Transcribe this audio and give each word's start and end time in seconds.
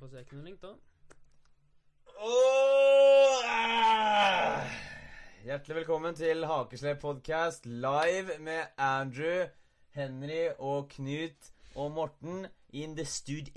Bare 0.00 0.10
se 0.10 0.16
jeg 0.16 0.26
kunne 0.26 0.44
link, 0.44 0.62
da. 0.62 0.68
Ah. 3.40 3.50
Hjertelig 5.44 5.76
velkommen 5.76 6.14
til 6.14 6.44
Hakeslepp 6.46 7.00
podcast 7.00 7.66
live 7.66 8.38
med 8.40 8.62
Andrew, 8.78 9.46
Henry 9.90 10.48
og 10.58 10.88
Knut 10.88 11.50
og 11.74 11.92
Morten 11.92 12.46
in 12.68 12.96
the 12.96 13.04
studio 13.04 13.50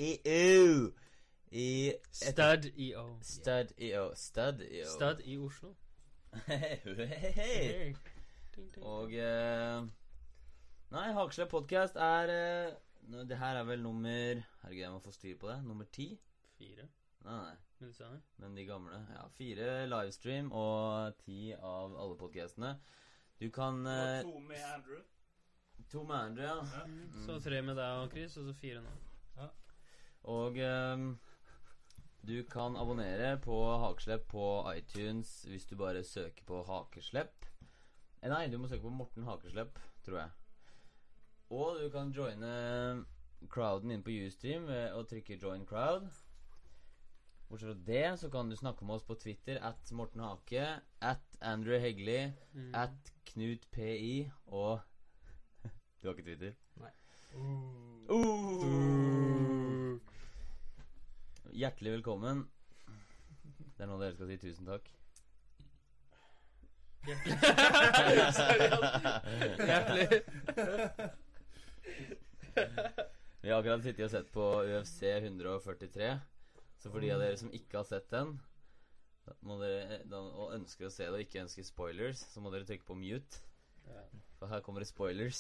i 1.51 1.87
et- 1.87 1.99
Stud.eo. 2.11 3.17
Stud.io. 3.21 4.11
Stud.io. 4.15 4.85
Stud 4.95 5.19
i 5.25 5.37
Oslo. 5.37 5.73
Hei, 6.47 6.79
hei. 7.31 7.95
Ding. 8.55 8.77
Og 8.83 9.13
eh, 9.13 9.83
Nei, 10.93 11.11
Hakeslepp 11.13 11.49
podcast 11.49 11.95
er 11.95 12.29
eh, 12.33 12.73
Det 13.29 13.37
her 13.37 13.57
er 13.59 13.63
vel 13.63 13.81
nummer 13.81 14.09
Herregud, 14.61 14.81
jeg 14.81 14.91
må 14.91 14.99
få 14.99 15.11
styr 15.11 15.37
på 15.37 15.49
det. 15.49 15.63
Nummer 15.65 15.85
ti? 15.91 16.19
Fire. 16.63 16.87
Nei, 17.23 17.37
nei. 17.37 17.55
Men, 17.77 17.93
det? 17.99 18.21
Men 18.35 18.55
de 18.55 18.65
gamle. 18.65 18.99
Ja, 19.11 19.23
fire 19.35 19.71
livestream 19.91 20.51
og 20.55 21.17
ti 21.19 21.51
av 21.53 21.97
alle 21.99 22.15
podcastene. 22.19 22.77
Du 23.39 23.49
kan 23.51 23.81
eh, 23.87 24.21
to 24.23 24.39
med 24.39 24.63
Andrew. 24.69 25.01
To 25.91 26.03
med 26.07 26.15
Andrew, 26.15 26.45
ja. 26.45 26.55
Ja. 26.77 26.85
Mm. 26.87 27.25
Så 27.25 27.39
tre 27.43 27.59
med 27.61 27.75
deg 27.75 28.05
og 28.05 28.15
Chris, 28.15 28.37
og 28.39 28.47
så 28.47 28.55
fire 28.55 28.83
nå. 28.85 28.95
Og 30.23 30.57
ehm, 30.63 31.17
du 32.23 32.37
kan 32.47 32.77
abonnere 32.79 33.35
på 33.43 33.57
Hakeslepp 33.81 34.29
på 34.31 34.45
iTunes 34.71 35.41
hvis 35.51 35.65
du 35.67 35.75
bare 35.75 36.03
søker 36.07 36.47
på 36.47 36.61
Hakeslepp. 36.63 37.43
Eh, 38.21 38.29
nei, 38.31 38.47
du 38.47 38.55
må 38.57 38.71
søke 38.71 38.87
på 38.87 38.95
Morten 39.01 39.27
Hakeslepp, 39.27 39.83
tror 40.05 40.21
jeg. 40.21 40.29
Og 41.51 41.81
du 41.83 41.89
kan 41.91 42.15
joine 42.15 42.53
crowden 43.51 43.91
inn 43.91 44.05
på 44.05 44.15
Ustream 44.23 44.71
ved 44.71 44.95
å 44.95 45.03
trykke 45.03 45.35
'join 45.35 45.67
crowd'. 45.67 46.23
Bortsett 47.53 47.67
fra 47.69 47.73
det 47.85 48.17
så 48.19 48.29
kan 48.33 48.49
du 48.49 48.55
snakke 48.57 48.85
med 48.85 48.95
oss 48.95 49.03
på 49.05 49.13
Twitter 49.21 49.59
at 49.61 49.91
Morten 49.93 50.21
Hake, 50.25 50.79
at 51.05 51.35
Andrew 51.41 51.77
Heggeli, 51.79 52.31
Mm. 52.53 52.71
at 52.75 53.11
Knut 53.25 53.67
PI 53.71 54.31
og 54.47 54.79
Du 56.01 56.07
har 56.07 56.13
ikke 56.15 56.23
Twitter? 56.23 56.53
Uh. 58.09 59.99
Hjertelig 61.53 61.91
velkommen. 61.99 62.49
Det 63.77 63.85
er 63.85 63.85
nå 63.85 63.99
dere 64.01 64.13
skal 64.17 64.27
si 64.33 64.37
tusen 64.47 64.65
takk. 64.65 64.89
Hjertelig. 69.61 70.07
Vi 73.43 73.49
har 73.49 73.59
akkurat 73.59 73.83
sittet 73.85 74.05
og 74.05 74.11
sett 74.17 74.29
på 74.33 74.49
UFC 74.73 75.01
143. 75.03 76.15
Så 76.83 76.91
for 76.91 76.99
de 76.99 77.13
av 77.15 77.21
dere 77.23 77.39
som 77.39 77.51
ikke 77.55 77.79
har 77.79 77.87
sett 77.87 78.09
den, 78.11 78.33
må 79.47 79.55
dere, 79.61 80.01
da, 80.11 80.19
og 80.19 80.51
ønsker 80.57 80.89
å 80.89 80.91
se 80.91 81.07
det 81.07 81.15
og 81.15 81.23
ikke 81.23 81.45
ønsker 81.45 81.63
spoilers, 81.63 82.25
så 82.33 82.43
må 82.43 82.51
dere 82.51 82.67
trykke 82.67 82.83
på 82.89 82.97
mute. 82.99 83.39
For 84.35 84.51
her 84.51 84.59
kommer 84.65 84.83
det 84.83 84.89
spoilers. 84.89 85.39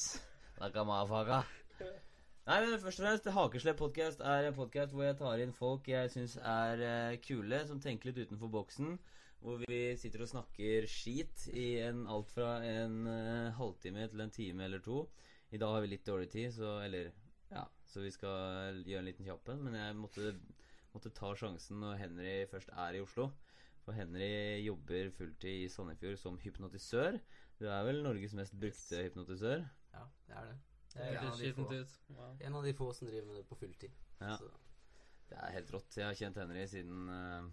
Nei, 2.47 2.57
men 2.63 2.79
først 2.79 3.01
og 3.01 3.05
fremst, 3.05 3.27
Hakeslepp 3.35 3.79
podcast 3.79 4.23
er 4.23 4.47
en 4.47 4.55
podcast 4.55 4.95
hvor 4.95 5.03
jeg 5.03 5.17
tar 5.19 5.43
inn 5.43 5.51
folk 5.55 5.87
jeg 5.91 6.11
syns 6.13 6.37
er 6.39 6.81
uh, 6.83 7.17
kule, 7.23 7.59
som 7.67 7.83
tenker 7.83 8.11
litt 8.11 8.23
utenfor 8.23 8.51
boksen. 8.55 8.95
Hvor 9.43 9.59
vi 9.67 9.81
sitter 9.99 10.23
og 10.23 10.31
snakker 10.31 10.87
skit 10.87 11.49
i 11.51 11.67
en, 11.83 12.05
alt 12.07 12.31
fra 12.31 12.57
en 12.63 12.97
uh, 13.07 13.51
halvtime 13.59 14.07
til 14.11 14.23
en 14.23 14.31
time 14.31 14.67
eller 14.69 14.83
to. 14.83 15.05
I 15.51 15.59
dag 15.59 15.75
har 15.75 15.83
vi 15.83 15.91
litt 15.91 16.07
dårlig 16.07 16.31
tid, 16.31 16.51
så 16.55 16.77
Eller 16.85 17.11
ja, 17.51 17.67
så 17.91 18.01
vi 18.01 18.11
skal 18.15 18.79
gjøre 18.87 19.03
en 19.03 19.11
liten 19.11 19.27
kjapp 19.27 19.51
en. 19.51 19.63
Men 19.67 19.79
jeg 19.79 19.97
måtte, 19.99 20.35
måtte 20.93 21.11
ta 21.13 21.33
sjansen 21.35 21.79
når 21.81 21.97
Henry 22.01 22.33
først 22.51 22.69
er 22.73 22.97
i 22.99 23.01
Oslo. 23.03 23.31
For 23.83 23.91
Henry 23.97 24.61
jobber 24.63 25.09
fulltid 25.17 25.65
i 25.65 25.71
Sandefjord 25.71 26.19
som 26.21 26.37
hypnotisør. 26.39 27.17
Du 27.59 27.65
er 27.67 27.81
vel 27.87 27.99
Norges 28.05 28.33
mest 28.37 28.55
brukte 28.59 29.01
hypnotisør? 29.03 29.65
Ja, 29.93 30.05
det 30.27 30.37
er 30.39 30.45
det. 30.51 30.59
Det 30.93 31.01
er 31.01 31.17
en 31.17 31.27
av 31.31 31.39
de 31.41 31.53
få- 31.57 32.13
Wow. 32.13 32.37
En 32.39 32.55
av 32.55 32.63
de 32.63 32.73
få 32.77 32.93
som 32.93 33.07
driver 33.09 33.27
med 33.27 33.35
det 33.41 33.47
på 33.49 33.55
fulltid. 33.57 33.91
Ja. 34.21 34.37
Så, 34.37 34.49
Det 35.29 35.37
er 35.41 35.51
helt 35.55 35.71
rått. 35.73 35.95
Jeg 35.97 36.05
har 36.05 36.13
kjent 36.13 36.35
Henry 36.37 36.65
siden 36.67 37.09
uh, 37.09 37.49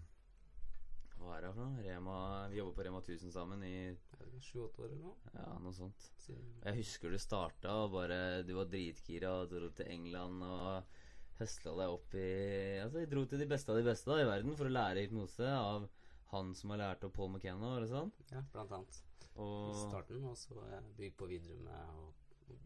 Hva 1.17 1.37
er 1.37 1.41
det 1.47 1.53
for 1.55 1.65
noe? 1.65 1.83
Rema 1.85 2.47
Vi 2.51 2.57
jobber 2.59 2.75
på 2.77 2.85
Rema 2.85 2.99
1000 3.01 3.31
sammen 3.33 3.63
i 3.63 3.97
Sju-åtte 4.41 4.79
år 4.83 4.85
eller 4.91 5.01
noe. 5.01 5.15
ja, 5.33 5.57
noe 5.59 5.73
sånt. 5.73 6.07
Siden, 6.21 6.53
Jeg 6.63 6.75
husker 6.77 7.09
du 7.11 7.17
starta 7.17 7.73
og 7.83 7.91
bare 7.95 8.43
Du 8.45 8.53
var 8.55 8.65
dritgira 8.71 9.31
og 9.41 9.49
dro 9.51 9.69
til 9.69 9.87
England 9.89 10.43
og 10.43 10.83
høsla 11.41 11.73
deg 11.79 11.93
opp 11.97 12.13
i 12.17 12.25
Altså, 12.83 13.01
jeg 13.01 13.09
dro 13.11 13.25
til 13.29 13.41
de 13.43 13.47
beste 13.49 13.73
av 13.73 13.79
de 13.81 13.85
beste 13.87 14.09
da, 14.11 14.19
i 14.21 14.27
verden 14.29 14.55
for 14.59 14.69
å 14.69 14.73
lære 14.75 15.03
hypnose 15.07 15.47
av 15.51 15.87
han 16.31 16.53
som 16.55 16.71
har 16.71 16.79
lært 16.79 17.03
opp 17.03 17.13
Paul 17.17 17.31
McKenna, 17.33 17.73
var 17.75 17.83
det 17.83 17.89
sånn? 17.91 18.11
ja, 18.31 18.41
blant 18.53 18.71
annet. 18.77 19.01
Og, 19.35 19.71
I 19.73 19.79
starten, 19.89 20.23
og 20.27 20.37
så 20.39 20.55
bygge 20.97 21.17
på 21.19 21.27
videre 21.31 21.57
med 21.59 21.97
å 21.99 22.11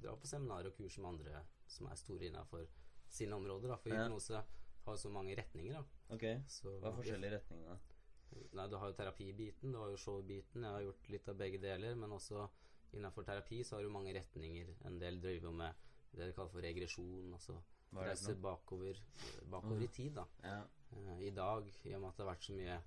dra 0.02 0.14
på 0.18 0.28
seminarer 0.30 0.70
og 0.72 0.78
kurs 0.78 0.98
med 1.02 1.12
andre 1.14 1.42
som 1.70 1.88
er 1.90 1.98
store 2.00 2.28
innafor 2.30 2.66
sine 3.10 3.38
områder. 3.38 3.70
Da. 3.74 3.78
For 3.82 3.90
Ja. 3.94 4.04
hypnose 4.06 4.44
har 4.86 4.98
så 5.02 5.10
mange 5.10 5.36
retninger. 5.38 5.74
Da. 5.74 5.84
Ok, 6.16 6.26
Så, 6.48 6.70
hva 6.82 6.90
er 6.92 6.98
forskjellige 7.02 7.36
retninger, 7.40 7.70
da? 7.70 7.78
Nei, 8.54 8.68
Du 8.68 8.76
har 8.78 8.90
jo 8.92 8.98
terapibiten, 8.98 9.72
du 9.72 9.78
har 9.78 9.90
jo 9.94 9.98
show-biten. 9.98 10.62
Jeg 10.66 10.72
har 10.74 10.82
gjort 10.82 11.10
litt 11.10 11.30
av 11.30 11.38
begge 11.38 11.62
deler. 11.62 11.96
Men 11.96 12.10
også 12.12 12.50
innafor 12.94 13.24
terapi 13.24 13.64
så 13.64 13.78
har 13.78 13.84
du 13.84 13.90
mange 13.90 14.14
retninger. 14.14 14.74
En 14.86 15.00
del 15.00 15.22
driver 15.22 15.52
med 15.54 15.74
det 16.14 16.26
de 16.28 16.34
kaller 16.34 16.52
for 16.52 16.62
regresjon. 16.62 17.32
Altså 17.34 17.56
Reise 17.94 18.36
bakover, 18.42 19.00
bakover 19.52 19.84
i 19.84 19.88
tid. 19.88 20.14
da 20.16 20.26
Ja. 20.44 20.64
Eh, 20.92 21.28
I 21.28 21.32
dag, 21.32 21.68
i 21.84 21.94
og 21.96 22.02
med 22.02 22.10
at 22.10 22.18
det 22.18 22.26
har 22.26 22.34
vært 22.34 22.44
så 22.44 22.54
mye 22.54 22.82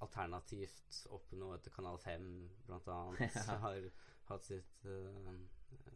alternativt 0.00 1.00
oppe 1.12 1.36
nå 1.36 1.52
etter 1.54 1.70
Kanal 1.74 1.98
5, 1.98 2.28
blant 2.66 2.88
annet, 2.88 3.34
Ja. 3.36 3.56
har 3.64 3.90
hatt 4.30 4.44
sitt 4.46 4.86
uh, 4.86 5.34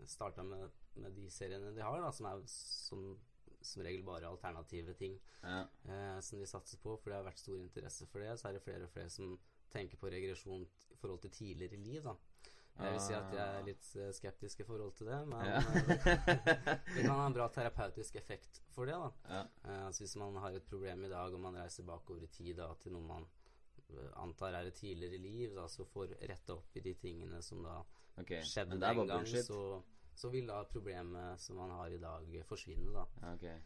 Starta 0.07 0.43
med, 0.43 0.71
med 1.01 1.15
de 1.17 1.29
seriene 1.31 1.73
de 1.75 1.83
har, 1.83 2.01
da, 2.03 2.11
som 2.13 2.27
er 2.27 2.43
som, 2.51 3.07
som 3.65 3.83
regel 3.83 4.05
bare 4.07 4.29
alternative 4.29 4.95
ting 4.99 5.17
ja. 5.43 5.65
uh, 5.89 6.21
som 6.21 6.39
de 6.39 6.47
satser 6.47 6.79
på, 6.83 6.97
for 7.01 7.11
det 7.11 7.17
har 7.19 7.27
vært 7.27 7.41
stor 7.43 7.59
interesse 7.59 8.07
for 8.11 8.21
det. 8.21 8.37
Så 8.39 8.49
er 8.49 8.59
det 8.59 8.63
flere 8.63 8.85
og 8.85 8.93
flere 8.93 9.11
som 9.11 9.39
tenker 9.73 9.99
på 9.99 10.11
regresjon 10.13 10.67
i 10.93 10.97
forhold 11.01 11.21
til 11.25 11.31
tidligere 11.31 11.81
liv, 11.81 12.03
da. 12.05 12.15
Jeg 12.75 12.93
vil 12.93 13.01
si 13.05 13.15
at 13.15 13.31
jeg 13.31 13.59
er 13.59 13.67
litt 13.69 13.89
eh, 14.03 14.11
skeptisk 14.17 14.61
i 14.65 14.67
forhold 14.67 14.97
til 14.99 15.07
det, 15.07 15.21
men 15.31 15.47
Ja. 15.47 15.61
eh, 15.61 15.85
det 16.97 17.05
kan 17.05 17.15
ha 17.15 17.27
en 17.27 17.37
bra 17.37 17.47
terapeutisk 17.55 18.17
effekt 18.19 18.61
for 18.75 18.91
det, 18.91 18.97
da. 18.99 19.11
ja. 19.31 19.43
Eh, 19.65 19.87
altså 19.87 20.03
hvis 20.03 20.17
man 20.19 20.37
har 20.43 20.59
et 20.59 20.67
problem 20.67 21.05
i 21.05 21.09
dag, 21.13 21.35
og 21.35 21.41
man 21.41 21.59
reiser 21.61 21.87
bakover 21.87 22.27
i 22.27 22.31
tid 22.35 22.57
da, 22.59 22.73
til 22.83 22.97
noe 22.97 23.07
man 23.07 23.29
antar 24.19 24.57
er 24.59 24.67
et 24.67 24.75
tidligere 24.75 25.21
liv, 25.23 25.55
da, 25.55 25.69
så 25.71 25.85
får 25.87 26.17
retta 26.27 26.57
opp 26.57 26.77
i 26.77 26.83
de 26.83 26.95
tingene 26.99 27.43
som 27.43 27.63
da 27.63 27.77
okay. 28.19 28.41
skjedde 28.43 28.81
er 28.81 28.83
den 28.83 29.07
gang, 29.07 29.29
så, 29.29 29.61
så 30.17 30.31
vil 30.33 30.49
da 30.51 30.65
problemet 30.67 31.41
som 31.41 31.61
man 31.61 31.71
har 31.79 31.95
i 31.95 32.01
dag, 32.03 32.27
forsvinne, 32.49 32.91
da. 32.97 33.05
Okay. 33.35 33.61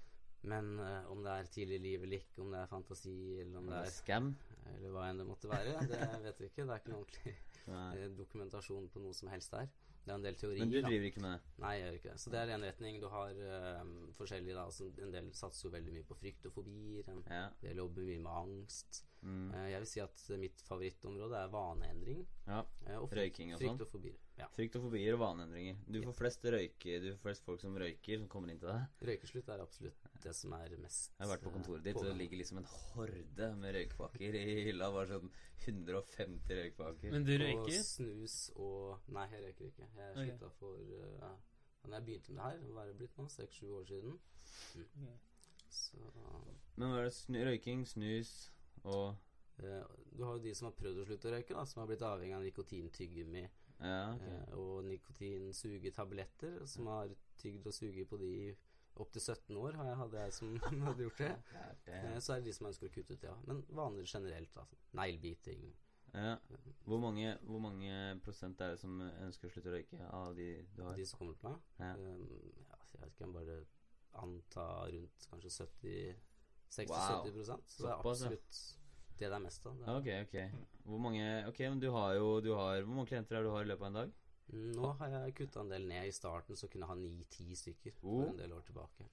Men 0.48 0.78
uh, 0.78 1.08
om 1.10 1.22
det 1.24 1.32
er 1.32 1.48
tidlig 1.54 1.80
liv 1.80 2.02
eller 2.02 2.20
ikke, 2.20 2.42
om 2.42 2.52
det 2.52 2.60
er 2.60 2.66
fantasi, 2.70 3.40
eller 3.40 3.58
om 3.58 3.70
det 3.70 3.78
er 3.80 3.90
Scam? 3.90 4.28
Eller 4.76 4.92
hva 4.94 5.08
enn 5.08 5.22
det 5.22 5.26
måtte 5.26 5.50
være, 5.50 5.80
det 5.88 6.02
vet 6.26 6.42
vi 6.42 6.50
ikke. 6.50 6.66
Det 6.66 6.74
er 6.74 6.82
ikke 6.82 6.92
noe 6.92 7.06
ordentlig 7.06 7.34
Nei. 7.66 7.96
eh, 7.98 8.08
dokumentasjon 8.18 8.88
på 8.88 9.00
noe 9.00 9.14
som 9.14 9.28
helst 9.28 9.50
der. 9.52 9.68
Det 10.04 10.12
er 10.12 10.14
en 10.14 10.24
del 10.24 10.34
teorier. 10.40 10.58
Men 10.64 10.70
du 10.70 10.80
da. 10.80 10.88
driver 10.88 11.04
ikke 11.04 11.20
med 11.20 11.32
det? 11.32 11.40
Nei, 11.58 11.72
jeg 11.74 11.82
gjør 11.84 11.92
ikke 11.98 12.10
det. 12.12 12.20
Så 12.20 12.30
det 12.30 12.38
er 12.40 12.54
en 12.54 12.62
retning. 12.64 13.00
Du 13.02 13.08
har 13.08 13.30
um, 13.82 14.12
forskjellige 14.16 14.54
da, 14.54 14.64
altså, 14.64 14.84
En 15.02 15.12
del 15.12 15.32
satser 15.34 15.68
jo 15.68 15.72
veldig 15.74 15.92
mye 15.92 16.02
på 16.08 16.14
frykt 16.16 16.46
og 16.46 16.52
fobier. 16.52 17.08
En 17.12 17.24
Ja. 17.28 17.48
del 17.60 17.76
jobber 17.76 18.02
mye 18.02 18.18
med 18.18 18.30
angst. 18.30 19.04
Mm. 19.22 19.50
Eh, 19.54 19.66
jeg 19.72 19.82
vil 19.82 19.88
si 19.90 20.00
at 20.02 20.24
mitt 20.38 20.60
favorittområde 20.66 21.38
er 21.40 21.50
vaneendring. 21.52 22.20
ja. 22.46 22.60
eh, 22.86 22.96
og 22.98 23.08
frykt, 23.10 23.18
Røyking 23.18 23.52
og 23.54 23.60
sånn? 23.60 23.78
Frykt 23.78 23.84
og 23.84 23.90
fobier. 23.90 24.20
Ja. 24.38 24.46
Frykt 24.54 24.78
og 24.78 24.84
fobier 24.86 25.16
og 25.16 25.20
vaneendringer. 25.24 25.80
Du 25.90 25.98
får 26.04 26.14
flest 26.14 26.44
røyke 26.54 26.98
Du 27.02 27.08
får 27.08 27.18
flest 27.24 27.46
folk 27.48 27.62
som 27.62 27.74
røyker, 27.82 28.20
som 28.20 28.28
kommer 28.30 28.52
inn 28.52 28.60
til 28.62 28.70
deg. 28.70 29.02
Røykeslutt 29.10 29.50
er 29.50 29.64
absolutt 29.64 30.08
det 30.22 30.34
som 30.38 30.54
er 30.54 30.76
mest 30.78 31.14
Jeg 31.16 31.24
har 31.24 31.32
vært 31.32 31.44
på 31.46 31.52
kontoret 31.54 31.84
ditt, 31.86 31.96
eh, 31.96 32.00
og 32.00 32.06
det 32.06 32.16
ligger 32.20 32.42
liksom 32.42 32.62
en 32.62 32.70
horde 32.74 33.50
med 33.58 33.76
røykpakker 33.78 34.38
i 34.38 34.44
hylla. 34.68 34.90
Bare 34.94 35.10
sånn 35.16 35.32
150 35.66 36.60
røykpakker. 36.62 37.14
Men 37.14 37.26
du 37.26 37.34
røyker? 37.34 37.78
Og 37.78 37.86
snus 37.90 38.40
og 38.56 39.08
Nei, 39.14 39.26
jeg 39.34 39.46
røyker 39.48 39.72
ikke. 39.72 39.88
Jeg 39.98 40.18
slutta 40.20 40.52
okay. 40.52 40.58
for 40.60 40.76
uh, 41.24 41.32
Da 41.88 41.96
jeg 41.96 42.06
begynte 42.06 42.36
med 42.36 42.44
det 42.44 42.52
her, 42.52 42.76
hva 42.76 42.84
er 42.84 42.92
det 42.92 43.00
blitt 43.02 43.18
nå? 43.18 43.26
Seks-sju 43.32 43.72
år 43.80 43.90
siden. 43.90 44.20
Mm. 44.78 45.18
Så 45.68 45.98
Men 46.78 46.92
hva 46.92 47.02
er 47.02 47.08
det? 47.08 47.16
Snu, 47.16 47.42
røyking, 47.48 47.82
snus 47.88 48.32
og 48.88 49.64
eh, 49.64 49.82
Du 50.16 50.24
har 50.24 50.36
jo 50.38 50.42
de 50.44 50.54
som 50.56 50.68
har 50.70 50.76
prøvd 50.78 51.02
å 51.02 51.06
slutte 51.08 51.28
å 51.30 51.34
røyke, 51.34 51.54
da, 51.56 51.64
som 51.68 51.82
har 51.82 51.90
blitt 51.90 52.04
avhengig 52.06 52.36
av 52.38 52.44
nikotintyggegummi 52.46 53.44
Ja, 53.44 54.14
ok. 54.14 54.24
eh, 54.28 54.54
og 54.58 54.84
nikotinsugetabletter, 54.88 56.64
som 56.66 56.88
har 56.90 57.12
tygd 57.38 57.66
og 57.70 57.74
suget 57.76 58.08
på 58.10 58.18
de 58.20 58.32
opptil 58.98 59.22
17 59.22 59.56
år, 59.56 59.76
har 59.78 59.86
jeg, 59.92 59.98
hadde 60.00 60.22
jeg 60.24 60.32
som 60.34 60.56
hadde 60.88 61.04
gjort 61.06 61.20
det. 61.22 61.34
Eh, 61.86 62.16
så 62.18 62.32
er 62.34 62.40
det 62.40 62.48
de 62.50 62.54
som 62.56 62.66
ønsker 62.70 62.88
å 62.88 62.94
kutte 62.96 63.14
ut, 63.14 63.26
ja. 63.28 63.34
Men 63.46 63.60
vaner 63.78 64.08
generelt, 64.10 64.50
da. 64.56 64.64
Neglebiting. 64.98 65.68
Ja. 66.14 66.36
Hvor 66.88 66.98
mange, 67.02 67.34
hvor 67.44 67.60
mange 67.62 67.92
prosent 68.24 68.60
er 68.64 68.72
det 68.72 68.80
som 68.80 68.96
ønsker 69.04 69.46
å 69.46 69.52
slutte 69.52 69.70
å 69.70 69.74
røyke 69.76 70.06
av 70.08 70.34
de 70.38 70.48
du 70.74 70.82
har? 70.82 70.96
De 70.96 71.04
som 71.06 71.20
kommer 71.20 71.36
til 71.38 71.50
meg. 71.52 71.66
Ja. 71.78 71.92
Um, 71.94 72.24
ja, 72.64 72.78
jeg 73.02 73.12
jeg 73.20 73.32
bare 73.36 73.58
anta 74.18 74.64
rundt 74.90 75.26
kanskje 75.30 75.52
70 75.68 76.14
60-70 76.70 77.48
Wow. 77.48 77.60
Så 77.66 77.82
det 77.82 77.90
er 77.90 77.98
absolutt 77.98 78.60
det 79.18 79.26
det 79.26 79.34
er 79.34 79.42
mest 79.42 79.64
av. 79.66 79.80
Ok, 79.96 80.08
ok. 80.22 80.36
Hvor 80.86 81.00
mange 81.02 81.24
Ok, 81.48 81.58
men 81.60 81.80
du 81.82 81.90
har 81.90 82.14
jo 82.14 82.40
du 82.40 82.52
har, 82.54 82.82
Hvor 82.82 82.94
mange 82.94 83.08
klienter 83.10 83.36
er 83.36 83.42
du 83.42 83.50
har 83.50 83.62
i 83.64 83.68
løpet 83.72 83.82
av 83.82 83.86
en 83.88 84.00
dag? 84.02 84.12
Nå 84.52 84.92
har 85.00 85.08
jeg 85.10 85.34
kutta 85.34 85.60
en 85.60 85.68
del 85.68 85.86
ned. 85.90 86.06
I 86.08 86.12
starten 86.12 86.56
så 86.56 86.68
kunne 86.70 86.86
jeg 86.86 86.88
ha 86.88 86.94
ni-ti 86.94 87.54
stykker 87.58 87.92
Oh. 88.02 88.22
for 88.22 88.30
en 88.30 88.36
del 88.38 88.52
år 88.52 88.62
tilbake. 88.64 89.08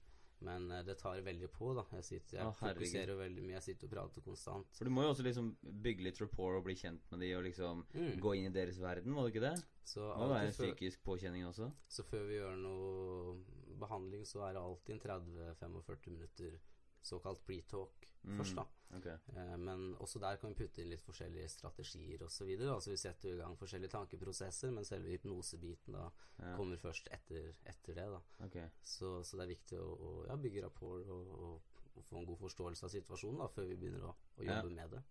Men 0.46 0.70
eh, 0.70 0.82
det 0.84 0.98
tar 1.00 1.18
veldig 1.24 1.48
på, 1.50 1.74
da. 1.74 1.82
Jeg, 1.96 2.04
sitter, 2.04 2.36
jeg 2.38 2.46
ah, 2.46 2.52
fokuserer 2.52 3.16
veldig 3.16 3.42
mye. 3.42 3.54
Jeg 3.56 3.62
sitter 3.62 3.86
og 3.88 3.92
prater 3.96 4.20
konstant. 4.24 4.66
For 4.76 4.84
du 4.84 4.90
må 4.92 5.02
jo 5.02 5.10
også 5.14 5.24
liksom 5.24 5.56
bygge 5.82 6.04
litt 6.04 6.20
rapport 6.20 6.56
og 6.58 6.64
bli 6.64 6.74
kjent 6.76 7.02
med 7.10 7.20
de 7.20 7.34
og 7.36 7.42
liksom 7.44 7.84
Mm. 7.94 8.20
gå 8.20 8.34
inn 8.36 8.46
i 8.46 8.52
deres 8.54 8.78
verden, 8.80 9.12
må 9.12 9.22
du 9.24 9.32
ikke 9.32 9.40
det? 9.50 9.54
Så, 9.84 10.00
Det 10.12 10.28
være 10.28 10.46
en 10.46 10.52
psykisk 10.52 11.02
påkjenning 11.04 11.46
også. 11.46 11.70
så 11.88 12.04
før 12.04 12.26
vi 12.28 12.34
gjør 12.36 12.56
noe 12.56 13.36
behandling, 13.78 14.24
så 14.26 14.42
er 14.48 14.52
det 14.54 14.62
alltid 14.62 14.94
en 14.94 15.00
30-45 15.00 16.10
minutter 16.10 16.58
såkalt 17.06 17.42
pre-talk 17.46 18.12
Mm. 18.26 18.38
først, 18.40 18.56
da. 18.56 18.64
Okay. 18.96 19.16
Eh, 19.36 19.56
Men 19.56 19.94
også 20.02 20.18
der 20.18 20.36
kan 20.36 20.50
vi 20.50 20.56
putte 20.66 20.80
inn 20.82 20.88
litt 20.90 21.02
forskjellige 21.06 21.48
strategier 21.48 22.24
osv. 22.26 22.48
Altså 22.72 22.90
vi 22.90 22.96
setter 22.98 23.28
i 23.34 23.36
gang 23.38 23.54
forskjellige 23.56 23.90
tankeprosesser, 23.92 24.72
men 24.74 24.84
selve 24.84 25.12
hypnosebiten 25.14 25.92
da 25.94 26.08
Ja. 26.40 26.56
kommer 26.56 26.76
først 26.76 27.06
etter, 27.12 27.52
etter 27.64 27.94
det. 27.94 28.06
da 28.10 28.20
Okay. 28.46 28.68
Så, 28.82 29.22
så 29.22 29.36
det 29.36 29.44
er 29.44 29.54
viktig 29.54 29.78
å, 29.78 29.86
å 30.08 30.26
ja, 30.26 30.34
bygge 30.36 30.62
rapport 30.64 31.06
og, 31.06 31.28
og, 31.38 31.62
og 31.96 32.04
få 32.04 32.18
en 32.18 32.26
god 32.26 32.38
forståelse 32.38 32.84
av 32.84 32.90
situasjonen 32.90 33.38
da 33.38 33.46
før 33.46 33.68
vi 33.68 33.76
begynner 33.76 34.02
å, 34.08 34.14
å 34.38 34.42
Ja. 34.44 34.56
jobbe 34.62 34.74
med 34.74 34.90
det. 34.90 35.02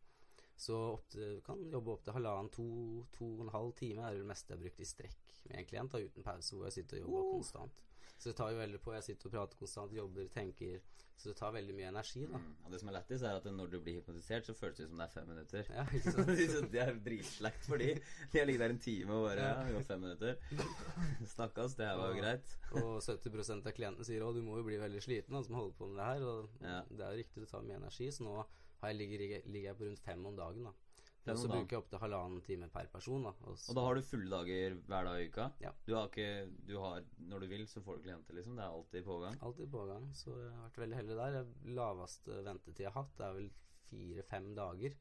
Så 0.58 0.74
opp 0.94 1.08
til, 1.10 1.42
kan 1.42 1.64
jobbe 1.72 1.92
opp 1.92 2.04
til 2.04 2.14
halvannen, 2.14 2.52
to, 2.52 3.06
to 3.14 3.26
og 3.26 3.42
en 3.48 3.50
halv 3.56 3.74
time 3.76 4.02
er 4.10 4.18
det 4.18 4.26
meste 4.28 4.50
jeg 4.52 4.58
har 4.58 4.64
brukt 4.64 4.80
i 4.80 4.86
strekk 4.86 5.34
med 5.50 5.58
en 5.60 5.66
klient 5.66 5.92
da, 5.92 6.00
uten 6.00 6.24
pause, 6.24 6.52
hvor 6.56 6.66
jeg 6.66 6.74
sitter 6.84 6.98
og 6.98 7.08
jobber 7.08 7.32
konstant. 7.32 7.82
Så 8.18 8.30
det 8.32 8.38
tar 8.40 8.52
jo 8.54 8.58
veldig 8.62 8.80
på. 8.82 8.94
Jeg 8.96 9.04
sitter 9.04 9.28
og 9.28 9.34
prater 9.36 9.58
konstant, 9.60 9.94
jobber, 9.94 10.28
tenker. 10.34 10.80
Så 11.16 11.30
det 11.30 11.38
tar 11.40 11.52
veldig 11.56 11.74
mye 11.76 11.88
energi, 11.88 12.26
da. 12.28 12.40
Mm. 12.42 12.56
Og 12.66 12.72
det 12.74 12.80
som 12.82 12.90
er 12.92 12.96
lættis, 12.98 13.22
er 13.24 13.38
at 13.40 13.46
når 13.48 13.70
du 13.72 13.78
blir 13.80 13.98
hypnotisert, 14.02 14.46
så 14.50 14.54
føles 14.56 14.78
det 14.82 14.88
som 14.90 15.00
det 15.00 15.06
er 15.06 15.14
fem 15.14 15.28
minutter. 15.32 15.70
Ja, 15.72 15.86
ikke 15.96 16.12
sant? 16.12 16.32
Så 16.56 16.62
det 16.74 16.82
er 16.84 16.98
dritslakt 17.06 17.68
for 17.70 17.80
de. 17.80 17.94
De 18.34 18.44
ligger 18.46 18.66
der 18.66 18.74
en 18.76 18.80
time 18.84 19.14
og 19.16 19.30
bare 19.30 19.46
Ja, 19.72 19.82
fem 19.88 20.04
minutter. 20.04 20.36
Stakkars, 21.36 21.76
det 21.80 21.88
her 21.88 21.96
var 22.02 22.12
jo 22.12 22.20
greit. 22.20 22.56
Og 22.82 22.98
70% 23.04 23.68
av 23.72 23.76
klientene 23.78 24.08
sier 24.08 24.26
å, 24.28 24.34
du 24.36 24.42
må 24.44 24.60
jo 24.60 24.68
bli 24.68 24.80
veldig 24.82 25.04
sliten 25.04 25.36
da, 25.38 25.44
som 25.48 25.56
holder 25.60 25.78
på 25.80 25.88
med 25.92 26.02
det 26.02 26.10
her. 26.12 26.28
Og 26.34 26.66
Ja. 26.68 26.82
det 26.92 27.06
er 27.08 27.16
jo 27.16 27.22
riktig, 27.24 27.44
det 27.46 27.52
tar 27.54 27.64
mye 27.68 27.80
energi. 27.80 28.12
Så 28.12 28.28
nå 28.28 28.36
har 28.42 28.92
jeg, 28.92 29.00
ligger, 29.00 29.26
ligger 29.48 29.70
jeg 29.72 29.80
på 29.80 29.88
rundt 29.88 30.04
fem 30.04 30.26
om 30.32 30.36
dagen. 30.40 30.68
da 30.68 30.76
Og 31.34 31.40
så 31.42 31.50
bruker 31.50 31.76
jeg 31.76 31.82
opptil 31.82 32.02
halvannen 32.04 32.42
time 32.46 32.68
per 32.70 32.90
person. 32.94 33.24
da 33.26 33.32
Og 33.50 33.58
så, 33.58 33.72
Og 33.72 33.78
da 33.80 33.86
har 33.88 33.98
du 33.98 34.02
fulle 34.06 34.30
dager 34.30 34.76
hver 34.90 35.08
dag 35.10 35.22
i 35.22 35.30
uka? 35.32 35.48
Ja. 35.64 35.72
Du 35.88 35.96
har 35.96 36.08
ikke 36.10 36.52
Du 36.68 36.76
har 36.80 37.04
Når 37.18 37.40
du 37.40 37.48
vil, 37.48 37.68
så 37.68 37.82
får 37.82 37.98
du 37.98 38.04
klienter, 38.04 38.38
liksom? 38.38 38.56
Det 38.56 38.64
er 38.64 38.78
alltid 38.78 39.04
pågang? 39.06 39.40
Alltid 39.42 39.72
pågang. 39.72 40.08
Så 40.14 40.36
jeg 40.38 40.52
har 40.52 40.68
vært 40.68 40.78
veldig 40.84 41.00
heldig 41.02 41.18
der. 41.22 41.40
Det 41.40 41.76
laveste 41.80 42.44
ventetid 42.46 42.86
jeg 42.86 42.92
har 42.92 43.02
hatt, 43.02 43.18
det 43.18 43.26
er 43.26 43.34
vel 43.40 43.52
fire-fem 43.90 44.56
dager. 44.56 44.98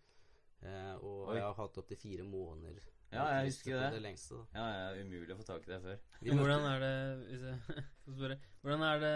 Eh, 0.64 0.94
og 0.96 1.28
Oi. 1.28 1.36
jeg 1.36 1.44
har 1.44 1.56
hatt 1.58 1.78
opptil 1.82 2.00
fire 2.00 2.24
måneder. 2.24 2.90
Ja, 3.14 3.24
jeg 3.36 3.50
husker 3.50 3.76
det. 3.78 3.90
Det 3.94 4.02
lengste. 4.02 4.40
Ja, 4.54 4.64
ja, 4.74 5.02
umulig 5.04 5.34
å 5.34 5.38
få 5.38 5.46
tak 5.46 5.66
i 5.68 5.70
det 5.70 5.80
før. 5.84 6.00
Hvordan 6.24 6.64
er 6.70 6.80
det 6.82 6.94
hvis 7.28 7.44
jeg 7.46 7.58
får 8.04 8.16
spørre, 8.16 8.38
Hvordan 8.64 8.86
er 8.88 9.02
det 9.04 9.14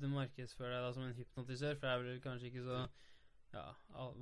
du 0.00 0.08
markedsfører 0.10 0.74
deg 0.74 0.86
da 0.86 0.92
som 0.96 1.04
en 1.06 1.14
hypnotisør? 1.14 1.76
For 1.76 1.86
det 1.86 1.92
er 1.92 2.02
vel 2.02 2.22
kanskje 2.24 2.50
ikke 2.50 2.64
så 2.66 2.80
ja, 3.54 3.66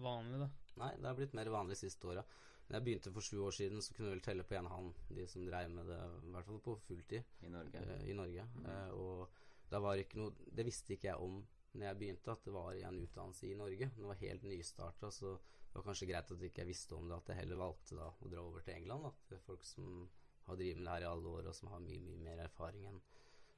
vanlig, 0.03 0.43
da. 0.43 0.51
Nei, 0.81 0.93
det 1.01 1.09
har 1.09 1.17
blitt 1.17 1.35
mer 1.37 1.49
vanlig 1.53 1.79
siste 1.81 2.09
åra. 2.11 2.23
Da 2.67 2.77
jeg 2.79 2.85
begynte 2.87 3.13
for 3.15 3.25
sju 3.25 3.39
år 3.47 3.55
siden, 3.55 3.83
så 3.83 3.95
kunne 3.95 4.11
du 4.11 4.17
vel 4.17 4.25
telle 4.27 4.45
på 4.47 4.57
én 4.59 4.69
hånd 4.69 4.95
de 5.15 5.27
som 5.31 5.45
dreiv 5.47 5.71
med 5.71 5.87
det, 5.87 5.99
i 6.27 6.33
hvert 6.35 6.49
fall 6.49 6.63
på 6.65 6.75
fulltid. 6.89 7.35
I 7.47 7.51
Norge. 7.53 7.83
eh, 7.83 8.09
i 8.11 8.17
Norge. 8.19 8.47
Eh, 8.67 8.91
og 8.91 9.71
da 9.71 9.81
var 9.83 9.99
ikke 9.99 10.19
noe 10.21 10.51
Det 10.55 10.65
visste 10.67 10.95
ikke 10.95 11.09
jeg 11.13 11.23
om 11.23 11.45
når 11.77 11.87
jeg 11.91 11.99
begynte, 12.01 12.33
at 12.33 12.45
det 12.45 12.53
var 12.55 12.79
en 12.89 13.03
utdannelse 13.05 13.47
i 13.47 13.55
Norge. 13.55 13.91
Det 13.97 14.07
var 14.09 14.21
helt 14.23 14.43
nystarta, 14.49 15.11
så 15.13 15.35
det 15.37 15.75
var 15.75 15.85
kanskje 15.85 16.09
greit 16.09 16.31
at 16.33 16.41
jeg 16.41 16.51
ikke 16.53 16.65
visste 16.67 16.97
om 16.97 17.09
det, 17.09 17.19
at 17.19 17.29
jeg 17.29 17.41
heller 17.43 17.61
valgte 17.61 17.99
da 17.99 18.07
å 18.09 18.31
dra 18.33 18.41
over 18.41 18.65
til 18.65 18.79
England. 18.79 19.05
Da, 19.05 19.13
til 19.29 19.43
folk 19.45 19.67
som 19.69 20.09
har 20.47 20.57
drevet 20.57 20.81
med 20.81 20.87
det 20.87 20.95
her 20.95 21.05
i 21.05 21.11
alle 21.11 21.29
år, 21.29 21.51
og 21.51 21.55
som 21.59 21.69
har 21.75 21.83
mye, 21.85 22.01
mye 22.01 22.23
mer 22.23 22.43
erfaring 22.47 22.87
enn 22.89 23.01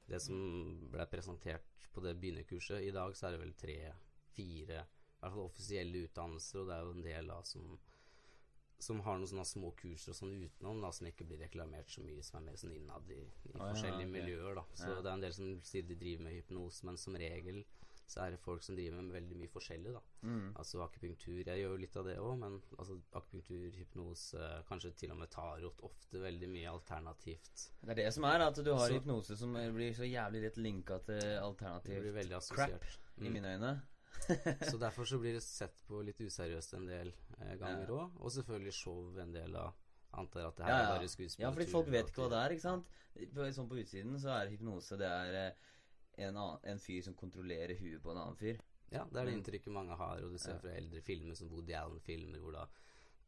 det 0.08 0.20
som 0.24 0.38
ble 0.90 1.06
presentert 1.06 1.88
på 1.92 2.02
det 2.04 2.16
begynnerkurset. 2.18 2.82
I 2.82 2.94
dag 2.96 3.14
så 3.16 3.28
er 3.28 3.36
det 3.36 3.42
vel 3.44 3.54
tre-fire 3.60 4.82
hvert 5.20 5.32
fall 5.34 5.44
offisielle 5.48 6.04
utdannelser, 6.08 6.60
og 6.60 6.66
det 6.68 6.74
er 6.76 6.82
jo 6.86 6.90
en 6.96 7.02
del 7.02 7.26
da 7.34 7.42
som 7.42 7.78
som 8.80 9.00
har 9.00 9.16
noen 9.18 9.26
sånne 9.26 9.44
små 9.44 9.72
kurser 9.74 10.12
og 10.12 10.16
sånn 10.20 10.36
utenom, 10.38 10.80
da, 10.80 10.92
som 10.94 11.06
ikke 11.08 11.24
blir 11.26 11.40
reklamert 11.42 11.88
så 11.90 12.00
mye, 12.00 12.22
som 12.22 12.36
er 12.38 12.44
mer 12.52 12.58
sånn 12.60 12.76
innad 12.76 13.08
i, 13.10 13.16
i 13.18 13.50
ja, 13.50 13.58
forskjellige 13.72 14.06
ok. 14.06 14.12
miljøer, 14.12 14.54
da. 14.54 14.62
Så 14.78 14.86
Ja. 14.92 15.00
det 15.02 15.08
er 15.10 15.14
en 15.16 15.20
del 15.24 15.32
som 15.34 15.48
sier 15.66 15.82
de 15.82 15.96
driver 15.98 16.22
med 16.22 16.32
hypnose, 16.36 16.84
men 16.86 16.96
som 16.96 17.16
regel 17.18 17.64
så 18.06 18.20
er 18.22 18.30
det 18.30 18.38
folk 18.38 18.62
som 18.62 18.76
driver 18.76 19.02
med 19.02 19.10
veldig 19.16 19.36
mye 19.36 19.48
forskjellig, 19.50 19.92
da. 19.92 20.00
Mm. 20.22 20.54
Altså 20.56 20.78
akupunktur, 20.86 21.42
jeg 21.44 21.58
gjør 21.64 21.74
jo 21.74 21.76
litt 21.82 21.96
av 21.96 22.04
det 22.06 22.16
òg, 22.22 22.38
men 22.38 22.62
altså 22.78 23.00
akupunktur, 23.18 23.66
hypnose, 23.80 24.46
kanskje 24.70 24.94
til 24.96 25.10
og 25.10 25.18
med 25.24 25.30
tarot, 25.34 25.82
ofte 25.82 26.22
veldig 26.22 26.48
mye 26.48 26.70
alternativt. 26.70 27.66
Det 27.82 27.90
er 27.90 27.94
det 28.04 28.14
som 28.14 28.24
er, 28.30 28.46
at 28.46 28.54
du 28.64 28.72
har 28.72 28.86
Så- 28.88 28.94
hypnose 28.94 29.36
som 29.36 29.52
blir 29.74 29.90
så 29.92 30.06
jævlig 30.06 30.40
litt 30.46 30.56
linka 30.56 30.98
til 31.04 31.18
alternativt 31.42 32.14
crap, 32.14 32.32
assosiert. 32.38 32.98
i 33.18 33.26
Mm. 33.28 33.32
mine 33.32 33.58
øyne. 33.58 33.82
Så 34.70 34.78
derfor 34.80 35.04
så 35.08 35.18
blir 35.22 35.32
det 35.38 35.42
sett 35.44 35.82
på 35.88 36.00
litt 36.04 36.18
useriøst 36.20 36.74
en 36.78 36.86
del 36.86 37.12
eh, 37.40 37.54
ganger 37.60 37.88
Ja. 37.88 38.08
Og 38.18 38.32
selvfølgelig 38.34 38.72
show 38.76 39.18
en 39.18 39.32
del 39.32 39.56
av 39.56 39.74
Antar 40.18 40.46
at 40.48 40.56
det 40.56 40.64
her 40.64 40.72
Ja, 40.72 40.78
er 40.84 40.98
bare 40.98 41.08
skuespill. 41.12 41.44
ja, 41.44 41.50
fordi 41.52 41.66
folk 41.70 41.88
vet 41.92 42.08
ikke 42.08 42.22
hva 42.24 42.30
det 42.32 42.38
er, 42.44 42.54
ikke 42.56 42.64
sant? 42.64 42.86
På, 43.34 43.44
sånn 43.52 43.68
på 43.68 43.76
utsiden 43.82 44.16
så 44.22 44.30
er 44.40 44.48
hypnose 44.54 44.96
det 44.98 45.06
er 45.10 45.34
eh, 45.42 45.52
en, 46.26 46.36
annen, 46.36 46.58
en 46.64 46.78
fyr 46.80 47.02
som 47.04 47.14
kontrollerer 47.14 47.76
huet 47.78 48.02
på 48.02 48.10
en 48.14 48.20
annen 48.24 48.36
fyr. 48.40 48.58
Ja, 48.90 49.04
det 49.04 49.20
er 49.20 49.24
det 49.28 49.34
Mm. 49.34 49.38
inntrykket 49.42 49.72
mange 49.74 49.96
har, 50.00 50.22
og 50.24 50.32
du 50.32 50.38
ser 50.38 50.54
Ja. 50.56 50.58
fra 50.58 50.70
eldre 50.72 51.02
filmer 51.04 51.34
som 51.36 51.50
Woody 51.52 51.74
Allen-filmer, 51.76 52.38
hvor 52.40 52.52
da 52.56 52.66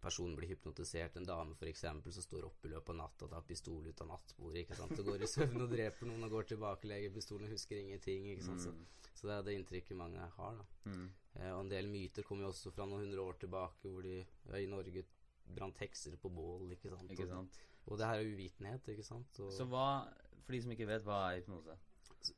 personen 0.00 0.34
blir 0.36 0.48
hypnotisert, 0.48 1.16
en 1.20 1.26
dame 1.28 1.54
eksempel 1.68 2.10
som 2.12 2.22
står 2.24 2.46
opp 2.48 2.64
i 2.64 2.68
løpet 2.72 2.88
av 2.88 2.96
natta 2.96 3.24
og 3.26 3.30
tar 3.30 3.42
pistol 3.42 3.86
ut 3.86 4.00
av 4.00 4.08
nattbordet, 4.08 4.62
ikke 4.64 4.76
sant, 4.78 4.98
og 4.98 5.04
går 5.10 5.20
i 5.22 5.28
søvn 5.28 5.60
og 5.60 5.68
dreper 5.70 6.06
noen 6.08 6.24
og 6.24 6.30
går 6.30 6.48
tilbake, 6.54 6.88
legger 6.88 7.10
pistolen 7.12 7.44
og 7.44 7.52
husker 7.52 7.76
ingenting, 7.76 8.24
ikke 8.32 8.42
sant, 8.48 8.60
så, 8.64 8.70
Mm. 8.72 8.86
Så 9.14 9.26
det 9.28 9.36
er 9.38 9.42
det 9.42 9.54
inntrykket 9.58 9.96
mange 9.96 10.18
har, 10.36 10.56
da. 10.56 10.64
Mm. 10.90 11.08
Eh, 11.36 11.50
og 11.54 11.60
en 11.64 11.68
del 11.70 11.86
myter 11.88 12.22
kommer 12.26 12.44
jo 12.46 12.52
også 12.52 12.72
fra 12.72 12.86
noen 12.86 13.04
hundre 13.06 13.20
år 13.22 13.38
tilbake, 13.38 13.88
hvor 13.90 14.02
de 14.02 14.16
ja, 14.48 14.56
i 14.56 14.66
Norge 14.66 15.04
brant 15.56 15.76
hekser 15.78 16.16
på 16.16 16.30
bål, 16.30 16.70
ikke 16.72 16.90
sant, 16.90 17.10
Ikke 17.10 17.24
og, 17.26 17.28
sant? 17.28 17.58
og 17.86 17.98
det 17.98 18.06
her 18.06 18.20
er 18.20 18.32
uvitenhet, 18.34 18.88
ikke 18.88 19.04
sant, 19.04 19.40
og 19.40 19.52
Så 19.52 19.64
hva 19.66 19.86
For 20.44 20.52
de 20.52 20.62
som 20.62 20.70
ikke 20.72 20.86
vet, 20.86 21.02
hva 21.04 21.18
er 21.32 21.40
hypnose? 21.40 21.76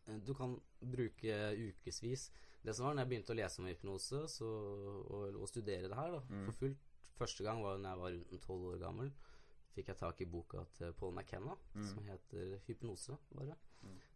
Eh, 0.09 0.19
Du 0.27 0.35
kan 0.35 0.61
bruke 0.81 1.37
ukevis. 1.57 2.31
Det 2.65 2.75
som 2.77 2.87
var 2.87 2.95
når 2.95 3.03
jeg 3.03 3.09
begynte 3.11 3.33
å 3.33 3.37
lese 3.37 3.59
om 3.61 3.67
hypnose 3.67 4.29
så, 4.29 4.47
og, 4.47 5.35
og 5.41 5.49
studere 5.49 5.89
det 5.89 5.97
her 5.97 6.11
da, 6.13 6.21
Mm. 6.29 6.45
for 6.47 6.53
fullt 6.53 6.79
Første 7.19 7.45
gang 7.45 7.63
var 7.63 7.77
da 7.79 7.89
jeg 7.91 7.99
var 7.99 8.11
rundt 8.13 8.43
tolv 8.43 8.65
år 8.73 8.79
gammel. 8.81 9.13
Fikk 9.75 9.89
jeg 9.89 9.97
tak 9.97 10.21
i 10.21 10.25
boka 10.25 10.65
til 10.75 10.93
Paul 10.93 11.13
McKenna, 11.15 11.55
Mm. 11.75 11.85
som 11.87 12.03
heter 12.05 12.59
'Hypnose'. 12.67 13.17
bare. 13.35 13.57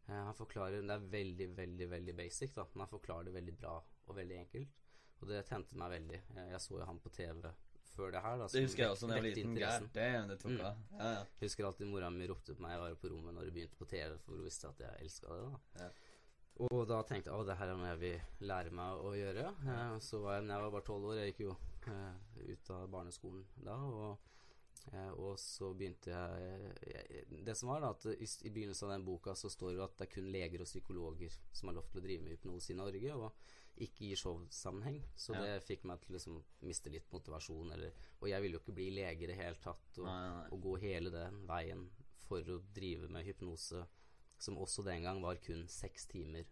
Eh, 0.08 0.14
han 0.14 0.34
forklarer 0.38 0.82
Det 0.86 0.90
er 0.96 1.06
veldig, 1.10 1.48
veldig 1.56 1.90
veldig 1.90 2.16
basic, 2.16 2.52
da, 2.54 2.64
men 2.74 2.84
han 2.86 2.92
forklarer 2.92 3.24
det 3.30 3.34
veldig 3.34 3.56
bra 3.58 3.76
og 4.06 4.16
veldig 4.16 4.36
enkelt. 4.44 4.68
Og 5.22 5.28
det 5.28 5.44
tente 5.48 5.76
meg 5.80 5.90
veldig. 5.96 6.20
Jeg, 6.36 6.50
jeg 6.52 6.60
så 6.60 6.78
jo 6.78 6.84
han 6.86 6.98
på 7.00 7.10
TV 7.10 7.52
før 7.96 8.10
det 8.12 8.20
her. 8.22 8.36
da 8.38 8.46
Det 8.52 8.62
husker 8.66 8.82
jeg 8.84 8.90
også 8.92 9.08
da 9.08 9.14
jeg 9.16 9.22
var 9.22 9.28
liten. 9.30 9.54
God 9.56 9.86
damn, 9.94 10.28
det 10.28 10.38
tok 10.42 10.52
Mm. 10.52 10.60
av. 10.60 10.76
Ja, 10.92 11.06
ja. 11.14 11.22
Jeg 11.40 11.46
husker 11.48 11.64
alltid 11.64 11.86
mora 11.88 12.10
mi 12.10 12.26
ropte 12.28 12.54
på 12.54 12.60
meg 12.60 12.72
jeg 12.76 12.80
var 12.82 12.94
på 13.00 13.08
rommet 13.14 13.34
når 13.34 13.44
det 13.48 13.54
begynte 13.56 13.78
på 13.80 13.88
TV, 13.88 14.18
for 14.18 14.36
hun 14.36 14.44
visste 14.44 14.68
at 14.68 14.78
jeg 14.84 15.00
elska 15.06 15.26
det. 15.32 15.46
da 15.46 15.84
Ja. 15.86 15.90
Og 16.58 16.86
da 16.88 17.02
tenkte 17.02 17.28
jeg 17.30 17.36
å, 17.36 17.44
det 17.44 17.56
her 17.58 17.68
er 17.68 17.76
noe 17.76 17.88
jeg 17.94 17.98
vil 18.00 18.46
lære 18.48 18.70
meg 18.72 19.00
å 19.04 19.10
gjøre. 19.16 19.48
Eh, 19.68 19.98
så 20.00 20.20
var 20.22 20.38
jeg, 20.38 20.46
jeg 20.48 20.60
var 20.62 20.70
bare 20.70 20.86
tolv 20.86 21.04
år, 21.10 21.16
jeg 21.20 21.32
gikk 21.34 21.40
jo 21.46 21.56
eh, 21.86 22.52
ut 22.52 22.70
av 22.70 22.88
barneskolen 22.90 23.42
da, 23.64 23.74
og, 23.76 24.12
eh, 24.12 24.35
og 25.16 25.38
så 25.38 25.72
begynte 25.74 26.10
jeg, 26.12 26.72
jeg 26.86 27.44
Det 27.44 27.56
som 27.58 27.68
var, 27.68 27.80
da, 27.80 27.90
at 27.90 28.04
i, 28.14 28.28
i 28.46 28.50
begynnelsen 28.54 28.86
av 28.88 28.92
den 28.94 29.04
boka 29.06 29.34
så 29.34 29.50
står 29.50 29.74
det 29.74 29.84
at 29.84 29.96
det 29.98 30.06
er 30.06 30.12
kun 30.14 30.30
leger 30.32 30.62
og 30.62 30.66
psykologer 30.70 31.36
som 31.52 31.68
har 31.68 31.74
lov 31.80 31.88
til 31.90 32.00
å 32.00 32.04
drive 32.06 32.22
med 32.22 32.36
hypnose 32.36 32.72
i 32.72 32.76
Norge, 32.78 33.14
og 33.16 33.32
ikke 33.76 34.06
i 34.08 34.16
showsammenheng. 34.16 35.02
Så 35.16 35.34
Ja. 35.34 35.42
det 35.42 35.64
fikk 35.66 35.84
meg 35.84 36.00
til 36.00 36.14
å 36.14 36.16
liksom 36.16 36.38
miste 36.62 36.90
litt 36.90 37.10
motivasjon, 37.12 37.72
eller 37.72 37.92
Og 38.22 38.28
jeg 38.28 38.42
ville 38.42 38.56
jo 38.56 38.60
ikke 38.62 38.74
bli 38.74 38.90
lege 38.90 39.24
i 39.24 39.26
det 39.26 39.36
hele 39.36 39.56
tatt. 39.60 39.98
Og, 39.98 40.04
Nei, 40.06 40.28
nei, 40.30 40.48
å 40.50 40.60
gå 40.62 40.76
hele 40.80 41.10
den 41.10 41.46
veien 41.46 41.90
for 42.26 42.40
å 42.40 42.62
drive 42.74 43.08
med 43.08 43.24
hypnose, 43.26 43.86
som 44.38 44.56
også 44.56 44.84
den 44.84 45.02
gang 45.02 45.20
var 45.22 45.36
kun 45.36 45.66
seks 45.68 46.06
timer 46.06 46.46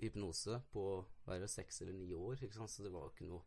hypnose 0.00 0.62
på 0.72 1.04
hva 1.24 1.36
er 1.36 1.46
seks 1.46 1.82
eller 1.82 1.92
ni 1.92 2.12
år. 2.12 2.36
Så 2.66 2.82
det 2.82 2.92
var 2.92 3.06
jo 3.06 3.12
ikke 3.14 3.28
noe 3.28 3.42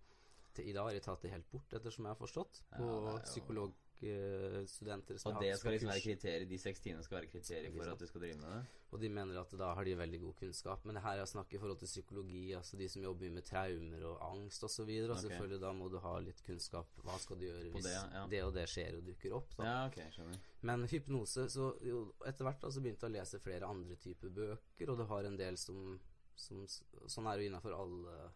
I 0.57 0.73
dag 0.73 0.87
har 0.87 0.93
de 0.93 0.99
tatt 1.05 1.21
det 1.21 1.29
helt 1.31 1.49
bort, 1.51 1.69
ettersom 1.73 2.05
jeg 2.07 2.15
har 2.15 2.17
forstått, 2.17 2.63
Ja, 2.71 2.77
på 2.79 3.19
psykolog 3.27 3.69
er 3.69 3.86
som 3.97 5.31
Og 5.31 5.39
det 5.41 5.55
skal 5.57 5.73
liksom 5.73 5.89
være 5.89 6.01
kriteriet 6.03 6.49
De 6.49 6.57
seks 6.61 6.83
timene 6.83 7.01
skal 7.01 7.17
være 7.17 7.29
kriteriet 7.31 7.73
for 7.73 7.89
at 7.89 8.01
du 8.01 8.05
skal 8.05 8.21
drive 8.21 8.37
med 8.37 8.51
det? 8.51 8.59
Og 8.93 9.01
de 9.01 9.09
mener 9.09 9.39
at 9.41 9.53
da 9.59 9.71
har 9.75 9.83
de 9.83 9.95
veldig 9.97 10.19
god 10.21 10.35
kunnskap. 10.39 10.85
Men 10.85 10.95
det 10.95 11.01
her 11.03 11.19
er 11.19 11.25
snakk 11.27 11.51
i 11.53 11.59
forhold 11.59 11.79
til 11.81 11.89
psykologi, 11.89 12.43
altså 12.55 12.77
de 12.79 12.87
som 12.89 13.01
jobber 13.03 13.25
mye 13.25 13.35
med 13.35 13.47
traumer 13.49 14.05
og 14.07 14.21
angst 14.29 14.63
osv. 14.63 14.83
Og, 14.83 14.87
videre, 14.87 15.09
og 15.09 15.17
okay. 15.17 15.25
selvfølgelig 15.25 15.59
da 15.65 15.71
må 15.75 15.89
du 15.91 15.97
ha 16.05 16.13
litt 16.23 16.43
kunnskap. 16.45 17.01
Hva 17.03 17.17
skal 17.19 17.41
du 17.41 17.47
gjøre 17.49 17.73
hvis 17.73 17.89
det, 17.89 17.95
ja. 17.97 18.23
det 18.31 18.43
og 18.45 18.53
det 18.55 18.67
skjer 18.71 18.99
og 19.01 19.09
dukker 19.09 19.35
opp? 19.41 19.57
Da. 19.57 19.67
Ja, 19.67 19.75
okay, 19.89 20.07
skjønner. 20.15 20.39
Men 20.69 20.87
hypnose 20.87 21.49
så 21.51 21.73
jo, 21.85 22.05
Etter 22.29 22.47
hvert 22.47 22.63
da 22.63 22.71
så 22.71 22.85
begynte 22.85 23.09
jeg 23.09 23.15
å 23.15 23.17
lese 23.17 23.43
flere 23.43 23.73
andre 23.73 23.99
typer 23.99 24.33
bøker, 24.39 24.93
og 24.93 25.01
du 25.01 25.05
har 25.11 25.27
en 25.27 25.41
del 25.41 25.59
som, 25.59 25.97
som 26.37 26.63
Sånn 26.69 27.27
er 27.27 27.35
det 27.35 27.47
jo 27.47 27.51
innenfor 27.51 27.75
alle 27.75 28.31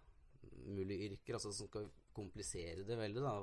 mulige 0.68 1.12
yrker, 1.12 1.38
altså 1.38 1.54
som 1.56 1.70
skal 1.70 1.88
komplisere 2.18 2.84
det 2.84 2.98
veldig, 3.00 3.24
da. 3.24 3.38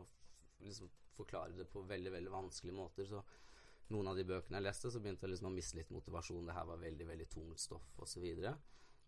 Liksom 0.67 0.91
forklare 1.19 1.57
det 1.59 1.69
på 1.71 1.85
veldig, 1.89 2.15
veldig 2.15 2.33
vanskelige 2.33 2.79
måter. 2.79 3.09
Så 3.11 3.23
noen 3.95 4.11
av 4.11 4.19
de 4.19 4.27
bøkene 4.29 4.61
jeg 4.61 4.69
leste, 4.69 4.91
så 4.93 5.03
begynte 5.03 5.27
jeg 5.27 5.35
liksom 5.35 5.51
å 5.51 5.55
miste 5.55 5.79
litt 5.79 5.93
motivasjon. 5.95 6.49
Det 6.49 6.57
her 6.57 6.69
var 6.69 6.83
veldig, 6.83 7.07
veldig 7.13 7.29
tungt 7.33 7.63
stoff, 7.63 7.89
osv. 8.05 8.27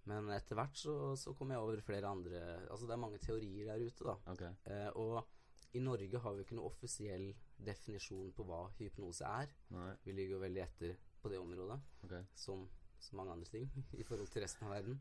Men 0.08 0.30
etter 0.32 0.56
hvert 0.56 0.78
så, 0.80 0.94
så 1.20 1.34
kom 1.36 1.52
jeg 1.52 1.60
over 1.60 1.82
flere 1.84 2.08
andre 2.08 2.38
Altså 2.72 2.86
det 2.88 2.94
er 2.94 3.02
mange 3.02 3.18
teorier 3.20 3.68
der 3.68 3.82
ute, 3.84 4.06
da. 4.06 4.16
Okay. 4.32 4.54
Eh, 4.72 4.88
og 4.96 5.76
i 5.76 5.82
Norge 5.84 6.22
har 6.24 6.34
vi 6.34 6.44
ikke 6.46 6.56
noe 6.58 6.70
offisiell 6.70 7.28
definisjon 7.60 8.32
på 8.34 8.46
hva 8.48 8.64
hypnose 8.80 9.28
er. 9.28 9.52
Nei. 9.74 9.90
Vi 10.06 10.16
ligger 10.16 10.38
jo 10.38 10.44
veldig 10.46 10.62
etter 10.64 10.96
på 11.20 11.30
det 11.30 11.38
området, 11.38 11.76
okay. 12.06 12.24
som 12.34 12.64
så 13.00 13.16
mange 13.16 13.36
andre 13.36 13.48
ting 13.52 13.68
i 14.00 14.06
forhold 14.06 14.32
til 14.32 14.42
resten 14.44 14.66
av 14.66 14.74
verden. 14.78 14.98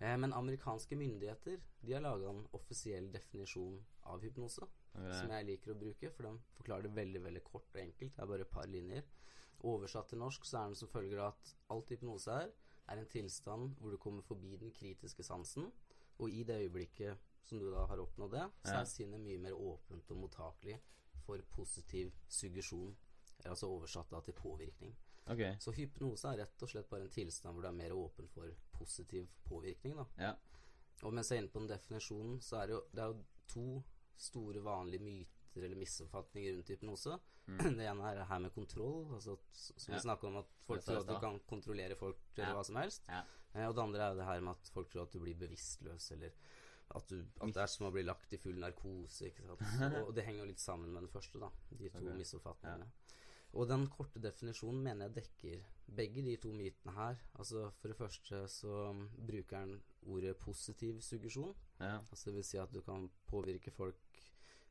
Eh, 0.00 0.16
men 0.18 0.32
amerikanske 0.32 0.96
myndigheter 0.96 1.60
de 1.80 1.92
har 1.92 2.02
laga 2.04 2.30
en 2.30 2.44
offisiell 2.52 3.10
definisjon 3.12 3.78
av 4.02 4.22
hypnose, 4.22 4.66
okay. 4.94 5.14
som 5.20 5.32
jeg 5.34 5.46
liker 5.48 5.74
å 5.74 5.78
bruke, 5.78 6.10
for 6.14 6.28
de 6.28 6.54
forklarer 6.58 6.86
det 6.86 6.94
veldig 6.98 7.22
veldig 7.24 7.44
kort 7.46 7.74
og 7.74 7.82
enkelt. 7.82 8.14
Det 8.14 8.22
er 8.22 8.30
bare 8.30 8.46
et 8.46 8.52
par 8.54 8.70
linjer. 8.70 9.08
Oversatt 9.66 10.12
til 10.12 10.22
norsk 10.22 10.46
så 10.46 10.60
er 10.60 10.70
den 10.70 10.78
som 10.78 10.90
følger 10.92 11.24
at 11.24 11.54
alt 11.74 11.90
hypnose 11.90 12.34
er, 12.44 12.52
er 12.88 13.00
en 13.02 13.10
tilstand 13.10 13.74
hvor 13.80 13.92
du 13.92 13.98
kommer 14.00 14.22
forbi 14.22 14.54
den 14.56 14.70
kritiske 14.72 15.26
sansen, 15.26 15.66
og 16.18 16.30
i 16.30 16.44
det 16.46 16.60
øyeblikket 16.64 17.26
som 17.48 17.58
du 17.58 17.68
da 17.72 17.84
har 17.88 18.00
oppnådd 18.02 18.32
det, 18.36 18.46
så 18.62 18.74
Ja. 18.74 18.80
er 18.80 18.84
sinnet 18.84 19.20
mye 19.20 19.38
mer 19.38 19.52
åpent 19.52 20.10
og 20.10 20.16
mottakelig 20.16 20.78
for 21.24 21.42
positiv 21.50 22.12
suggesjon, 22.28 22.96
altså 23.44 23.66
oversatt 23.66 24.10
da 24.10 24.20
til 24.20 24.34
påvirkning. 24.34 24.96
Ok. 25.30 25.42
Så 25.62 25.74
hypnose 25.76 26.30
er 26.32 26.42
rett 26.44 26.62
og 26.64 26.70
slett 26.72 26.88
bare 26.90 27.06
en 27.06 27.12
tilstand 27.14 27.54
hvor 27.54 27.64
du 27.66 27.68
er 27.70 27.78
mer 27.78 27.94
åpen 27.96 28.28
for 28.32 28.52
positiv 28.78 29.26
påvirkning. 29.48 29.98
Ja. 30.18 30.34
Og 31.06 31.14
mens 31.14 31.30
jeg 31.30 31.38
er 31.38 31.42
inne 31.44 31.52
på 31.52 31.62
den 31.62 31.70
definisjonen, 31.70 32.38
så 32.42 32.62
er 32.62 32.70
det 32.70 32.74
jo, 32.78 32.82
det 32.92 33.02
er 33.04 33.12
jo 33.12 33.24
to 33.52 33.66
store 34.18 34.62
vanlige 34.64 35.04
myter 35.04 35.64
eller 35.64 35.78
misoppfatninger 35.78 36.56
rundt 36.56 36.72
hypnose. 36.74 37.18
Det 37.78 37.86
ene 37.88 38.04
er 38.04 38.18
det 38.18 38.26
her 38.28 38.40
med 38.44 38.52
kontroll, 38.52 39.06
altså 39.16 39.38
som 39.56 39.74
Mm. 39.78 39.88
Ja. 39.88 39.94
vi 39.94 40.00
snakka 40.02 40.26
om 40.28 40.36
at 40.36 40.48
folk 40.66 40.82
tror 40.84 40.98
at 41.00 41.08
du 41.08 41.18
kan 41.22 41.38
kontrollere 41.48 41.96
folk 41.96 42.18
til 42.34 42.44
Ja. 42.44 42.52
hva 42.54 42.64
som 42.64 42.76
helst. 42.76 43.04
Ja. 43.08 43.22
Eh, 43.54 43.66
og 43.68 43.74
det 43.74 43.82
andre 43.82 44.02
er 44.04 44.10
jo 44.12 44.18
det 44.18 44.26
her 44.26 44.40
med 44.40 44.50
at 44.50 44.68
folk 44.74 44.90
tror 44.90 45.02
at 45.06 45.12
du 45.12 45.18
blir 45.22 45.34
bevisstløs, 45.38 46.10
eller 46.12 46.30
at, 46.90 47.08
du, 47.08 47.24
at 47.40 47.54
det 47.54 47.62
er 47.62 47.66
som 47.66 47.86
å 47.88 47.92
bli 47.92 48.02
lagt 48.02 48.32
i 48.32 48.36
full 48.36 48.58
narkose. 48.60 49.30
Sant? 49.36 49.60
Og 50.06 50.14
det 50.14 50.24
henger 50.26 50.44
jo 50.44 50.50
litt 50.50 50.60
sammen 50.60 50.92
med 50.92 51.02
den 51.02 51.12
første, 51.12 51.40
da. 51.40 51.48
De 51.70 51.88
to 51.88 51.98
okay. 52.04 52.18
misoppfatningene. 52.20 52.90
Og 53.56 53.68
den 53.68 53.86
korte 53.88 54.20
definisjonen 54.20 54.82
mener 54.84 55.08
jeg 55.08 55.22
dekker 55.22 55.62
begge 55.96 56.22
de 56.24 56.36
to 56.36 56.52
mytene 56.52 56.92
her. 56.96 57.20
Altså 57.38 57.70
For 57.80 57.88
det 57.88 57.96
første 57.96 58.42
så 58.52 58.92
bruker 59.26 59.64
den 59.64 59.80
ordet 60.06 60.36
positiv 60.36 61.00
suggesjon. 61.00 61.54
Ja. 61.80 61.98
Altså 61.98 62.30
Det 62.30 62.34
vil 62.36 62.44
si 62.44 62.58
at 62.58 62.74
du 62.74 62.80
kan 62.82 63.08
påvirke 63.26 63.70
folk 63.70 63.96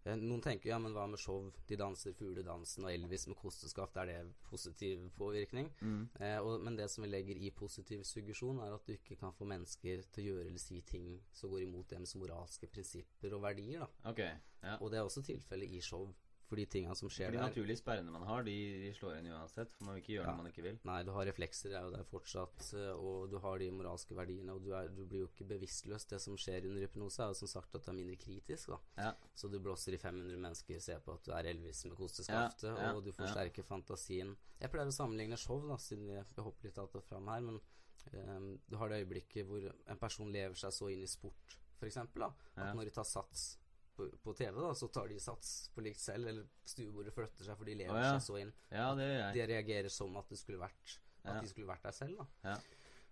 eh, 0.06 0.16
Noen 0.16 0.42
tenker 0.44 0.70
ja, 0.70 0.78
men 0.80 0.94
hva 0.96 1.08
med 1.10 1.20
show? 1.20 1.50
De 1.68 1.78
danser 1.80 2.14
fugledansen 2.18 2.86
og 2.86 2.94
Elvis 2.94 3.28
med 3.28 3.40
kosteskaft. 3.40 3.98
Er 3.98 4.12
det 4.12 4.36
positiv 4.50 5.10
påvirkning? 5.18 5.72
Mm. 5.82 6.04
Eh, 6.20 6.38
og, 6.38 6.62
men 6.62 6.78
det 6.78 6.90
som 6.92 7.04
vi 7.04 7.10
legger 7.10 7.42
i 7.42 7.52
positiv 7.52 8.04
suggesjon, 8.08 8.62
er 8.62 8.78
at 8.78 8.86
du 8.88 8.94
ikke 8.94 9.18
kan 9.20 9.34
få 9.34 9.50
mennesker 9.50 10.06
til 10.14 10.24
å 10.24 10.28
gjøre 10.30 10.52
eller 10.52 10.62
si 10.64 10.82
ting 10.86 11.18
som 11.34 11.52
går 11.52 11.66
imot 11.66 11.90
deres 11.96 12.16
moralske 12.16 12.70
prinsipper 12.70 13.34
og 13.34 13.44
verdier. 13.50 13.88
da 13.88 14.14
Okay, 14.14 14.38
Ja. 14.64 14.78
Og 14.82 14.92
det 14.92 15.00
er 15.00 15.06
også 15.06 15.22
tilfellet 15.26 15.72
i 15.72 15.82
show. 15.82 16.08
For 16.48 16.56
de 16.56 16.64
tinga 16.72 16.94
som 16.96 17.10
skjer 17.12 17.34
De 17.36 17.40
naturlige 17.42 17.76
sperrene 17.82 18.08
man 18.14 18.24
har, 18.24 18.44
de, 18.48 18.54
de 18.86 18.92
slår 18.96 19.18
inn 19.20 19.26
uansett. 19.36 19.74
For 19.76 19.84
man 19.84 19.98
vil 19.98 20.02
ikke 20.04 20.14
gjøre 20.14 20.24
Ja. 20.24 20.32
noe 20.32 20.44
man 20.46 20.52
ikke 20.54 20.64
vil. 20.64 20.78
Nei, 20.88 21.02
du 21.04 21.12
har 21.12 21.26
reflekser, 21.28 21.74
er 21.76 21.84
jo 21.84 21.92
der 21.92 22.06
fortsatt, 22.08 22.70
eh, 22.80 22.94
og 22.96 23.30
du 23.34 23.36
har 23.44 23.60
de 23.60 23.68
moralske 23.76 24.16
verdiene, 24.16 24.54
og 24.56 24.64
du, 24.64 24.72
er, 24.72 24.88
du 24.88 25.04
blir 25.06 25.26
jo 25.26 25.28
ikke 25.28 25.48
bevisstløs. 25.50 26.06
Det 26.08 26.22
som 26.24 26.38
skjer 26.40 26.70
under 26.70 26.86
hypnose, 26.86 27.20
er 27.20 27.34
jo 27.34 27.40
som 27.42 27.52
sagt 27.52 27.76
at 27.76 27.84
det 27.84 27.92
er 27.92 27.98
mindre 28.00 28.16
kritisk. 28.16 28.72
Ja. 28.96 29.12
Så 29.36 29.52
du 29.52 29.60
blåser 29.60 29.94
i 29.94 30.00
500 30.00 30.40
mennesker, 30.40 30.80
ser 30.80 31.04
på 31.04 31.18
at 31.20 31.28
du 31.28 31.34
er 31.36 31.52
Elvis 31.52 31.84
med 31.86 31.98
kosteskaftet, 32.00 32.72
Ja, 32.72 32.94
og 32.96 33.04
du 33.04 33.12
forsterker 33.12 33.68
fantasien. 33.68 34.38
Jeg 34.62 34.72
pleier 34.72 34.88
å 34.88 34.96
sammenligne 34.96 35.36
show, 35.38 35.60
da, 35.68 35.76
siden 35.78 36.08
vi 36.08 36.42
hopper 36.42 36.70
litt 36.72 36.78
av 36.80 36.96
og 36.96 37.04
fram 37.04 37.28
her, 37.28 37.42
men 37.42 37.60
um, 37.60 38.50
du 38.70 38.78
har 38.80 38.88
det 38.90 39.04
øyeblikket 39.04 39.46
hvor 39.46 39.68
en 39.68 40.00
person 40.00 40.32
lever 40.32 40.56
seg 40.56 40.72
så 40.72 40.88
inn 40.96 41.04
i 41.04 41.12
sport, 41.12 41.60
eksempel, 41.84 42.24
at 42.56 42.72
når 42.74 42.86
de 42.88 42.92
tar 42.96 43.04
sats 43.06 43.58
på, 43.98 44.08
på 44.24 44.34
TV, 44.38 44.54
da, 44.62 44.72
så 44.78 44.88
tar 44.94 45.10
de 45.12 45.20
sats 45.20 45.52
på 45.76 45.84
likt 45.86 46.00
selv, 46.02 46.30
eller 46.32 46.48
stuebordet 46.70 47.14
flytter 47.16 47.44
seg, 47.50 47.58
for 47.60 47.66
de 47.70 47.76
lever 47.82 47.94
oh, 47.96 48.02
ja. 48.06 48.16
seg 48.18 48.26
så 48.30 48.40
inn. 48.44 48.54
Ja, 48.72 48.88
det 48.98 49.08
gjør 49.10 49.20
jeg. 49.24 49.36
De 49.40 49.48
reagerer 49.54 49.94
som 49.94 50.18
at 50.22 50.30
det 50.34 50.40
skulle 50.42 50.62
vært 50.62 50.98
At 51.28 51.34
Ja. 51.34 51.40
de 51.44 51.50
skulle 51.52 51.68
vært 51.68 51.84
der 51.84 51.92
selv, 51.98 52.18
da. 52.22 52.28
Ja. 52.54 52.58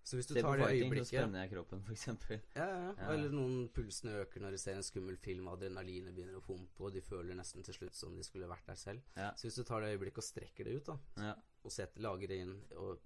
Så 0.05 0.15
hvis 0.19 0.27
du 0.29 0.35
Se 0.35 0.41
tar 0.45 0.53
det 0.55 0.67
fighting, 0.67 0.77
så 0.77 0.85
øyeblikket 0.85 1.07
spenner 1.09 1.41
jeg 1.41 1.49
kroppen, 1.51 1.79
eksempel. 1.95 2.37
ja, 2.55 2.65
ja, 2.69 2.91
Ja. 2.93 3.07
Eller 3.15 3.33
noen 3.33 3.67
pulsene 3.73 4.13
øker 4.21 4.39
når 4.43 4.51
de 4.53 4.59
ser 4.61 4.75
en 4.77 4.85
skummel 4.85 5.17
film, 5.17 5.47
adrenalinet 5.49 6.13
begynner 6.13 6.37
å 6.37 6.43
pumpe, 6.45 6.79
og 6.85 6.93
de 6.93 7.01
føler 7.01 7.35
nesten 7.35 7.65
til 7.65 7.73
slutt 7.73 7.97
som 7.97 8.13
de 8.15 8.23
skulle 8.23 8.47
vært 8.47 8.69
der 8.69 8.77
selv. 8.79 9.01
Ja. 9.17 9.31
Så 9.33 9.49
hvis 9.49 9.57
du 9.57 9.63
tar 9.65 9.81
det 9.81 9.89
øyeblikket 9.97 10.21
og 10.21 10.27
strekker 10.29 10.63
det 10.69 10.75
ut, 10.77 10.85
da, 10.93 10.97
Ja. 11.17 11.33
Og 11.65 11.71
setter, 11.73 12.01
lager 12.05 12.31
inn 12.35 12.53
og 12.77 12.99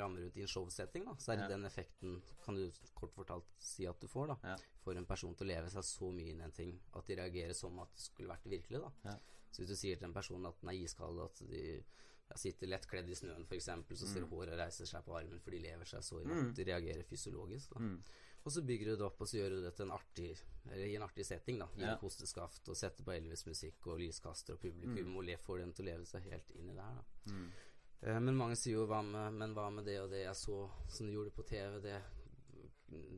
rammer 0.00 0.26
ut 0.26 0.36
i 0.36 0.42
en 0.44 0.48
showsetting, 0.50 1.04
da, 1.04 1.14
så 1.20 1.32
er 1.32 1.36
det 1.42 1.44
Ja. 1.50 1.56
den 1.56 1.64
effekten, 1.68 2.22
kan 2.44 2.54
du 2.56 2.70
kort 2.94 3.12
fortalt 3.14 3.44
si 3.58 3.86
at 3.86 4.00
du 4.00 4.06
får, 4.08 4.28
da. 4.28 4.36
Ja. 4.44 4.56
For 4.84 4.96
en 4.96 5.06
person 5.06 5.34
til 5.34 5.46
å 5.46 5.50
leve 5.52 5.70
seg 5.70 5.82
så 5.84 6.10
mye 6.12 6.30
inn 6.32 6.40
i 6.40 6.44
en 6.44 6.52
ting 6.52 6.80
at 6.94 7.06
de 7.06 7.16
reagerer 7.16 7.54
som 7.54 7.78
at 7.78 7.92
det 7.94 8.00
skulle 8.06 8.28
vært 8.32 8.44
virkelig, 8.48 8.80
da. 8.80 8.90
Ja. 9.04 9.18
Så 9.52 9.62
hvis 9.62 9.68
du 9.68 9.76
sier 9.76 9.96
til 9.96 10.04
en 10.08 10.14
person 10.14 10.44
at 10.46 10.60
den 10.60 10.70
er 10.70 10.74
iskald, 10.84 11.20
at 11.24 11.34
de 11.48 11.84
sitter 12.36 12.66
lettkledd 12.68 13.08
i 13.08 13.14
snøen 13.14 13.44
f.eks., 13.48 13.64
så 13.98 14.06
ser 14.06 14.20
du 14.20 14.26
håret 14.26 14.58
reiser 14.58 14.84
seg 14.86 15.04
på 15.04 15.14
armen, 15.16 15.40
for 15.40 15.50
de 15.50 15.58
lever 15.60 15.84
seg 15.88 16.00
så 16.04 16.20
inn 16.22 16.28
Mm. 16.28 16.48
at 16.50 16.54
de 16.56 16.64
reagerer 16.64 17.02
fysiologisk. 17.04 17.70
Da. 17.74 17.78
Mm. 17.80 18.02
Og 18.44 18.52
så 18.52 18.62
bygger 18.64 18.84
du 18.86 18.96
det 18.96 19.02
opp, 19.04 19.20
og 19.20 19.26
så 19.28 19.36
gjør 19.40 19.50
du 19.50 19.60
det 19.62 19.74
til 19.76 19.84
en 19.86 19.92
artig 19.92 20.38
Eller 20.70 20.84
i 20.86 20.96
en 20.96 21.02
artig 21.02 21.24
setting, 21.24 21.58
da. 21.58 21.66
Gir 21.76 21.86
Ja. 21.86 21.96
kosteskaft 21.96 22.68
og 22.68 22.76
setter 22.76 23.02
på 23.02 23.12
Elvis-musikk 23.16 23.86
og 23.86 23.98
lyskaster 24.00 24.52
og 24.52 24.60
publikum, 24.60 25.16
og 25.16 25.24
får 25.40 25.58
dem 25.60 25.72
til 25.72 25.84
å 25.86 25.88
leve 25.88 26.04
seg 26.04 26.22
helt 26.30 26.50
inn 26.50 26.68
i 26.68 26.74
det 26.74 26.82
her, 26.84 26.94
da. 26.94 27.32
Mm. 28.02 28.08
Eh, 28.08 28.20
men 28.20 28.38
mange 28.38 28.56
sier 28.58 28.78
jo 28.78 28.86
hva 28.90 29.02
med, 29.06 29.34
men 29.40 29.56
hva 29.56 29.68
med 29.74 29.88
det 29.88 29.98
og 30.02 30.12
det 30.12 30.24
jeg 30.24 30.36
så 30.38 30.60
som 30.88 31.08
du 31.08 31.14
gjorde 31.16 31.34
på 31.34 31.46
TV, 31.48 31.80
det, 31.84 31.98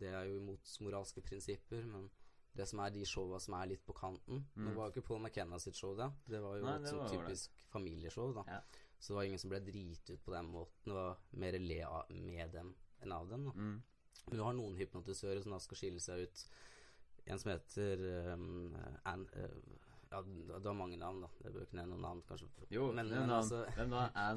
det 0.00 0.10
er 0.14 0.30
jo 0.30 0.40
imot 0.40 0.74
moralske 0.84 1.22
prinsipper, 1.24 1.84
men 1.86 2.08
det 2.56 2.66
som 2.66 2.80
er 2.82 2.90
de 2.90 3.04
showa 3.06 3.38
som 3.40 3.54
er 3.60 3.68
litt 3.70 3.82
på 3.86 3.94
kanten 3.94 4.40
Nå 4.58 4.72
var 4.74 4.88
jo 4.88 4.96
ikke 4.96 5.06
Paul 5.06 5.20
McKenna 5.22 5.58
sitt 5.62 5.78
show, 5.78 5.92
da. 5.96 6.10
Det 6.26 6.40
var 6.42 6.56
jo 6.58 6.64
Mm. 6.64 6.70
Nei, 6.82 6.88
et 6.88 6.96
var 6.96 7.14
jo 7.14 7.26
det. 7.28 7.66
familieshow, 7.70 8.32
da. 8.34 8.44
Ja. 8.48 8.60
Så 8.98 9.12
det 9.12 9.16
var 9.16 9.28
ingen 9.28 9.38
som 9.38 9.50
ble 9.50 9.60
driti 9.64 10.12
ut 10.12 10.24
på 10.24 10.32
den 10.34 10.50
måten. 10.50 10.90
Det 10.90 10.94
var 10.94 11.20
mer 11.30 11.58
le 11.58 11.82
av, 11.86 12.10
med 12.10 12.50
dem 12.52 12.74
enn 13.00 13.12
av 13.12 13.28
dem, 13.28 13.44
da. 13.44 13.52
Mm. 13.52 13.82
Men 14.26 14.36
du 14.36 14.42
har 14.42 14.52
noen 14.52 14.76
hypnotisører 14.76 15.40
som 15.42 15.54
da 15.54 15.60
skal 15.62 15.78
skille 15.80 16.00
seg 16.00 16.26
ut. 16.26 16.42
En 17.26 17.38
som 17.38 17.52
heter 17.52 18.02
um, 18.34 18.74
Ann 19.08 19.24
uh, 19.36 19.89
Ja, 20.10 20.22
du 20.58 20.68
har 20.68 20.74
mange 20.74 20.96
navn, 20.98 21.20
da. 21.22 21.28
Jeg 21.44 21.52
bør 21.54 21.64
ikke 21.66 21.76
nevne 21.78 21.92
noen 21.94 22.02
navn, 22.02 22.20
kanskje. 22.26 22.48
Jo, 22.74 22.88
men, 22.90 23.12
men 23.12 23.28
da? 23.30 23.36
altså 23.36 23.60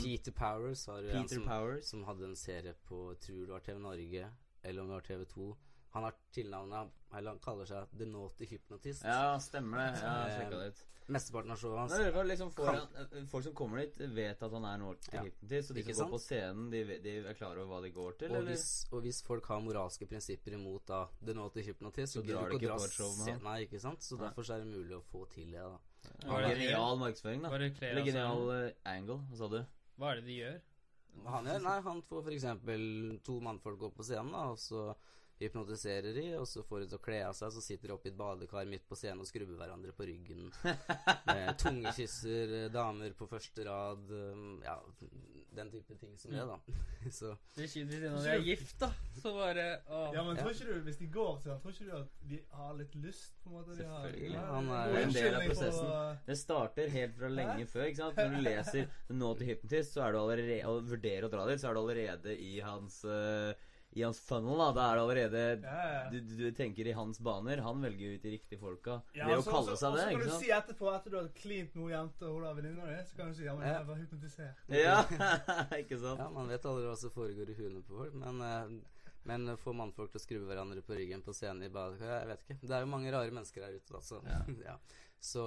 Peter 0.03 0.35
Powers 0.37 0.83
var 0.87 0.99
Peter 1.01 1.21
en 1.21 1.29
som, 1.31 1.45
Powers? 1.47 1.87
som 1.89 2.03
hadde 2.05 2.27
en 2.29 2.35
serie 2.37 2.73
på 2.85 2.99
tror 3.25 3.39
det 3.39 3.55
var 3.55 3.63
TV 3.65 3.79
Norge, 3.81 4.27
eller 4.63 4.83
om 4.83 4.91
det 4.91 4.99
var 4.99 5.07
TV 5.07 5.25
2. 5.31 5.47
Han 5.93 6.03
har 6.07 6.13
tilnavnet 6.33 6.91
Eller 7.13 7.29
han 7.35 7.39
kaller 7.39 7.65
seg 7.69 7.91
The 7.97 8.05
Naughty 8.09 8.47
Hypnotist. 8.49 9.03
Ja, 9.05 9.37
stemmer 9.39 9.77
det. 9.77 10.01
Ja, 10.01 10.13
jeg 10.25 10.31
Eh, 10.31 10.39
sjekka 10.39 10.59
det 10.63 10.67
ut. 10.73 10.79
Mesteparten 11.13 11.51
av 11.51 11.57
showet 11.59 11.79
hans 11.79 11.91
det 11.93 12.23
liksom, 12.29 12.51
får 12.55 12.65
Kan- 12.65 12.95
eh, 13.19 13.25
folk 13.27 13.43
som 13.43 13.53
kommer 13.53 13.77
dit, 13.83 13.97
vet 14.15 14.41
at 14.41 14.51
han 14.51 14.65
er 14.65 14.77
Naughty 14.77 15.09
Ja. 15.13 15.21
Hypnotist, 15.23 15.69
og 15.69 15.75
de 15.75 15.81
Ikke 15.83 15.95
som 15.95 16.07
går 16.09 16.13
på 16.15 16.19
scenen, 16.23 16.69
de, 16.71 16.83
de 17.03 17.17
er 17.27 17.33
klar 17.33 17.57
over 17.57 17.65
hva 17.67 17.81
de 17.83 17.91
går 17.91 18.17
til, 18.17 18.31
og 18.31 18.37
eller? 18.37 18.49
hvis, 18.55 18.87
og 18.93 19.01
hvis 19.03 19.21
folk 19.21 19.45
har 19.45 19.59
moralske 19.59 20.07
prinsipper 20.07 20.53
imot 20.53 20.85
da 20.87 21.05
The 21.25 21.33
Naughty 21.33 21.61
Hypnotist, 21.61 22.13
Så 22.13 22.23
så 22.23 22.31
drar 22.31 22.49
de 22.49 22.55
ikke 22.55 22.71
på 22.77 22.83
et 22.85 22.91
show 22.91 23.11
med 23.17 23.33
ham. 23.33 23.43
Nei, 23.43 23.65
ikke 23.67 23.81
sant? 23.81 23.99
Så 24.01 24.17
Nei. 24.17 24.29
derfor 24.29 24.43
så 24.43 24.53
er 24.55 24.59
det 24.63 24.67
mulig 24.73 24.95
å 24.95 25.03
få 25.03 25.29
til 25.29 25.51
det, 25.51 25.59
da. 25.59 25.77
Ja, 26.23 26.47
det 26.47 26.57
Genial 26.57 26.97
markedsføring, 26.97 27.41
da. 27.43 27.49
Eller 27.53 28.03
genial 28.05 28.49
uh, 28.49 28.71
angle, 28.85 29.19
hva 29.29 29.37
sa 29.37 29.47
du? 29.49 29.65
Hva 29.99 30.11
er 30.11 30.15
det 30.15 30.25
de 30.25 30.37
gjør? 30.39 30.61
Han, 31.27 31.45
gjør, 31.45 31.61
nei, 31.61 31.81
han 31.81 32.01
får 32.01 32.23
f.eks. 32.25 33.21
to 33.23 33.39
mannfolk 33.41 33.81
opp 33.83 33.95
på 33.97 34.03
scenen, 34.07 34.31
da, 34.31 34.49
og 34.49 34.57
så 34.57 34.95
hypnotiserer 35.45 36.15
de, 36.15 36.25
og 36.39 36.47
så 36.49 36.63
får 36.67 36.83
de 36.83 36.89
til 36.91 36.99
å 36.99 37.03
kle 37.03 37.19
av 37.27 37.35
seg, 37.37 37.53
så 37.55 37.63
sitter 37.63 37.91
de 37.91 37.95
oppe 37.97 38.09
i 38.09 38.13
et 38.13 38.17
badekar 38.19 38.69
midt 38.69 38.85
på 38.89 38.97
scenen 38.99 39.23
og 39.23 39.29
skrubber 39.29 39.59
hverandre 39.59 39.93
på 39.95 40.07
ryggen. 40.09 40.49
eh, 41.35 41.51
Tungekysser 41.61 42.57
eh, 42.63 42.69
damer 42.73 43.15
på 43.17 43.27
første 43.31 43.67
rad, 43.67 44.09
eh, 44.09 44.43
ja, 44.65 44.77
den 45.53 45.69
type 45.73 45.97
ting 46.01 46.17
som 46.17 46.33
det, 46.33 46.47
da. 46.49 46.57
så 47.19 47.35
Det 47.55 47.67
er 47.67 47.71
kjipt 47.75 47.93
hvis 47.93 48.07
en 48.07 48.17
av 48.17 48.25
de 48.25 48.33
er 48.33 48.47
gift, 48.47 48.75
da. 48.81 48.91
Så 49.19 49.35
bare 49.35 49.67
å. 49.87 50.03
Ja, 50.15 50.25
men 50.25 50.39
tror 50.39 50.53
ikke 50.55 50.69
du, 50.71 50.81
hvis 50.87 50.99
de 51.01 51.09
går 51.13 51.41
til 51.43 51.53
han, 51.53 51.61
tror 51.63 51.75
ikke 51.75 51.89
du 51.89 51.95
at 51.99 52.21
de 52.31 52.41
har 52.57 52.77
litt 52.79 52.99
lyst? 53.03 53.33
på 53.43 53.49
en 53.49 53.55
måte? 53.57 53.75
De 53.77 53.85
har, 53.85 54.05
Selvfølgelig. 54.07 54.35
Ja, 54.35 54.45
Han 54.53 54.69
er- 54.69 54.97
en 55.01 55.13
del 55.13 55.35
av 55.35 55.45
prosessen. 55.47 55.89
På... 55.89 56.17
Det 56.25 56.37
starter 56.39 56.89
helt 56.89 57.17
fra 57.17 57.27
lenge 57.27 57.67
før. 57.67 57.83
ikke 57.89 57.99
sant? 57.99 58.17
Når 58.17 58.35
du 58.35 58.47
leser 58.47 58.87
Nå 59.09 59.33
til 59.37 59.51
Hypnotist, 59.51 59.93
så 59.93 60.07
er 60.07 60.15
du 60.15 60.19
allerede 60.21 60.59
og 60.69 60.89
vurderer 60.89 61.27
å 61.27 61.31
dra 61.33 61.45
dit, 61.49 61.61
så 61.61 61.69
er 61.69 61.73
du 61.73 61.81
allerede 61.83 62.35
i 62.39 62.53
hans 62.63 63.03
eh, 63.03 63.53
I 63.95 64.01
hans 64.03 64.19
funnel. 64.25 64.57
da, 64.57 64.71
Da 64.73 64.85
er 64.91 64.95
det 64.95 65.03
allerede 65.03 65.41
Ja, 65.63 65.83
ja. 65.93 66.09
du, 66.09 66.19
du 66.21 66.51
tenker 66.57 66.87
i 66.87 66.93
hans 66.97 67.19
baner. 67.19 67.61
Han 67.61 67.81
velger 67.81 68.15
ut 68.15 68.21
de 68.23 68.31
riktige 68.37 68.59
folka. 68.59 69.01
Ja, 69.13 69.27
det 69.27 69.37
å 69.37 69.43
så- 69.45 69.51
kalle 69.51 69.75
så- 69.75 69.77
sant? 69.77 69.93
og 69.95 69.99
Så 69.99 70.09
kan 70.09 70.19
du 70.19 70.29
sant? 70.29 70.43
si 70.43 70.49
etterpå, 70.51 70.89
etter 70.95 71.09
du 71.11 71.17
har 71.19 71.27
klint 71.37 71.75
noe 71.75 71.89
jente 71.91 72.23
og 72.25 72.39
hun 72.41 72.47
er 72.49 72.53
venninna 72.61 72.85
di, 72.89 72.97
så 73.05 73.15
kan 73.17 73.27
du 73.29 73.33
si 73.37 73.43
ja, 73.45 73.55
men 73.55 73.67
jeg 73.67 73.85
var 73.87 73.95
hypnotisert. 74.01 74.55
Ja, 74.67 74.97
ikke 75.83 75.99
sant? 76.01 76.19
ja, 76.19 76.29
man 76.29 76.47
vet 76.49 76.65
aldri 76.65 76.87
hva 76.89 76.97
som 76.97 77.09
foregår 77.13 77.49
i 77.49 77.53
huene 77.61 77.83
på 77.85 77.97
folk, 78.01 78.13
men 78.13 78.41
uh, 78.41 78.81
Men 79.25 79.45
få 79.55 79.71
mannfolk 79.71 80.11
til 80.11 80.19
å 80.19 80.23
skru 80.25 80.39
hverandre 80.49 80.81
på 80.83 80.97
ryggen 80.97 81.21
på 81.23 81.31
scenen 81.31 81.63
i 81.63 81.69
badekar 81.71 82.09
Jeg 82.19 82.27
vet 82.27 82.41
ikke. 82.43 82.57
Det 82.67 82.71
er 82.75 82.81
jo 82.83 82.89
mange 82.91 83.11
rare 83.13 83.31
mennesker 83.31 83.63
her 83.63 83.77
ute, 83.77 83.93
da. 83.93 84.01
Så, 84.03 84.19
ja. 84.65 84.75
så 85.31 85.45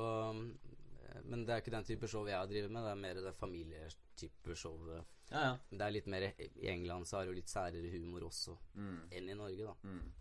Men 1.25 1.45
det 1.47 1.53
er 1.55 1.61
ikke 1.63 1.71
den 1.75 1.85
type 1.85 2.09
show 2.09 2.27
jeg 2.27 2.49
driver 2.49 2.69
med. 2.69 2.83
Det 2.85 2.91
er 2.93 3.01
mer 3.03 3.15
det 3.15 3.35
familietype 3.35 4.57
showet. 4.57 5.05
Ja, 5.31 5.41
ja. 5.43 5.57
Det 5.71 5.81
er 5.83 5.91
litt 5.91 6.07
mer 6.07 6.23
I 6.39 6.69
England 6.71 7.07
så 7.07 7.17
har 7.19 7.27
jo 7.27 7.33
litt 7.33 7.49
særere 7.51 7.91
humor 7.91 8.21
også 8.29 8.57
Mm. 8.77 9.01
enn 9.11 9.29
i 9.31 9.35
Norge, 9.35 9.65
da. 9.65 9.75
Mm. 9.83 10.13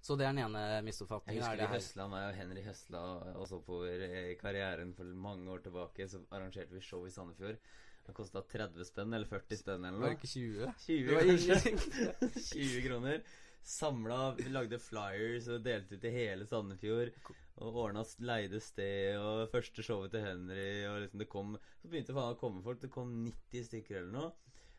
Så 0.00 0.16
det 0.16 0.26
er 0.26 0.32
den 0.32 0.44
ene 0.44 0.60
Jeg 0.78 0.84
husker 0.84 1.16
vi 1.16 2.00
det 2.02 2.08
meg 2.10 2.28
og 2.28 2.34
Henry 2.38 2.62
Høstla 2.62 3.00
også 3.34 3.56
oppover 3.58 4.04
i 4.30 4.34
karrieren 4.36 4.94
for 4.94 5.04
mange 5.04 5.50
år 5.50 5.58
tilbake, 5.64 6.06
så 6.08 6.20
arrangerte 6.30 6.70
vi 6.72 6.80
show 6.80 7.04
i 7.06 7.10
Sandefjord. 7.10 7.58
Det 8.06 8.14
kosta 8.14 8.40
30 8.40 8.84
spenn, 8.88 9.12
eller 9.12 9.26
40 9.26 9.56
spenn 9.58 9.84
eller 9.84 9.98
Var 9.98 10.08
noe. 10.08 10.14
det 10.14 10.22
ikke 10.22 10.32
20? 10.32 10.74
20 10.78 11.06
Det 11.06 11.14
var 11.14 12.30
20 12.40 12.82
kroner. 12.86 13.20
Samla 13.62 14.34
lagde 14.48 14.78
flyers 14.80 15.48
og 15.52 15.62
delte 15.66 15.98
ut 15.98 16.04
i 16.08 16.12
hele 16.14 16.46
Sandefjord. 16.48 17.10
Og 17.58 17.74
ordna 17.82 18.04
leide 18.22 18.60
sted 18.62 19.16
og 19.18 19.48
første 19.52 19.82
showet 19.82 20.12
til 20.14 20.22
Henry. 20.24 20.84
Og 20.88 21.00
liksom 21.02 21.18
det 21.22 21.28
kom 21.28 21.56
Så 21.82 21.90
begynte 21.90 22.14
faen 22.16 22.36
å 22.36 22.38
komme 22.38 22.62
folk. 22.62 22.80
Det 22.80 22.90
kom 22.94 23.10
90 23.26 23.66
stykker 23.66 24.00
eller 24.02 24.14
noe. 24.14 24.30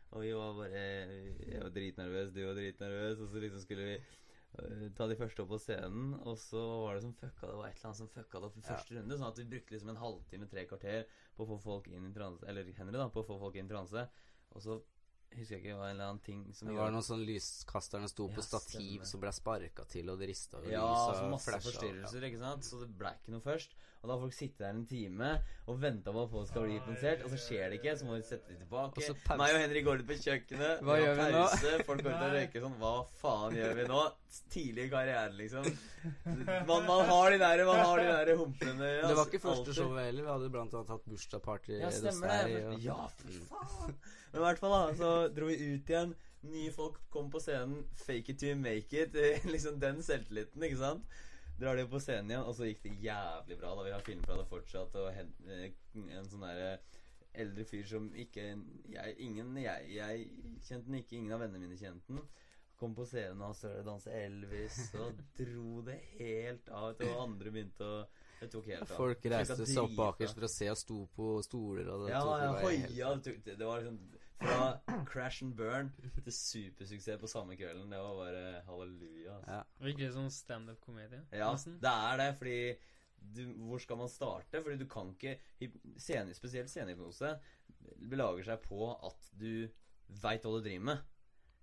Og 0.10 0.24
vi 0.24 0.32
var 0.34 0.56
bare 0.58 0.86
Jeg 1.52 1.62
var 1.62 1.76
dritnervøs, 1.76 2.32
du 2.34 2.40
var 2.48 2.56
dritnervøs. 2.58 3.20
Og 3.20 3.30
så 3.34 3.44
liksom 3.44 3.62
skulle 3.66 3.90
vi 3.92 3.98
øh, 4.00 4.86
ta 4.98 5.08
de 5.12 5.18
første 5.20 5.44
opp 5.44 5.52
på 5.54 5.60
scenen. 5.62 6.16
Og 6.24 6.40
så 6.42 6.64
var 6.86 6.96
det 6.98 7.04
som 7.06 7.14
fucka 7.20 7.52
Det 7.52 7.60
var 7.60 7.68
et 7.68 7.76
eller 7.78 7.92
annet 7.92 8.02
som 8.02 8.14
fucka 8.16 8.40
det 8.40 8.50
opp 8.50 8.58
i 8.58 8.64
Ja. 8.64 8.70
første 8.72 8.96
runde. 8.98 9.20
Sånn 9.20 9.30
at 9.34 9.44
vi 9.44 9.50
brukte 9.54 9.76
liksom 9.76 9.92
en 9.94 10.02
halvtime, 10.06 10.50
tre 10.50 10.66
kvarter 10.72 11.04
på 11.36 11.46
å 11.46 11.52
få 11.52 11.60
folk 11.68 11.92
inn 11.92 12.08
i 12.10 12.14
transe. 12.16 12.48
Eller 12.48 12.72
Henry, 12.80 12.98
da, 12.98 13.10
på 13.14 13.22
å 13.22 13.28
få 13.28 13.38
folk 13.44 13.60
inn 13.60 13.70
i 13.70 13.76
transe. 13.76 14.08
Og 14.56 14.64
så 14.66 14.80
husker 15.38 15.56
jeg 15.56 15.62
ikke 15.64 15.76
hva 15.78 15.90
en 15.90 15.96
eller 15.96 16.08
annen 16.10 16.24
ting 16.26 16.40
som 16.54 16.68
Det 16.72 16.76
var 16.80 16.92
noen 16.92 17.06
sånn 17.06 17.22
lyskasterne 17.28 18.10
sto 18.10 18.28
på 18.32 18.42
Ja, 18.42 18.48
stativ 18.48 19.04
som 19.06 19.22
ble 19.22 19.32
sparka 19.36 19.86
til, 19.88 20.10
og 20.10 20.18
det 20.20 20.30
rista 20.32 20.58
og 20.58 20.66
Ja, 20.72 20.82
lysa 20.88 21.12
altså 21.14 21.30
masse 21.30 21.52
flasha, 21.52 21.66
forstyrrelser, 21.70 22.26
ikke 22.32 22.40
sant? 22.42 22.64
Så 22.66 22.80
det 22.82 22.90
ble 22.98 23.14
ikke 23.20 23.36
noe 23.36 23.42
først. 23.46 23.78
Og 24.00 24.08
da 24.08 24.14
har 24.16 24.22
folk 24.22 24.32
sittet 24.34 24.62
der 24.64 24.70
en 24.72 24.86
time 24.88 25.30
og 25.68 25.80
venta 25.82 26.12
på 26.16 26.22
at 26.24 26.30
folk 26.32 26.48
skal 26.48 26.64
bli 26.64 26.78
hypnotisert, 26.80 27.24
og 27.28 27.34
så 27.34 27.40
skjer 27.44 27.66
det 27.74 27.80
ikke. 27.82 27.96
Så 28.00 28.06
må 28.08 28.16
vi 28.16 28.22
sette 28.24 28.48
dem 28.48 28.62
tilbake. 28.62 28.96
Og 28.96 29.04
så 29.04 29.16
pause. 29.26 29.38
Meg 29.42 29.56
og 29.58 29.60
Henrik 29.60 29.84
går 29.90 30.00
ut 30.00 30.08
på 30.08 30.16
kjøkkenet. 30.24 30.84
Hva 30.88 30.96
gjør 31.02 31.18
vi 31.20 31.26
nå? 31.36 31.42
Folk 31.90 32.04
går 32.06 32.14
ut 32.16 32.24
og 32.24 32.32
røyker 32.38 32.64
sånn. 32.64 32.78
Hva 32.80 32.94
faen 33.20 33.58
gjør 33.60 33.74
vi 33.82 33.88
nå? 33.92 34.00
Tidlig 34.56 34.86
i 34.88 34.92
karrieren, 34.94 35.36
liksom. 35.36 35.68
Man, 36.70 36.86
man 36.88 37.04
har 37.12 37.32
de 37.36 37.42
der, 37.44 37.66
man 37.68 37.80
har 37.84 38.00
de 38.00 38.08
der 38.08 38.32
humplene 38.40 38.90
Det 39.04 39.16
var 39.20 39.26
ikke 39.28 39.42
første 39.44 39.74
showet 39.76 40.06
heller. 40.06 40.24
Vi 40.24 40.32
hadde 40.32 40.50
blant 40.54 40.74
annet 40.80 40.94
hatt 40.96 41.06
bursdagsparty 41.10 41.76
Ja, 41.82 41.90
i 41.92 42.00
stemmer 42.00 42.48
det. 42.48 42.64
og- 42.72 42.80
Ja, 42.88 43.00
fy 43.20 43.42
faen. 43.52 44.00
Men 44.32 44.42
i 44.42 44.46
hvert 44.46 44.62
fall, 44.62 44.76
da, 44.76 44.98
så 45.00 45.12
dro 45.34 45.50
vi 45.50 45.58
ut 45.74 45.90
igjen. 45.90 46.14
Nye 46.50 46.72
folk 46.72 47.02
kom 47.12 47.32
på 47.32 47.42
scenen. 47.44 47.84
Fake 48.00 48.32
it 48.34 48.40
to 48.40 48.54
make 48.56 48.96
it. 48.96 49.18
liksom 49.54 49.80
den 49.82 50.04
selvtilliten, 50.06 50.64
ikke 50.64 50.80
sant? 50.80 51.20
Drar 51.60 51.76
de 51.76 51.84
på 51.92 52.00
scenen 52.00 52.32
igjen, 52.32 52.46
og 52.48 52.56
så 52.56 52.70
gikk 52.70 52.86
det 52.86 52.96
jævlig 53.04 53.58
bra. 53.60 53.74
da 53.76 53.84
Vi 53.88 53.92
har 53.92 54.06
film 54.06 54.24
fra 54.24 54.38
det 54.40 54.48
fortsatt, 54.48 54.96
og 54.96 55.10
eh, 55.12 55.72
en 56.00 56.30
sånn 56.30 56.46
derre 56.46 56.78
eldre 57.40 57.66
fyr 57.68 57.86
som 57.88 58.08
ikke 58.18 58.46
jeg, 58.90 59.16
Ingen 59.26 59.58
jeg, 59.62 59.90
jeg 59.94 60.30
kjente 60.66 60.88
den 60.88 61.02
ikke, 61.02 61.18
ingen 61.20 61.36
av 61.36 61.44
vennene 61.44 61.68
mine 61.68 61.80
kjente 61.80 62.14
den. 62.14 62.24
Kom 62.80 62.94
på 62.96 63.04
scenen 63.04 63.42
og 63.44 63.58
så 63.60 63.74
danse 63.84 64.14
Elvis, 64.16 64.78
og 64.96 65.20
dro 65.36 65.82
det 65.84 65.98
helt 66.16 66.72
av. 66.72 66.96
Og 66.96 67.22
andre 67.26 67.52
begynte 67.52 67.84
å 67.84 68.00
Det 68.40 68.48
tok 68.54 68.70
helt 68.72 68.86
av. 68.86 68.96
Folk 68.96 69.26
reiste 69.34 69.66
seg 69.68 69.82
opp 69.84 69.98
bakerst 69.98 70.38
for 70.38 70.48
å 70.48 70.52
se 70.54 70.70
og 70.72 70.80
sto 70.80 71.02
på 71.18 71.34
stoler, 71.44 71.92
og 71.92 72.06
det 72.06 72.14
Ja, 72.14 72.22
tok 72.24 72.40
ja, 72.40 72.54
helt-. 73.10 73.28
Det, 73.44 73.58
det 73.60 73.68
var 73.68 73.84
liksom 73.84 74.00
fra 74.40 74.80
crash 75.10 75.44
and 75.44 75.56
burn 75.58 75.92
til 76.24 76.34
supersuksess 76.34 77.20
på 77.22 77.28
samme 77.28 77.58
kvelden. 77.60 77.92
Det 77.92 78.00
var 78.00 78.16
bare 78.22 78.62
halleluja. 78.68 79.36
Altså. 79.36 79.58
Ja. 79.58 79.62
Virkelig 79.88 80.14
sånn 80.16 80.32
standup-komedie. 80.34 81.22
Ja, 81.32 81.52
nesten. 81.52 81.78
det 81.84 81.92
er 81.92 82.24
det, 82.24 82.30
fordi 82.40 82.60
du, 83.20 83.42
Hvor 83.68 83.82
skal 83.84 84.00
man 84.00 84.10
starte? 84.12 84.62
Fordi 84.64 84.78
du 84.80 84.88
kan 84.88 85.12
ikke 85.12 85.36
scene, 86.00 86.34
Spesielt 86.38 86.72
scenehypnose 86.72 87.34
belager 88.10 88.46
seg 88.48 88.62
på 88.64 88.94
at 88.96 89.32
du 89.40 89.68
veit 90.22 90.46
hva 90.46 90.54
du 90.56 90.64
driver 90.64 90.86
med. 90.92 91.02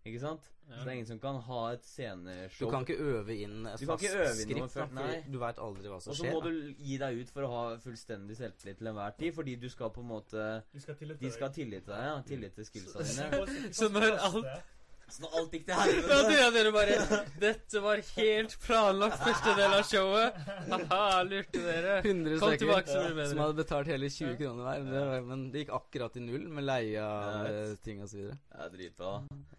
Ikke 0.07 0.21
sant? 0.23 0.53
Ja. 0.66 0.75
Så 0.79 0.85
det 0.85 0.88
er 0.88 0.97
ingen 0.97 1.07
som 1.09 1.19
kan 1.23 1.37
ha 1.47 1.59
et 1.73 1.83
Du 1.83 1.88
sceneshow 1.88 2.71
kan 2.71 2.83
ikke 2.87 2.97
øve 2.99 3.35
inn 3.37 3.66
et 3.66 3.81
Du 3.81 3.87
kan 3.87 3.92
fast 3.99 4.05
ikke 4.05 4.19
øve 4.23 4.42
inn 4.42 4.69
skript, 4.69 4.95
nei. 4.95 5.05
for 5.23 5.33
du 5.33 5.38
veit 5.42 5.59
aldri 5.66 5.90
hva 5.92 5.99
som 6.03 6.12
skjer. 6.12 6.12
Og 6.12 6.16
så 6.16 6.33
må 6.33 6.42
du 6.47 6.75
gi 6.88 6.97
deg 7.03 7.21
ut 7.21 7.31
for 7.35 7.47
å 7.47 7.51
ha 7.53 7.64
fullstendig 7.85 8.37
selvtillit 8.38 8.79
til 8.81 8.90
enhver 8.90 9.14
tid, 9.19 9.35
fordi 9.35 9.55
du 9.62 9.69
skal 9.71 9.90
på 9.95 10.03
en 10.03 10.09
måte 10.11 10.47
De 10.73 10.81
skal 10.83 10.95
ha 10.95 11.53
tillit 11.55 11.85
til 11.85 11.92
deg, 11.95 12.07
ja. 12.11 12.16
Tillit 12.27 12.55
til 12.59 12.66
skillsa 12.71 13.03
dine. 13.03 13.73
Så 13.73 13.88
når 13.95 14.16
alt- 14.19 14.64
Så 15.09 15.23
når 15.23 15.35
alt 15.38 15.53
gikk 15.55 15.64
til 15.69 15.77
helvete 15.79 16.35
ja, 16.35 16.47
dere 16.51 16.71
bare 16.75 16.97
Dette 17.40 17.81
var 17.85 18.01
helt 18.16 18.57
planlagt 18.64 19.21
første 19.23 19.53
del 19.55 19.77
av 19.77 19.85
showet. 19.87 20.40
Haha, 20.73 21.23
lurte 21.29 21.62
dere. 21.62 21.97
100 22.11 22.40
Kom 22.42 22.57
tilbake, 22.59 22.90
så 22.90 23.05
blir 23.07 23.21
det 23.23 23.29
som 23.31 23.42
hadde 23.45 23.59
betalt 23.61 23.90
hele 23.92 24.11
20 24.11 24.35
kroner 24.40 24.66
hver. 24.66 24.87
Det 24.90 25.23
men 25.31 25.45
det 25.55 25.62
gikk 25.64 25.75
akkurat 25.79 26.19
i 26.19 26.25
null 26.27 26.49
med 26.59 26.66
leie 26.66 27.03
av 27.07 27.47
eh, 27.53 27.75
ting 27.87 28.03
og 28.03 28.11
så 28.11 28.19
videre. 28.19 28.38
Ja, 28.51 28.66
dritbra. 28.73 29.12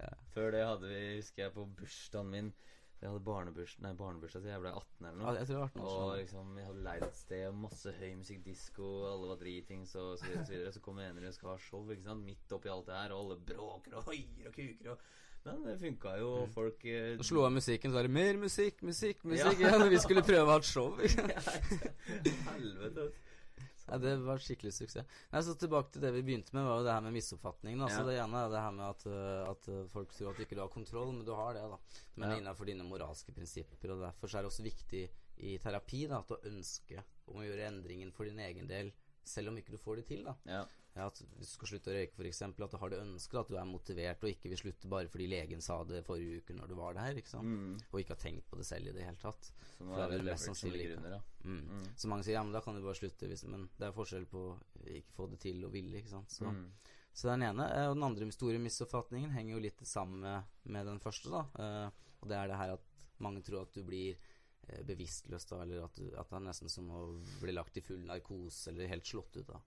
Ja. 0.03 0.11
Før 0.35 0.51
det 0.53 0.65
hadde 0.67 0.89
vi, 0.91 1.03
husker 1.21 1.45
jeg, 1.47 1.53
på 1.55 1.63
bursdagen 1.79 2.33
min 2.33 2.49
Jeg 2.99 3.11
hadde 3.11 3.21
barnebursdag 3.25 3.83
Nei, 3.85 3.91
barnebursdag 3.97 4.41
til 4.43 4.51
jeg 4.51 4.61
ble 4.63 4.71
18 4.73 5.05
eller 5.07 5.17
Ja, 5.21 5.23
noe. 5.23 5.33
jeg 5.37 5.47
tror 5.51 5.63
18 5.67 5.81
år 5.85 5.97
Og 6.01 6.11
liksom, 6.17 6.47
jeg 6.57 6.67
hadde 6.67 6.83
leid 6.87 7.03
et 7.07 7.17
sted, 7.19 7.43
og 7.49 7.59
masse 7.63 7.93
høy 7.99 8.09
musikk, 8.19 8.39
disko, 8.45 8.87
alle 9.13 9.29
var 9.31 9.39
dritings 9.41 9.93
og 10.01 10.17
så 10.17 10.25
videre. 10.27 10.43
Så, 10.47 10.53
videre. 10.55 10.73
så 10.75 10.83
kommer 10.85 11.07
en 11.07 11.19
og 11.29 11.35
skal 11.37 11.51
ha 11.53 11.57
show, 11.61 11.83
ikke 11.93 12.07
sant, 12.09 12.25
midt 12.25 12.55
oppi 12.57 12.71
alt 12.73 12.89
det 12.89 12.97
her, 12.99 13.13
og 13.15 13.23
alle 13.23 13.39
bråker 13.51 13.97
og 14.01 14.09
hoier 14.11 14.49
og 14.49 14.57
kuker 14.57 14.93
og 14.95 15.07
Men 15.45 15.61
det 15.63 15.77
funka 15.79 16.17
jo, 16.19 16.31
og 16.41 16.49
folk 16.51 16.81
eh, 16.85 17.13
Så 17.19 17.29
slo 17.29 17.45
av 17.47 17.53
musikken, 17.55 17.91
så 17.91 17.95
var 18.01 18.07
det 18.07 18.11
mer 18.11 18.37
musikk, 18.41 18.81
musikk, 18.83 19.21
musikk. 19.23 19.61
Ja, 19.63 19.77
når 19.77 19.93
vi 19.93 19.99
skulle 20.03 20.23
prøve 20.25 20.43
å 20.43 20.51
ha 20.51 20.57
et 20.59 20.67
show. 20.67 20.97
Helvete. 22.51 23.11
Ja, 23.87 23.97
det 24.03 24.17
var 24.19 24.41
skikkelig 24.43 24.73
suksess. 24.75 25.05
Nei, 25.31 25.41
så 25.47 25.53
Tilbake 25.55 25.93
til 25.93 26.03
det 26.03 26.09
vi 26.17 26.23
begynte 26.27 26.51
med, 26.57 26.65
var 26.67 26.81
jo 26.81 26.87
det 26.89 26.91
her 26.97 27.05
med 27.05 27.15
misoppfatningen. 27.15 27.79
da. 27.79 27.87
Så 27.93 28.01
Ja. 28.01 28.07
Det 28.09 28.17
ene 28.19 28.41
er 28.43 28.49
det 28.51 28.63
her 28.65 28.73
med 28.75 28.85
at, 28.89 29.05
uh, 29.07 29.51
at 29.53 29.69
uh, 29.71 29.85
folk 29.93 30.11
tror 30.11 30.31
at 30.33 30.37
du 30.37 30.43
ikke 30.43 30.59
har 30.59 30.67
kontroll, 30.73 31.13
men 31.13 31.23
du 31.25 31.31
har 31.31 31.53
det. 31.55 31.63
da. 31.63 31.77
Men 32.15 32.29
Ja. 32.29 32.37
innenfor 32.41 32.65
dine 32.67 32.83
moralske 32.83 33.31
prinsipper. 33.31 33.91
og 33.95 34.01
Derfor 34.03 34.27
så 34.27 34.37
er 34.37 34.41
det 34.43 34.51
også 34.51 34.63
viktig 34.67 35.09
i 35.37 35.57
terapi 35.57 36.07
da, 36.07 36.19
at 36.19 36.27
du 36.27 36.49
ønsker 36.49 36.99
om 37.27 37.39
å 37.39 37.45
gjøre 37.47 37.67
endringen 37.71 38.11
for 38.11 38.25
din 38.25 38.39
egen 38.39 38.67
del, 38.67 38.91
selv 39.27 39.51
om 39.51 39.57
ikke 39.59 39.75
du 39.75 39.77
får 39.81 40.01
det 40.01 40.05
til. 40.09 40.23
da. 40.27 40.35
Ja. 40.45 40.65
At 40.97 41.19
Hvis 41.37 41.51
du 41.51 41.53
skal 41.59 41.67
slutte 41.69 41.91
å 41.91 41.93
røyke, 41.93 42.15
f.eks., 42.17 42.41
at 42.41 42.71
du 42.73 42.77
har 42.81 42.89
det 42.89 42.97
ønsket, 43.03 43.35
at 43.37 43.49
du 43.51 43.55
er 43.59 43.67
motivert 43.69 44.23
og 44.25 44.31
ikke 44.31 44.49
vil 44.49 44.57
slutte 44.57 44.89
bare 44.89 45.07
fordi 45.13 45.27
legen 45.29 45.61
sa 45.61 45.75
det 45.85 45.99
forrige 46.07 46.39
uke 46.41 46.55
når 46.57 46.71
du 46.71 46.73
var 46.79 46.95
der, 46.97 47.19
ikke? 47.21 47.37
Mm. 47.37 47.75
og 47.91 47.99
ikke 48.01 48.15
har 48.15 48.21
tenkt 48.23 48.47
på 48.49 48.57
det 48.57 48.65
selv 48.65 48.89
i 48.89 48.95
det 48.95 49.05
hele 49.05 49.19
tatt. 49.21 49.51
Så 49.77 49.85
er 49.85 49.93
det 49.93 50.05
er 50.07 50.13
vel 50.15 50.25
mest 50.31 50.47
sannsynlig 50.49 50.87
ja. 50.95 51.19
Mm. 51.43 51.59
Mm. 51.69 51.83
Så 52.01 52.09
mange 52.09 52.25
sier 52.25 52.33
ja, 52.39 52.43
men 52.47 52.55
da 52.57 52.63
kan 52.65 52.73
du 52.73 52.81
bare 52.81 52.97
slutte, 52.97 53.29
hvis, 53.29 53.45
men 53.45 53.67
det 53.77 53.85
er 53.91 53.93
forskjell 53.99 54.25
på 54.31 54.47
ikke 54.89 55.13
få 55.19 55.29
det 55.35 55.39
til 55.45 55.61
og 55.69 55.75
ville, 55.77 56.01
ikke 56.01 56.15
sant. 56.15 56.33
Så, 56.33 56.49
Mm. 56.49 56.71
så 57.13 57.29
den 57.29 57.43
ene. 57.51 57.69
eh, 57.77 57.87
Og 57.91 57.95
den 57.95 58.03
andre 58.09 58.31
store 58.31 58.57
misoppfatningen 58.57 59.31
henger 59.37 59.53
jo 59.53 59.59
litt 59.67 59.85
sammen 59.85 60.19
med, 60.25 60.43
med 60.65 60.85
den 60.87 60.99
første, 60.99 61.29
da. 61.29 61.45
Uh, 61.61 61.91
og 62.21 62.29
det 62.29 62.37
er 62.37 62.47
det 62.47 62.57
her 62.57 62.73
at 62.73 62.81
mange 63.19 63.41
tror 63.45 63.61
at 63.67 63.73
du 63.73 63.83
blir 63.83 64.17
bevisstløs, 64.85 65.45
da, 65.49 65.61
eller 65.63 65.83
at, 65.85 65.99
at 65.99 66.29
det 66.29 66.37
er 66.37 66.45
nesten 66.45 66.69
som 66.69 66.89
å 66.91 67.01
bli 67.41 67.51
lagt 67.53 67.77
i 67.77 67.81
full 67.81 68.03
narkose 68.05 68.67
eller 68.71 68.87
helt 68.91 69.05
slått 69.05 69.37
ut, 69.37 69.47
da. 69.47 69.59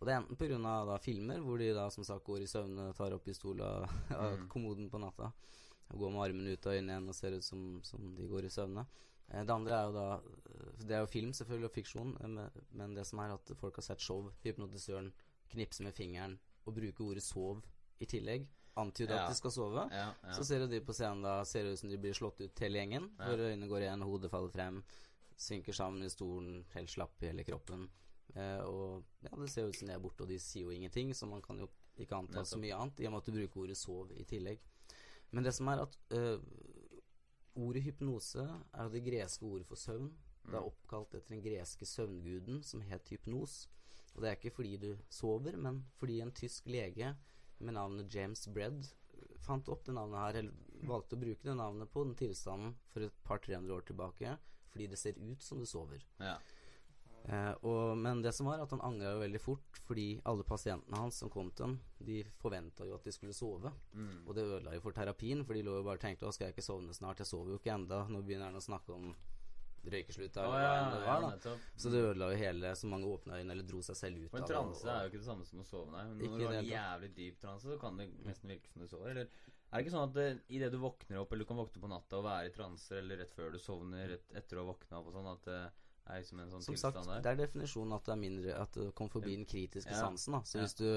Og 0.00 0.06
det 0.06 0.12
er 0.12 0.20
enten 0.20 0.36
pga. 0.36 0.98
filmer, 1.00 1.38
hvor 1.40 1.58
de 1.58 1.72
da 1.72 1.88
som 1.90 2.04
sagt 2.04 2.24
går 2.26 2.42
i 2.42 2.46
søvne, 2.50 2.92
tar 2.94 3.12
opp 3.14 3.24
pistola 3.24 3.88
av 4.10 4.38
Mm. 4.38 4.48
kommoden 4.48 4.90
på 4.90 4.98
natta, 5.00 5.32
og 5.90 5.98
går 5.98 6.10
med 6.12 6.22
armen 6.24 6.46
ut 6.52 6.66
av 6.66 6.72
øynene 6.74 6.92
igjen 6.92 7.08
og 7.08 7.14
ser 7.14 7.32
ut 7.36 7.44
som, 7.44 7.80
som 7.82 8.14
de 8.16 8.26
går 8.28 8.44
i 8.44 8.50
søvne. 8.50 8.86
Eh, 9.30 9.44
Det 9.44 9.50
andre 9.54 9.72
er 9.78 9.84
jo 9.86 9.92
da 9.92 10.08
eh, 10.16 10.84
Det 10.84 10.90
er 10.96 11.00
jo 11.00 11.06
film, 11.06 11.32
selvfølgelig, 11.32 11.64
og 11.70 11.72
fiksjon, 11.78 12.16
eh, 12.20 12.28
men- 12.28 12.50
men 12.72 12.94
det 12.94 13.06
som 13.06 13.18
er 13.20 13.32
at 13.34 13.52
folk 13.56 13.76
har 13.76 13.82
sett 13.82 14.00
show, 14.00 14.30
hypnotisøren 14.44 15.12
knipse 15.50 15.82
med 15.82 15.94
fingeren 15.94 16.38
og 16.66 16.74
bruke 16.74 17.00
ordet 17.00 17.22
'sov' 17.22 17.62
i 18.00 18.04
tillegg. 18.06 18.46
Antyde 18.76 19.14
at 19.14 19.30
de 19.30 19.38
skal 19.38 19.52
sove. 19.54 19.84
Så 20.34 20.44
ser 20.44 20.64
du 20.64 20.66
de 20.72 20.80
på 20.82 20.94
scenen 20.96 21.22
da 21.22 21.36
ser 21.46 21.66
det 21.66 21.74
ut 21.74 21.82
som 21.84 21.90
de 21.92 21.98
blir 22.00 22.16
slått 22.16 22.40
ut 22.42 22.62
hele 22.64 22.80
gjengen. 22.80 23.10
Hvor 23.20 23.44
øynene 23.46 23.68
går 23.70 23.86
igjen, 23.86 24.02
hodet 24.02 24.30
faller 24.32 24.50
frem, 24.54 24.80
synker 25.36 25.76
sammen 25.76 26.02
i 26.02 26.10
stolen, 26.10 26.64
helt 26.74 26.90
slapp 26.90 27.22
i 27.22 27.30
hele 27.30 27.46
kroppen. 27.46 27.86
Eh, 28.34 28.60
og 28.66 29.04
ja, 29.22 29.30
det 29.36 29.50
ser 29.52 29.68
ut 29.68 29.78
som 29.78 29.88
de 29.90 29.94
er 29.94 30.02
borte, 30.02 30.24
og 30.24 30.30
de 30.30 30.38
sier 30.42 30.66
jo 30.66 30.74
ingenting, 30.74 31.12
så 31.14 31.28
man 31.30 31.42
kan 31.44 31.60
jo 31.62 31.68
ikke 32.00 32.16
anta 32.18 32.42
så 32.46 32.58
mye 32.58 32.74
annet, 32.74 33.02
i 33.02 33.06
og 33.06 33.14
med 33.14 33.22
at 33.22 33.28
du 33.28 33.36
bruker 33.38 33.60
ordet 33.62 33.78
'sov' 33.78 34.14
i 34.18 34.24
tillegg. 34.24 34.62
Men 35.30 35.44
det 35.44 35.54
som 35.54 35.68
er 35.68 35.82
at 35.82 35.98
øh, 36.10 36.40
ordet 37.54 37.82
hypnose 37.82 38.48
er 38.72 38.88
det 38.88 39.04
greske 39.04 39.46
ordet 39.46 39.66
for 39.66 39.78
søvn. 39.78 40.10
Det 40.44 40.58
er 40.58 40.66
oppkalt 40.66 41.14
etter 41.14 41.34
den 41.34 41.42
greske 41.42 41.86
søvnguden 41.86 42.62
som 42.62 42.82
het 42.84 43.08
hypnos. 43.08 43.68
Og 44.14 44.22
det 44.22 44.28
er 44.28 44.36
ikke 44.36 44.50
fordi 44.54 44.76
du 44.76 44.96
sover, 45.10 45.56
men 45.56 45.84
fordi 45.96 46.20
en 46.20 46.32
tysk 46.32 46.66
lege 46.66 47.14
med 47.64 47.76
navnet 47.78 48.14
James 48.14 48.46
Bredd 48.54 48.86
fant 49.44 49.68
opp 49.68 49.84
det 49.84 49.94
navnet 49.96 50.20
her, 50.20 50.40
eller 50.40 50.88
valgte 50.88 51.16
å 51.16 51.20
bruke 51.20 51.46
det 51.46 51.56
navnet 51.58 51.90
på 51.92 52.04
den 52.06 52.16
tilstanden 52.18 52.74
for 52.92 53.04
et 53.06 53.22
par-tre 53.26 53.56
hundre 53.58 53.78
år 53.78 53.88
tilbake, 53.88 54.36
fordi 54.72 54.90
det 54.90 55.00
ser 55.00 55.18
ut 55.20 55.42
som 55.42 55.60
du 55.60 55.68
sover. 55.68 56.04
ja. 56.20 56.38
Eh, 57.24 57.54
og, 57.64 57.96
men 57.96 58.18
det 58.20 58.34
som 58.36 58.50
var, 58.50 58.60
at 58.60 58.72
han 58.74 58.82
angra 58.84 59.14
jo 59.14 59.20
veldig 59.22 59.40
fort, 59.40 59.78
fordi 59.86 60.18
alle 60.28 60.44
pasientene 60.44 60.98
hans 61.00 61.22
som 61.22 61.30
kom 61.32 61.48
til 61.56 61.70
ham, 61.70 61.76
de 62.04 62.18
forventa 62.40 62.84
jo 62.84 62.98
at 62.98 63.06
de 63.06 63.14
skulle 63.16 63.36
sove. 63.36 63.72
Mm. 63.96 64.26
Og 64.26 64.36
det 64.36 64.44
ødela 64.44 64.74
jo 64.76 64.82
for 64.84 64.96
terapien, 64.96 65.40
for 65.46 65.56
de 65.56 65.62
lå 65.64 65.78
jo 65.78 65.86
bare 65.86 65.96
og 65.96 66.04
tenkte 66.04 66.28
'Å, 66.28 66.34
skal 66.36 66.50
jeg 66.50 66.56
ikke 66.56 66.66
sovne 66.66 66.92
snart? 66.92 67.22
Jeg 67.22 67.30
sover 67.30 67.54
jo 67.54 67.60
ikke 67.62 67.72
enda 67.72 68.04
Nå 68.08 68.20
begynner 68.20 68.52
han 68.52 68.60
å 68.60 68.68
snakke 68.68 68.92
om 68.92 69.14
røykeslutt, 69.92 70.36
Å, 70.40 70.44
Oh, 70.48 70.54
ja, 70.58 70.72
ja, 71.04 71.30
ja, 71.44 71.54
Så 71.76 71.90
det 71.92 72.00
ødela 72.04 72.30
jo 72.32 72.36
hele 72.40 72.74
Så 72.76 72.86
mange 72.90 73.06
åpna 73.10 73.38
øynene 73.38 73.52
eller 73.56 73.66
dro 73.68 73.82
seg 73.82 73.96
selv 73.96 74.18
ut 74.24 74.34
en 74.34 74.42
av 74.42 74.48
det, 74.48 74.54
transe 74.54 74.88
er 74.90 75.02
jo 75.02 75.10
ikke 75.12 75.22
det 75.22 75.28
samme 75.28 75.44
som 75.48 75.60
å 75.60 75.66
sove, 75.68 75.90
nei. 75.92 76.04
Men 76.08 76.30
når 76.30 76.38
du 76.38 76.46
har 76.46 76.58
en 76.60 76.70
jævlig 76.70 77.10
dyp 77.16 77.40
transe, 77.40 77.68
så 77.68 77.78
kan 77.80 77.96
det 78.00 78.08
nesten 78.24 78.48
virke 78.54 78.72
som 78.72 78.82
du 78.82 78.88
sover. 78.88 79.10
Eller 79.10 79.28
er 79.28 79.78
det 79.78 79.84
ikke 79.84 79.94
sånn 79.96 80.08
at 80.08 80.14
det, 80.14 80.26
idet 80.48 80.70
du 80.72 80.78
våkner 80.78 81.18
opp, 81.20 81.32
eller 81.32 81.44
du 81.44 81.48
kan 81.48 81.58
våkne 81.58 81.80
på 81.82 81.88
natta 81.90 82.18
og 82.20 82.24
være 82.28 82.46
i 82.50 82.54
transe, 82.54 82.92
eller 82.98 83.18
rett 83.24 83.32
før 83.34 83.50
du 83.52 83.58
sovner, 83.58 84.08
rett 84.14 84.36
etter 84.38 84.60
å 84.60 84.64
ha 84.64 84.72
våkna 84.72 85.00
opp 85.00 85.08
og 85.10 85.16
sånn, 85.18 85.30
at 85.32 85.44
det 85.48 85.60
er 86.04 86.20
liksom 86.20 86.40
en 86.44 86.50
sånn 86.52 86.62
Som 86.62 86.74
tilstand 86.76 86.94
sagt, 87.00 87.08
der? 87.10 87.22
det 87.24 87.30
er 87.32 87.40
definisjonen 87.46 87.96
at 87.96 88.04
det 88.04 88.12
er 88.12 88.20
mindre 88.20 88.56
At 88.60 88.74
det 88.76 88.90
kommer 88.94 89.10
forbi 89.16 89.36
den 89.38 89.46
kritiske 89.48 89.94
sansen. 89.96 90.36
da 90.36 90.42
Så 90.44 90.60
hvis 90.60 90.74
du 90.76 90.88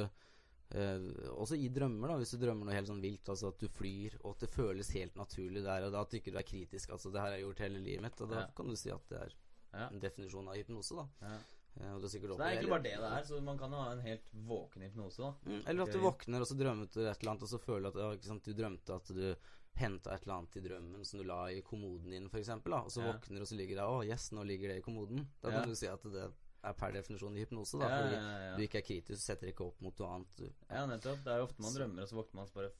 eh, 0.72 1.00
Også 1.38 1.56
i 1.58 1.70
drømmer, 1.70 2.08
da 2.12 2.18
hvis 2.18 2.32
du 2.36 2.38
drømmer 2.46 2.66
noe 2.68 2.76
helt 2.76 2.88
sånn 2.90 3.02
vilt, 3.02 3.30
altså 3.30 3.48
at 3.54 3.60
du 3.60 3.68
flyr, 3.68 4.18
og 4.24 4.36
at 4.36 4.40
det 4.46 4.50
føles 4.54 4.90
helt 4.96 5.16
naturlig 5.16 5.64
der 5.64 5.86
og 5.88 5.92
da, 5.94 6.02
at 6.02 6.10
du 6.12 6.18
ikke 6.20 6.34
er 6.36 6.44
kritisk. 6.48 6.90
Altså, 6.92 7.12
det 7.12 7.22
her 7.22 7.30
har 7.32 7.38
jeg 7.38 7.46
gjort 7.48 7.60
hele 7.68 7.80
livet 7.84 8.02
mitt, 8.08 8.22
og 8.22 8.30
da 8.30 8.40
Ja. 8.42 8.48
kan 8.56 8.68
du 8.68 8.76
si 8.76 8.90
at 8.92 9.08
det 9.10 9.20
er 9.22 9.34
Ja. 9.74 9.88
en 9.90 10.00
definisjon 10.00 10.48
av 10.48 10.56
hypnose, 10.56 10.96
da. 10.96 11.08
Ja. 11.22 11.38
uh, 11.80 11.94
og 11.96 12.02
det 12.02 12.08
er, 12.08 12.10
Så 12.10 12.38
det 12.38 12.40
er 12.42 12.52
egentlig 12.58 12.70
bare 12.70 12.84
det 12.84 12.98
det 12.98 13.12
er, 13.14 13.24
så 13.24 13.42
man 13.44 13.58
kan 13.58 13.72
ha 13.72 13.92
en 13.92 14.00
helt 14.02 14.30
våken 14.34 14.82
hypnose, 14.82 15.18
da. 15.22 15.34
Mm, 15.46 15.62
eller 15.68 15.84
at 15.84 15.92
du 15.94 16.00
våkner, 16.00 16.42
og 16.42 16.48
så 16.48 16.58
drømmer 16.58 16.88
du 16.92 17.00
et 17.06 17.20
eller 17.22 17.32
annet, 17.32 17.44
og 17.44 17.50
så 17.50 17.60
føler 17.62 17.92
du 17.94 18.00
at 18.02 18.18
ikke 18.18 18.26
sant, 18.26 18.44
du 18.44 18.54
drømte 18.54 18.96
at 18.96 19.08
du 19.14 19.36
henta 19.78 20.10
et 20.16 20.24
eller 20.24 20.34
annet 20.40 20.56
i 20.58 20.60
drømmen 20.68 21.06
som 21.06 21.20
du 21.20 21.24
la 21.24 21.46
i 21.54 21.62
kommoden 21.62 22.10
din, 22.10 22.26
f.eks., 22.26 22.50
og 22.50 22.90
så 22.90 23.04
våkner 23.06 23.42
og 23.42 23.48
så 23.48 23.56
ligger 23.56 23.76
det 23.78 23.86
Å, 23.86 24.04
yes, 24.10 24.32
nå 24.32 24.44
ligger 24.44 24.70
det 24.70 24.78
i 24.80 24.82
kommoden. 24.82 25.28
Da 25.40 25.52
kan 25.52 25.70
du 25.70 25.76
si 25.76 25.86
at 25.86 26.02
det 26.02 26.32
er 26.68 26.76
per 26.78 26.94
definisjon 26.96 27.38
i 27.38 27.46
hypnose, 27.46 27.80
da. 27.82 27.88
Ja, 27.90 28.02
fordi 28.02 28.20
ja, 28.20 28.36
ja. 28.44 28.52
du 28.58 28.66
ikke 28.68 28.82
er 28.82 28.86
kritisk, 28.88 29.22
du 29.22 29.24
setter 29.24 29.52
ikke 29.52 29.66
opp 29.70 29.82
mot 29.86 30.04
noe 30.04 30.12
annet. 30.18 30.44
Ja, 30.70 30.84
nettopp. 30.90 31.24
Det 31.26 31.34
er 31.34 31.42
jo 31.42 31.48
ofte 31.50 31.66
man 31.66 31.76
drømmer, 31.80 32.06
og 32.06 32.12
så 32.12 32.20
våkner 32.20 32.42
man 32.42 32.52
så 32.52 32.60
bare 32.60 32.76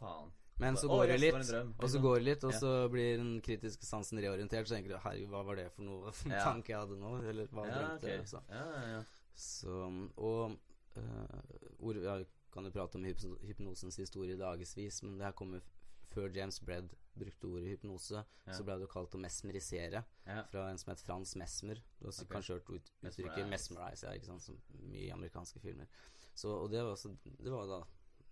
Faen. 0.00 0.30
Men 0.60 0.76
så 0.76 0.88
går 0.88 1.06
det 1.08 1.16
litt, 1.22 1.36
drøm, 1.48 1.70
og 1.72 1.78
så 1.78 1.86
liksom. 1.86 2.02
går 2.04 2.18
det 2.18 2.24
litt, 2.24 2.42
og 2.44 2.54
så 2.60 2.70
blir 2.92 3.14
den 3.16 3.30
kritiske 3.44 3.86
sansen 3.88 4.20
reorientert, 4.20 4.68
så 4.68 4.76
tenker 4.76 4.92
du 4.92 4.98
herregud, 5.00 5.30
hva 5.32 5.40
var 5.48 5.56
det 5.56 5.70
for 5.72 5.86
noe 5.86 6.12
Ja. 6.34 6.42
tanke 6.44 6.74
jeg 6.74 6.82
hadde 6.82 6.98
nå, 7.00 7.14
eller 7.32 7.48
hva 7.54 7.64
Ja, 7.64 7.78
drømte 7.78 8.10
jeg? 8.10 8.26
Okay. 8.26 8.42
Ja, 8.52 8.66
ja, 8.74 8.82
ja. 8.98 9.00
Så, 9.40 9.78
og 10.20 10.56
uh, 11.00 11.40
ord, 11.78 12.02
Jeg 12.04 12.26
kan 12.52 12.66
jo 12.66 12.74
prate 12.74 13.00
om 13.00 13.06
hypnosens 13.06 13.96
historie 14.02 14.36
dagevis, 14.36 15.00
men 15.06 15.16
det 15.16 15.30
her 15.30 15.36
kommer 15.38 15.64
før 16.10 16.30
James 16.34 16.58
Bredd 16.60 16.94
brukte 17.20 17.48
ordet 17.50 17.68
hypnose, 17.74 18.22
Ja. 18.46 18.52
så 18.56 18.64
ble 18.64 18.76
det 18.78 18.86
jo 18.86 18.92
kalt 18.92 19.14
å 19.14 19.20
mesmerisere 19.20 20.04
Ja. 20.26 20.42
fra 20.50 20.68
en 20.70 20.78
som 20.78 20.90
het 20.92 21.00
Frans 21.04 21.34
Mesmer. 21.36 21.74
Du 21.98 22.06
har 22.06 22.12
okay. 22.14 22.26
Kanskje 22.36 22.54
hørt 22.58 22.70
ut, 22.70 22.90
uttrykket 23.02 23.48
Mesmerize. 23.50 24.06
ja, 24.06 24.12
ikke 24.14 24.26
sant, 24.26 24.42
som 24.42 24.60
mye 24.72 25.06
i 25.08 25.10
amerikanske 25.10 25.60
filmer. 25.60 25.86
Så, 26.34 26.48
og 26.48 26.70
det 26.70 26.82
var, 26.82 26.92
også, 26.94 27.16
det 27.24 27.50
var 27.52 27.66
da 27.66 27.82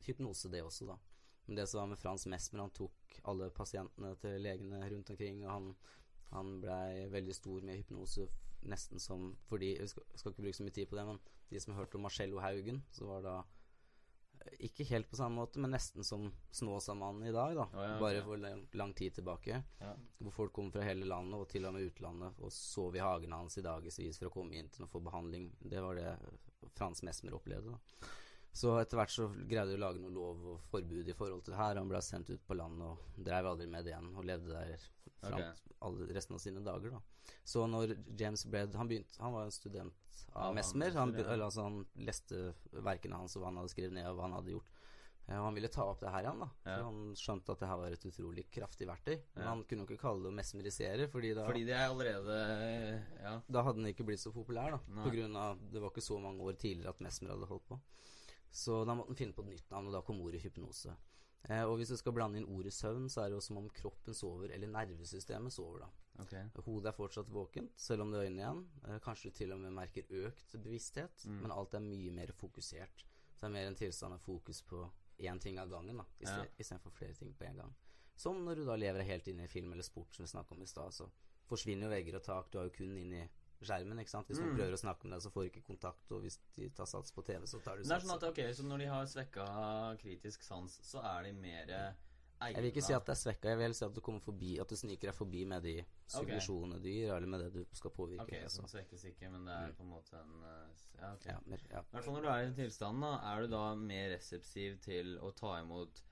hypnose, 0.07 0.49
det 0.51 0.63
også, 0.63 0.87
da. 0.87 0.97
Men 1.47 1.57
det 1.57 1.69
som 1.69 1.81
var 1.81 1.87
med 1.87 1.99
Frans 1.99 2.27
Mesmer, 2.27 2.61
han 2.61 2.71
tok 2.71 3.21
alle 3.25 3.51
pasientene 3.51 4.15
til 4.21 4.41
legene 4.41 4.81
rundt 4.91 5.11
omkring, 5.11 5.45
og 5.45 5.51
han, 5.51 5.77
han 6.31 6.61
blei 6.61 7.09
veldig 7.09 7.35
stor 7.35 7.61
med 7.65 7.77
hypnose, 7.83 8.29
nesten 8.63 8.99
som 8.99 9.37
Fordi 9.47 9.77
Jeg 9.79 9.89
skal, 9.89 10.03
skal 10.17 10.33
ikke 10.33 10.43
bruke 10.43 10.57
så 10.57 10.65
mye 10.65 10.75
tid 10.75 10.87
på 10.91 10.97
det, 10.97 11.07
men 11.07 11.19
de 11.51 11.61
som 11.61 11.75
hørte 11.75 11.95
om 11.95 12.03
Marcello 12.03 12.41
Haugen, 12.41 12.83
så 12.91 13.07
var 13.07 13.23
da 13.23 13.43
ikke 14.69 14.85
helt 14.89 15.09
på 15.11 15.17
samme 15.19 15.41
måte, 15.41 15.61
men 15.63 15.73
nesten 15.75 16.05
som 16.07 16.29
Snåsamannen 16.55 17.29
i 17.29 17.33
dag, 17.35 17.57
da. 17.57 17.67
Oh, 17.73 17.85
ja, 17.85 17.97
Bare 18.01 18.21
ok. 18.23 18.29
for 18.29 18.43
lang, 18.43 18.63
lang 18.81 18.95
tid 18.95 19.15
tilbake. 19.15 19.63
Ja. 19.81 19.95
Hvor 20.19 20.35
folk 20.35 20.53
kom 20.53 20.71
fra 20.73 20.87
hele 20.87 21.07
landet, 21.09 21.41
og 21.41 21.49
til 21.49 21.67
og 21.69 21.75
med 21.77 21.89
utlandet, 21.91 22.39
og 22.39 22.53
sov 22.55 22.97
i 22.97 23.03
hagen 23.05 23.35
hans 23.37 23.59
i 23.59 23.67
dagevis 23.67 24.19
for 24.19 24.31
å 24.31 24.35
komme 24.39 24.59
inn 24.59 24.71
til 24.75 24.87
å 24.87 24.91
få 24.91 25.03
behandling. 25.05 25.51
Det 25.61 25.83
var 25.85 25.99
det 25.99 26.17
Frans 26.79 27.03
Mesmer 27.07 27.39
opplevde. 27.39 27.77
da 27.77 28.09
Så 28.53 28.73
etter 28.81 28.99
hvert 28.99 29.13
så 29.13 29.29
greide 29.29 29.71
de 29.71 29.77
å 29.79 29.83
lage 29.85 30.01
noe 30.03 30.11
lov 30.15 30.47
og 30.55 30.63
forbud 30.71 31.09
i 31.09 31.15
forhold 31.15 31.45
til 31.45 31.55
det 31.55 31.61
her. 31.61 31.79
Han 31.79 31.91
ble 31.91 32.01
sendt 32.03 32.31
ut 32.31 32.47
på 32.47 32.57
landet 32.59 32.87
og 32.89 33.25
drev 33.29 33.47
aldri 33.53 33.69
med 33.71 33.85
det 33.85 33.93
igjen, 33.93 34.09
og 34.17 34.27
levde 34.27 34.55
der 34.55 34.89
fram 35.21 35.43
okay. 35.45 36.15
resten 36.17 36.35
av 36.35 36.43
sine 36.43 36.65
dager. 36.65 36.97
da 36.97 37.37
Så 37.45 37.67
når 37.67 37.97
James 38.19 38.45
Bredd 38.47 38.75
Han 38.79 38.89
begynte 38.89 39.21
Han 39.23 39.35
var 39.35 39.45
en 39.45 39.55
student 39.55 39.95
av 40.33 40.51
ja, 40.51 40.53
Mesmer. 40.53 40.91
han, 40.95 41.15
eller, 41.15 41.45
altså, 41.45 41.63
han 41.63 41.87
leste 41.95 42.53
verkene 42.85 43.17
hans 43.17 43.37
og 43.37 43.43
hva 43.43 43.53
han 43.53 43.61
hadde 43.63 43.73
skrevet 43.73 43.95
ned, 43.97 44.09
og 44.11 44.19
hva 44.19 44.27
han 44.29 44.37
hadde 44.39 44.53
gjort. 44.57 44.75
Ja, 45.29 45.43
og 45.43 45.45
han 45.51 45.57
ville 45.59 45.69
ta 45.69 45.85
opp 45.85 46.01
det 46.01 46.09
her 46.09 46.25
igjen, 46.25 46.41
da. 46.41 46.49
Ja. 46.65 46.75
For 46.79 46.87
han 46.89 47.17
skjønte 47.21 47.53
at 47.53 47.63
det 47.63 47.69
her 47.69 47.81
var 47.81 47.95
et 47.97 48.05
utrolig 48.09 48.45
kraftig 48.53 48.87
verktøy. 48.89 49.17
Men 49.35 49.43
Ja. 49.43 49.49
han 49.51 49.65
kunne 49.69 49.85
jo 49.85 49.89
ikke 49.89 50.01
kalle 50.01 50.23
det 50.25 50.31
å 50.33 50.37
mesmerisere, 50.39 51.09
fordi 51.13 51.35
da, 51.37 51.47
Fordi 51.47 51.65
det 51.69 51.75
er 51.77 51.89
allerede 51.89 53.05
Ja. 53.23 53.41
da 53.49 53.63
hadde 53.63 53.83
den 53.83 53.93
ikke 53.93 54.07
blitt 54.09 54.21
så 54.21 54.33
populær. 54.33 54.71
da 54.71 54.81
Nei. 54.89 55.05
På 55.05 55.11
grunn 55.13 55.37
av 55.37 55.59
Det 55.71 55.81
var 55.81 55.91
ikke 55.91 56.09
så 56.09 56.21
mange 56.21 56.41
år 56.41 56.57
tidligere 56.57 56.89
at 56.89 57.01
Mesmer 57.01 57.31
hadde 57.31 57.47
holdt 57.47 57.69
på. 57.69 57.81
Så 58.51 58.85
da 58.87 58.95
måtte 58.95 59.09
han 59.13 59.17
finne 59.17 59.33
på 59.37 59.43
et 59.45 59.49
nytt 59.55 59.71
navn, 59.71 59.87
og 59.87 59.93
da 59.93 60.01
kom 60.03 60.21
ordet 60.21 60.41
hypnose. 60.43 60.97
Eh, 61.49 61.63
og 61.63 61.77
hvis 61.79 61.89
du 61.89 61.97
skal 61.97 62.13
blande 62.13 62.39
inn 62.41 62.49
ordet 62.51 62.73
søvn, 62.73 63.09
så 63.09 63.23
er 63.23 63.29
det 63.31 63.37
jo 63.39 63.41
som 63.41 63.57
om 63.61 63.69
kroppen 63.71 64.15
sover, 64.15 64.51
eller 64.51 64.67
nervesystemet 64.69 65.53
sover, 65.53 65.81
da. 65.81 65.89
Okay. 66.23 66.49
Hodet 66.67 66.87
er 66.91 66.97
fortsatt 66.97 67.29
våkent, 67.31 67.71
selv 67.79 68.03
om 68.03 68.11
det 68.11 68.19
er 68.21 68.27
øynene 68.27 68.43
igjen. 68.43 68.63
Eh, 68.89 68.99
kanskje 69.05 69.31
du 69.31 69.37
til 69.37 69.53
og 69.53 69.61
med 69.61 69.73
merker 69.73 70.03
økt 70.11 70.57
bevissthet, 70.63 71.25
Mm. 71.27 71.43
men 71.43 71.53
alt 71.53 71.75
er 71.75 71.81
mye 71.81 72.11
mer 72.11 72.33
fokusert. 72.33 73.05
Så 73.37 73.41
det 73.41 73.45
er 73.45 73.55
mer 73.55 73.67
en 73.69 73.75
tilstand 73.77 74.15
av 74.15 74.19
fokus 74.21 74.63
på 74.63 74.91
én 75.21 75.39
ting 75.41 75.59
av 75.59 75.69
gangen, 75.71 75.97
da, 75.97 76.05
Ja. 76.21 76.45
istedenfor 76.59 76.91
flere 76.91 77.15
ting 77.15 77.33
på 77.35 77.45
en 77.47 77.57
gang. 77.57 77.75
Som 78.17 78.45
når 78.45 78.57
du 78.57 78.65
da 78.65 78.75
lever 78.75 79.05
helt 79.05 79.29
inn 79.29 79.41
i 79.41 79.47
film 79.47 79.73
eller 79.73 79.83
sport, 79.85 80.13
som 80.15 80.25
vi 80.25 80.29
snakka 80.29 80.53
om 80.57 80.63
i 80.63 80.67
stad, 80.67 80.91
så 80.93 81.09
forsvinner 81.47 81.83
jo 81.87 81.91
vegger 81.91 82.17
og 82.17 82.23
tak. 82.25 82.51
Du 82.51 82.59
har 82.59 82.65
jo 82.65 82.71
kun 82.71 82.97
inn 82.99 83.13
i 83.13 83.29
skjermen, 83.67 83.99
ikke 83.99 84.11
sant. 84.11 84.27
Hvis 84.29 84.39
noen 84.39 84.53
Mm. 84.53 84.59
prøver 84.59 84.73
å 84.73 84.81
snakke 84.85 85.05
med 85.05 85.13
deg, 85.13 85.23
så 85.23 85.31
får 85.33 85.43
du 85.43 85.51
ikke 85.51 85.67
kontakt, 85.67 86.13
og 86.13 86.23
hvis 86.23 86.39
de 86.57 86.69
tar 86.71 86.87
sats 86.87 87.11
på 87.13 87.25
TV, 87.25 87.43
så 87.47 87.63
tar 87.63 87.77
du 87.77 87.83
sats. 87.85 87.89
det 87.89 87.97
er 87.97 88.07
sånn 88.07 88.17
at, 88.17 88.29
ok, 88.31 88.41
så 88.55 88.63
når 88.65 88.79
de 88.79 88.87
har 88.87 89.05
svekka 89.07 89.47
kritisk 89.99 90.43
sans, 90.43 90.79
så 90.83 91.03
er 91.03 91.23
de 91.25 91.33
mer 91.33 91.65
egna 91.67 91.95
Jeg 92.41 92.63
vil 92.63 92.71
ikke 92.73 92.85
si 92.87 92.93
at 92.95 93.05
det 93.05 93.13
er 93.17 93.19
svekka, 93.19 93.49
jeg 93.51 93.59
vil 93.59 93.75
si 93.75 93.85
at 93.85 93.95
du 93.95 94.01
kommer 94.01 94.21
forbi 94.21 94.61
At 94.61 94.69
du 94.69 94.77
sniker 94.77 95.09
deg 95.11 95.15
forbi 95.15 95.45
med 95.45 95.61
de 95.65 95.85
suggesjonene 96.07 96.81
du 96.81 96.89
gir, 96.89 97.11
eller 97.13 97.27
med 97.27 97.41
det 97.41 97.53
du 97.53 97.65
skal 97.75 97.91
påvirke. 97.91 98.23
Ok, 98.23 98.33
altså. 98.45 98.63
så 98.63 98.79
svekkes 98.79 99.05
ikke, 99.11 99.29
men 99.33 99.45
det 99.45 99.55
er 99.55 99.73
på 99.73 99.83
en 99.83 99.91
måte 99.91 100.15
en 100.15 100.43
eh, 100.45 100.69
Ja, 101.03 101.13
ok. 101.15 101.27
ja, 101.27 101.39
mer, 101.47 101.59
ja. 101.71 101.81
I 101.81 101.91
hvert 101.97 102.05
fall 102.05 102.15
når 102.15 102.23
du 102.23 102.29
er 102.29 102.39
i 102.43 102.45
den 102.51 102.55
tilstanden, 102.55 103.01
da, 103.01 103.35
er 103.35 103.41
du 103.43 103.49
da 103.49 103.75
mer 103.75 104.09
resepsiv 104.17 104.79
til 104.81 105.19
å 105.19 105.35
ta 105.35 105.61
imot 105.61 106.03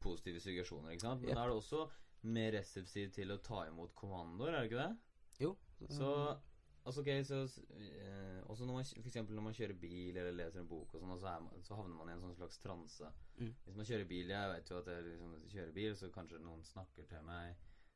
positive 0.00 0.38
suggesjoner, 0.40 0.92
ikke 0.94 1.00
sant? 1.00 1.20
Men 1.22 1.30
Yep. 1.30 1.34
da 1.34 1.44
er 1.44 1.48
du 1.48 1.54
også 1.58 1.90
mer 2.24 2.52
resepsiv 2.52 3.12
til 3.12 3.28
å 3.34 3.42
ta 3.42 3.66
imot 3.66 3.92
kommandoer, 3.94 4.54
er 4.54 4.60
det 4.62 4.70
ikke 4.70 4.88
det? 4.88 4.98
Jo. 5.40 5.56
Så 5.90 6.38
Altså, 6.84 7.00
ok, 7.04 7.08
så 7.24 7.36
eh, 7.78 8.40
Også 8.50 8.66
når 8.66 8.74
man, 8.80 8.84
for 8.84 9.06
eksempel 9.08 9.36
når 9.38 9.44
man 9.46 9.54
kjører 9.54 9.76
bil 9.78 10.16
eller 10.18 10.32
leser 10.34 10.60
en 10.60 10.68
bok, 10.68 10.94
og 10.94 11.00
sånn, 11.00 11.12
og 11.14 11.20
så, 11.22 11.34
man, 11.44 11.62
så 11.62 11.76
havner 11.78 11.94
man 11.96 12.08
i 12.10 12.12
en 12.16 12.24
sånn 12.24 12.34
slags 12.40 12.58
transe. 12.58 13.10
Mm. 13.38 13.52
Hvis 13.64 13.76
man 13.78 13.86
kjører 13.88 14.08
bil 14.10 14.32
Jeg 14.34 14.50
vet 14.54 14.70
jo 14.72 14.78
at 14.80 14.90
jeg 14.90 15.04
liksom 15.06 15.36
kjører 15.54 15.72
bil, 15.76 15.94
så 15.96 16.10
kanskje 16.14 16.40
noen 16.42 16.64
snakker 16.66 17.06
til 17.08 17.22
meg, 17.28 17.54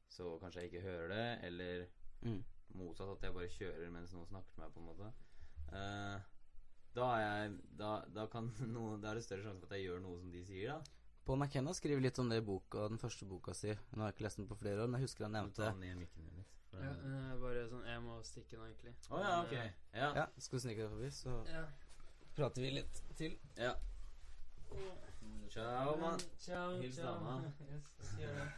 så 0.08 0.36
kanskje 0.40 0.62
jeg 0.62 0.70
ikke 0.72 0.84
hører 0.86 1.08
det, 1.16 1.26
eller 1.50 1.86
Mm. 2.24 2.38
motsatt, 2.74 3.10
at 3.18 3.22
jeg 3.26 3.34
bare 3.34 3.48
kjører 3.52 3.90
mens 3.92 4.12
noen 4.14 4.26
snakker 4.26 4.54
til 4.54 4.62
meg, 4.62 4.70
på 4.72 4.80
en 4.80 4.86
måte. 4.86 5.10
Eh, 5.76 6.20
da 6.96 7.08
er 7.18 7.24
jeg 7.26 7.58
da, 7.76 7.90
da 8.14 8.24
kan 8.32 8.46
noe 8.72 8.96
Da 9.02 9.10
er 9.10 9.18
det 9.18 9.24
større 9.26 9.42
sjanse 9.44 9.60
for 9.60 9.68
at 9.74 9.76
jeg 9.76 9.88
gjør 9.90 10.00
noe 10.00 10.18
som 10.22 10.30
de 10.32 10.44
sier, 10.48 10.70
da. 10.72 10.80
Paul 11.26 11.38
McKenna 11.42 11.74
skriver 11.74 12.00
litt 12.00 12.18
om 12.22 12.28
det 12.30 12.38
i 12.38 12.46
boka, 12.46 12.86
den 12.88 12.98
første 13.02 13.26
boka 13.26 13.52
si. 13.54 13.74
Nå 13.92 13.98
har 14.00 14.12
jeg 14.12 14.16
ikke 14.16 14.24
lest 14.28 14.38
den 14.40 14.46
på 14.48 14.56
flere 14.62 14.84
år, 14.84 14.86
men 14.88 15.00
jeg 15.02 15.08
husker 15.10 15.26
han 15.26 15.34
nevnte 15.34 15.66
Ja, 16.76 16.92
eh, 16.92 17.32
bare 17.40 17.66
sånn 17.70 17.84
Jeg 17.88 18.02
må 18.04 18.16
stikke 18.26 18.58
nå, 18.58 18.68
egentlig. 18.68 18.94
Å 19.10 19.20
ja, 19.22 19.34
ok. 19.42 19.54
Ja. 19.96 20.08
Ja, 20.20 20.26
skal 20.38 20.58
du 20.58 20.64
snike 20.66 20.82
deg 20.84 20.94
forbi, 20.94 21.10
så 21.14 21.36
eh, 21.46 21.52
ja. 21.56 21.64
prater 22.36 22.66
vi 22.66 22.72
litt 22.80 23.02
til. 23.16 23.38
ja. 23.60 23.74
Ciao, 25.48 25.96
mann. 25.96 26.20
Ciao, 26.42 26.74
Hils 26.80 26.96
ciao. 26.98 27.14
dama. 27.14 27.52
Yes, 27.70 28.10
gjøre 28.20 28.34
det. 28.34 28.48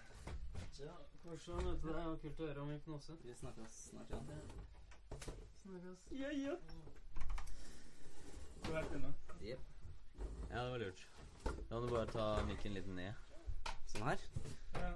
Ciao. 0.73 0.97
Korsvann, 1.23 1.67
vet 1.67 1.83
du. 1.83 1.89
Det 1.89 1.95
var 1.95 2.17
kult 2.23 2.41
å 2.41 2.47
høre 2.49 2.63
om 2.65 2.71
hypnose. 2.73 3.17
Vi 3.23 3.35
snakkes 3.39 3.77
snart 3.91 4.15
igjen. 4.17 4.51
Snakkes. 5.63 6.07
Ja, 6.19 6.31
ja. 6.33 6.57
Du 8.65 8.73
er 8.73 8.89
inne. 8.97 9.13
Jep. 9.45 9.61
Ja, 10.51 10.65
det 10.65 10.71
var 10.73 10.83
lurt. 10.83 11.07
Da 11.45 11.79
må 11.79 11.81
du 11.85 11.93
bare 11.93 12.11
ta 12.11 12.27
mikken 12.49 12.75
litt 12.75 12.89
ned. 12.97 13.15
Sånn 13.93 14.09
her. 14.09 14.25
Ja. 14.81 14.91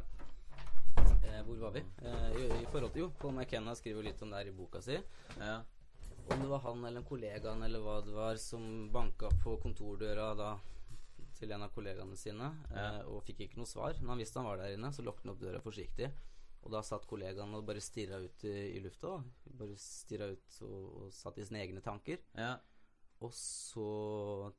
Eh, 1.24 1.42
hvor 1.46 1.56
var 1.62 1.70
vi? 1.76 1.82
Eh, 2.02 2.32
i, 2.40 2.46
I 2.62 2.66
forhold 2.72 2.92
til 2.92 3.04
Jo, 3.04 3.11
Paul 3.20 3.35
McKenna 3.37 3.74
skriver 3.78 4.02
litt 4.06 4.22
om 4.24 4.30
det 4.32 4.40
her 4.42 4.50
i 4.50 4.56
boka 4.56 4.82
si. 4.82 4.98
Ja. 5.38 5.61
Om 6.30 6.42
det 6.42 6.48
var 6.50 6.62
han 6.66 6.85
eller 6.85 7.00
en 7.02 7.06
kollegaen 7.08 7.62
eller 7.66 7.82
hva 7.82 7.96
det 8.06 8.12
var 8.14 8.37
som 8.40 8.88
banka 8.94 9.30
på 9.42 9.56
kontordøra 9.62 10.32
da 10.38 10.52
til 11.38 11.50
en 11.50 11.64
av 11.66 11.72
kollegaene 11.74 12.14
sine, 12.16 12.52
Ja. 12.70 12.82
eh, 13.00 13.00
og 13.11 13.24
fikk 13.26 13.40
ikke 13.46 13.58
noe 13.58 13.66
svar. 13.66 13.96
Når 13.98 14.12
han 14.14 14.18
visste 14.22 14.38
han 14.38 14.46
var 14.46 14.61
der 14.62 14.76
inne, 14.76 14.92
så 14.94 15.02
lukket 15.02 15.24
han 15.26 15.32
opp 15.35 15.40
døra 15.42 15.61
forsiktig. 15.64 16.12
Og 16.62 16.70
da 16.70 16.78
satt 16.87 17.08
kollegaen 17.11 17.54
og 17.58 17.64
bare 17.66 17.80
stirra 17.82 18.20
ut 18.22 18.44
i, 18.46 18.52
i 18.76 18.80
lufta. 18.85 19.16
da. 19.16 19.54
Bare 19.58 19.74
stirra 19.82 20.28
ut 20.30 20.58
og, 20.62 20.85
og 21.02 21.08
satt 21.12 21.38
i 21.42 21.46
sine 21.48 21.58
egne 21.64 21.82
tanker. 21.82 22.20
Ja. 22.38 22.52
Og 23.22 23.32
så 23.35 24.52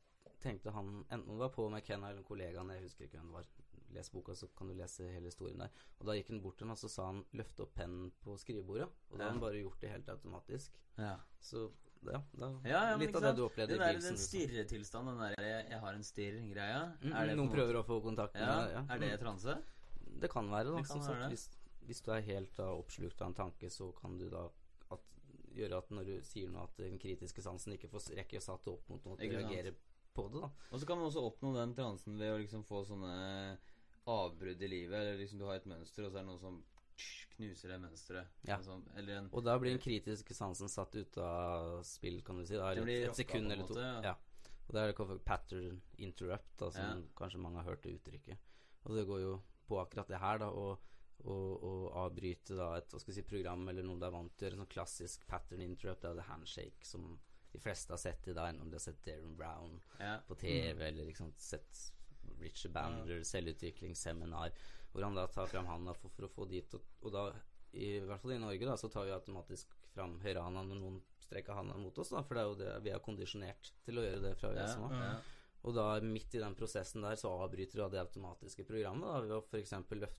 tenkte 0.43 0.71
han, 0.75 1.05
enten 1.09 1.31
det 1.31 1.39
var 1.39 1.53
Paul 1.55 1.71
McKenna 1.71 2.09
eller 2.11 2.23
kollegaen, 2.27 2.69
jeg 2.75 2.83
husker 2.83 3.05
ikke 3.07 3.21
hvem 3.21 3.29
det 3.31 3.37
var, 3.37 3.47
les 3.93 4.09
boka, 4.11 4.33
så 4.35 4.47
kan 4.57 4.67
du 4.67 4.73
lese 4.73 5.07
hele 5.13 5.25
historien 5.29 5.57
der. 5.59 5.69
Og 5.99 6.05
da 6.07 6.13
gikk 6.17 6.29
han 6.33 6.41
bort 6.41 6.57
til 6.57 6.65
henne, 6.67 6.75
og 6.77 6.81
så 6.83 6.89
sa 6.89 7.05
han 7.11 7.23
'løft 7.33 7.59
opp 7.63 7.73
pennen 7.75 8.11
på 8.23 8.35
skrivebordet'. 8.37 8.89
Og 9.11 9.17
da 9.17 9.23
Ja. 9.23 9.23
har 9.23 9.31
han 9.31 9.39
bare 9.41 9.61
gjort 9.63 9.79
det 9.81 9.89
helt 9.89 10.09
automatisk. 10.09 10.71
Ja. 10.97 11.17
Så 11.41 11.71
ja, 12.05 12.21
da, 12.37 12.49
Ja, 12.65 12.89
ja, 12.91 12.97
litt 12.97 13.15
av 13.15 13.21
det 13.21 13.35
du 13.37 13.45
opplevde 13.47 13.75
i 13.75 13.77
der, 13.77 13.93
den 13.99 14.17
stirretilstanden, 14.17 15.17
den 15.17 15.33
der 15.37 15.43
jeg, 15.43 15.69
'jeg 15.69 15.79
har 15.79 15.93
en 15.93 16.03
stirr'-greia 16.03 16.97
Mm, 17.01 17.27
det 17.27 17.37
noen 17.37 17.47
måte- 17.49 17.55
prøver 17.55 17.75
å 17.79 17.85
få 17.85 18.01
kontakt 18.03 18.33
med 18.33 18.41
ja, 18.43 18.65
deg. 18.65 18.71
Ja. 18.89 18.95
Er 18.95 18.99
det 18.99 19.19
transe? 19.19 19.63
Det 20.19 20.29
kan 20.29 20.49
være, 20.49 20.65
da. 20.71 20.77
Det 20.77 20.87
kan 20.87 20.99
være 20.99 21.19
det. 21.21 21.29
Hvis, 21.29 21.49
hvis 21.87 22.01
du 22.01 22.11
er 22.11 22.21
helt 22.21 22.55
da, 22.57 22.63
oppslukt 22.63 23.21
av 23.21 23.27
en 23.27 23.33
tanke, 23.33 23.69
så 23.69 23.91
kan 23.95 24.17
du 24.17 24.29
da 24.29 24.49
at, 24.91 24.99
gjøre 25.55 25.77
at 25.77 25.89
når 25.91 26.05
du 26.05 26.21
sier 26.21 26.49
noe, 26.49 26.63
at 26.63 26.75
den 26.77 26.99
kritiske 26.99 27.41
sansen 27.41 27.73
ikke 27.73 27.87
får 27.89 28.15
rekke 28.15 28.37
å 28.37 28.41
sette 28.41 28.67
opp 28.67 28.89
mot 28.89 29.03
noe, 29.05 29.13
at 29.13 29.19
du 29.19 29.29
reagerer 29.29 29.73
på 30.13 30.29
det, 30.31 30.41
da. 30.41 30.49
Og 30.71 30.79
så 30.79 30.85
kan 30.85 30.97
man 30.97 31.07
også 31.09 31.23
oppnå 31.23 31.53
den 31.55 31.73
transen 31.73 32.17
ved 32.19 32.31
å 32.33 32.37
liksom 32.37 32.63
få 32.63 32.85
sånne 32.85 33.57
avbrudd 34.09 34.61
i 34.61 34.67
livet. 34.67 34.99
Eller 34.99 35.17
liksom 35.17 35.39
du 35.39 35.45
har 35.47 35.59
et 35.59 35.69
mønster, 35.69 36.05
og 36.05 36.11
så 36.11 36.19
er 36.19 36.25
det 36.25 36.29
noen 36.29 36.41
som 36.41 36.61
knuser 37.33 37.73
det 37.73 37.79
mønsteret. 37.81 38.43
Ja. 38.47 38.59
Sånn, 38.63 38.83
en 38.99 39.29
Og 39.31 39.43
da 39.45 39.55
blir 39.61 39.73
den 39.73 39.81
kritiske 39.81 40.35
sansen 40.37 40.69
satt 40.71 40.95
ut 40.95 41.17
av 41.17 41.81
spill, 41.87 42.21
kan 42.25 42.39
du 42.39 42.45
si. 42.45 42.57
Da, 42.59 42.73
Det 42.75 42.85
blir 42.85 43.09
et 43.09 43.17
sekund 43.17 43.51
eller 43.51 43.67
to. 43.67 43.73
måte, 43.73 43.87
ja. 43.87 44.13
Ja. 44.13 44.49
Og 44.63 44.75
det 44.75 44.81
er 44.81 44.93
det 44.93 45.25
pattern 45.25 45.81
interrupt, 45.97 46.53
da, 46.59 46.71
som 46.71 47.07
kanskje 47.17 47.41
mange 47.41 47.59
har 47.61 47.73
hørt 47.73 47.83
det 47.83 47.97
uttrykket. 47.97 48.51
Og 48.85 48.95
det 48.95 49.05
går 49.07 49.21
jo 49.21 49.33
på 49.67 49.79
akkurat 49.81 50.07
det 50.07 50.21
her, 50.21 50.39
da, 50.39 50.49
å, 50.51 50.77
avbryte 52.03 52.55
da 52.57 52.77
et 52.77 52.91
hva 52.91 52.99
skal 52.99 53.15
si, 53.15 53.23
program 53.27 53.67
eller 53.69 53.85
noe 53.85 53.99
du 53.99 54.05
er 54.07 54.15
vant 54.15 54.33
til 54.37 54.45
å 54.45 54.49
gjøre. 54.49 54.61
Sånn 54.61 54.71
klassisk 54.71 55.27
pattern 55.27 55.63
interrupt, 55.63 56.01
det 56.03 56.11
er 56.11 56.19
det 56.19 56.29
handshake 56.29 56.87
som 56.87 57.19
de 57.53 57.59
fleste 57.61 57.93
har 57.93 58.01
sett 58.01 58.27
i 58.27 58.33
dag, 58.33 58.55
om 58.59 58.69
de 58.71 58.79
har 58.79 58.83
sett 58.83 59.03
Darren 59.05 59.35
Brown 59.37 59.77
på 60.27 60.35
TV, 60.41 60.87
eller 60.87 61.05
liksom 61.05 61.33
sett 61.37 61.83
Richard 62.39 62.73
Bandler, 62.75 63.23
selvutviklingsseminar, 63.23 64.51
hvor 64.93 65.03
han 65.07 65.15
da 65.17 65.27
tar 65.27 65.47
fram 65.49 65.65
handa 65.71 65.93
for, 65.97 66.09
for 66.15 66.27
å 66.27 66.31
få 66.31 66.45
dit, 66.49 66.73
og, 66.77 66.81
og 67.01 67.11
da, 67.15 67.23
i 67.73 67.99
hvert 68.05 68.21
fall 68.21 68.35
i 68.35 68.41
Norge, 68.41 68.65
da, 68.67 68.75
så 68.77 68.89
tar 68.93 69.07
vi 69.07 69.15
automatisk 69.15 69.71
fram 69.93 70.19
høyrehanda 70.21 70.61
når 70.67 70.81
noen 70.81 70.99
strekker 71.23 71.55
handa 71.57 71.77
mot 71.79 71.97
oss, 71.97 72.11
da, 72.13 72.21
for 72.21 72.35
det 72.37 72.43
er 72.43 72.49
jo 72.51 72.59
det 72.59 72.73
vi 72.85 72.91
er 72.93 73.01
kondisjonert 73.05 73.71
til 73.85 73.97
å 73.97 74.03
gjøre 74.05 74.21
det 74.27 74.35
fra 74.37 74.51
vi 74.53 74.59
er 74.61 74.67
Ja, 74.67 74.75
små. 74.75 74.91
ja. 74.93 75.13
Og 75.63 75.73
da 75.77 75.99
midt 76.03 76.33
i 76.35 76.39
den 76.43 76.55
prosessen 76.59 77.01
der 77.05 77.15
så 77.15 77.29
avbryter 77.39 77.77
du 77.79 77.83
av 77.85 77.91
det 77.93 77.99
automatiske 78.01 78.65
programmet 78.67 79.07
da, 79.07 79.19
ved 79.23 79.31
å 79.31 79.43
f.eks. 79.47 79.69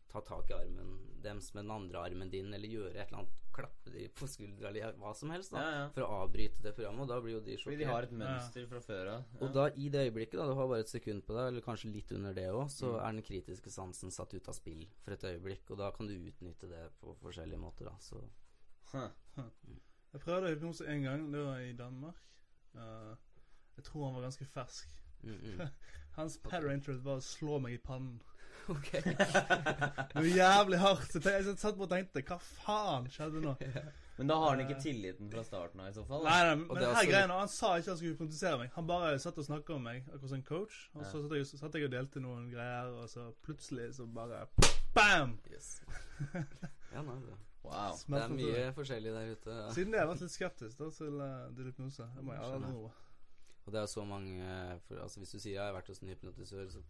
ta 0.08 0.20
tak 0.24 0.48
i 0.50 0.54
armen 0.56 0.94
deres 1.20 1.50
med 1.54 1.64
den 1.66 1.70
andre 1.74 2.00
armen 2.00 2.30
din, 2.32 2.48
eller 2.54 2.68
gjøre 2.68 2.94
et 2.94 3.08
eller 3.10 3.18
annet, 3.18 3.40
klappe 3.54 3.90
de 3.92 4.08
på 4.08 4.26
skuldra 4.26 4.70
eller 4.72 4.96
hva 4.98 5.12
som 5.14 5.30
helst, 5.30 5.52
da, 5.52 5.60
Ja, 5.60 5.74
ja. 5.82 5.90
for 5.94 6.02
å 6.06 6.22
avbryte 6.24 6.62
det 6.64 6.72
programmet, 6.74 7.04
og 7.04 7.08
da 7.12 7.20
blir 7.20 7.36
jo 7.36 7.40
de 7.44 7.58
Fordi 7.60 7.76
de 7.76 7.84
har 7.84 8.02
et 8.08 8.10
mønster 8.10 8.66
fra 8.66 8.80
før 8.80 9.10
av. 9.12 9.24
Og 9.44 9.52
da 9.54 9.66
i 9.76 9.88
det 9.92 10.06
øyeblikket, 10.08 10.38
da, 10.40 10.46
du 10.48 10.54
har 10.58 10.66
bare 10.72 10.80
et 10.80 10.88
sekund 10.88 11.22
på 11.28 11.36
deg, 11.36 11.46
eller 11.52 11.60
kanskje 11.68 11.92
litt 11.92 12.10
under 12.16 12.32
det 12.34 12.48
òg, 12.50 12.64
så 12.72 12.94
Mm. 12.94 12.98
er 13.04 13.12
den 13.12 13.22
kritiske 13.28 13.70
sansen 13.70 14.10
satt 14.10 14.34
ut 14.34 14.48
av 14.48 14.54
spill 14.54 14.88
for 15.04 15.12
et 15.12 15.22
øyeblikk, 15.22 15.70
og 15.70 15.78
da 15.78 15.90
kan 15.92 16.06
du 16.08 16.14
utnytte 16.16 16.68
det 16.68 16.88
på 17.00 17.14
forskjellige 17.20 17.60
måter, 17.60 17.84
da. 17.84 17.94
Så 18.00 18.24
Huh. 18.92 19.10
Jeg 20.14 20.20
prøvde 20.20 20.50
hypnose 20.54 20.84
én 20.86 21.02
gang. 21.02 21.30
Det 21.32 21.40
var 21.44 21.58
i 21.58 21.72
Danmark. 21.72 22.16
Uh, 22.74 23.14
jeg 23.76 23.84
tror 23.84 24.04
han 24.06 24.14
var 24.14 24.22
ganske 24.30 24.46
fersk. 24.46 24.88
Mm, 25.24 25.58
mm. 25.58 25.66
Hans 26.18 26.38
pattern 26.44 26.76
interest 26.76 27.02
var 27.04 27.18
å 27.18 27.24
slå 27.24 27.58
meg 27.64 27.78
i 27.78 27.82
pannen. 27.82 28.20
Ok. 28.72 28.94
Var 30.14 30.24
jævlig 30.24 30.78
hardt. 30.80 31.10
Så 31.12 31.20
jeg, 31.20 31.44
jeg 31.44 31.56
satt 31.60 31.76
på 31.76 31.84
og 31.84 31.90
tenkte 31.90 32.22
Hva 32.24 32.38
faen 32.40 33.10
skjedde 33.12 33.42
nå? 33.42 33.50
Men 34.16 34.30
da 34.30 34.38
har 34.40 34.54
han 34.54 34.62
ikke 34.62 34.78
tilliten 34.80 35.28
fra 35.28 35.42
starten 35.44 35.82
av, 35.82 35.90
i 35.90 35.92
så 35.92 36.04
fall. 36.08 36.24
da. 36.24 36.30
Nei, 36.30 36.46
nei, 36.48 36.54
men 36.62 36.78
er 36.78 36.86
her 36.86 36.94
også 36.94 37.10
greiene, 37.10 37.38
Han 37.42 37.50
sa 37.52 37.72
ikke 37.76 37.90
han 37.90 37.98
skulle 38.00 38.14
hypnotisere 38.14 38.60
meg. 38.62 38.70
Han 38.78 38.88
bare 38.88 39.18
satt 39.20 39.40
og 39.42 39.48
snakka 39.50 39.76
med 39.76 39.84
meg, 39.90 40.08
akkurat 40.08 40.32
som 40.32 40.38
en 40.38 40.46
coach. 40.48 40.78
Og 40.94 41.04
så 41.04 41.20
satt 41.26 41.36
jeg, 41.36 41.48
satt 41.50 41.76
jeg 41.76 41.88
og 41.90 41.92
delte 41.98 42.22
noen 42.24 42.46
greier, 42.54 42.92
og 43.02 43.10
så 43.12 43.26
plutselig 43.44 43.90
så 43.98 44.06
bare 44.16 44.46
Bam! 44.96 45.36
Yes. 45.52 45.74
Ja, 46.32 47.02
nei, 47.02 47.18
det, 47.26 47.40
Wow. 47.64 47.96
det 48.12 48.18
er 48.20 48.28
mye 48.28 48.64
forskjellig 48.76 49.12
der 49.12 49.30
ute. 49.32 49.52
Ja. 49.56 49.68
Siden 49.72 49.92
det 49.92 50.00
har 50.00 50.04
jeg 50.04 50.10
vært 50.10 50.24
litt 50.26 50.34
skeptisk 50.34 50.80
da, 50.82 50.88
til, 50.92 51.14
eh, 51.24 51.46
til 51.56 51.70
hypnose. 51.70 52.08
Det 52.16 52.24
må 52.24 52.34
jeg 52.34 52.42
aldri 52.44 52.58
noe. 52.68 52.90
Og 53.66 53.72
det 53.72 53.80
er 53.80 53.86
så 53.86 54.04
mange 54.04 54.44
for, 54.86 54.98
altså 55.00 55.20
Hvis 55.20 55.30
du 55.32 55.38
sier 55.38 55.54
jeg 55.54 55.62
har 55.64 55.72
vært 55.72 55.88
hos 55.88 56.02
en 56.02 56.08
hypnotisør, 56.12 56.66
så 56.70 56.82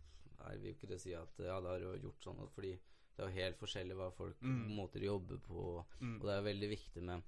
er 0.49 0.57
vi 0.59 0.69
jo 0.69 0.75
ikke 0.75 0.89
det 0.91 0.97
å 0.99 1.03
si 1.05 1.13
at 1.15 1.39
ja, 1.39 1.61
da 1.61 1.69
har 1.77 1.81
du 1.81 2.01
gjort 2.09 2.25
sånn, 2.27 2.49
fordi 2.55 2.73
det 3.15 3.23
er 3.23 3.29
jo 3.31 3.37
helt 3.39 3.59
forskjellig 3.61 3.95
hva 3.97 4.11
folk 4.13 4.41
Mm. 4.43 4.75
måter 4.77 5.01
å 5.01 5.13
jobbe 5.15 5.39
på, 5.41 5.85
Mm. 6.01 6.17
og 6.21 6.27
det 6.27 6.35
er 6.35 6.43
veldig 6.53 6.69
viktig 6.71 7.03
med 7.03 7.23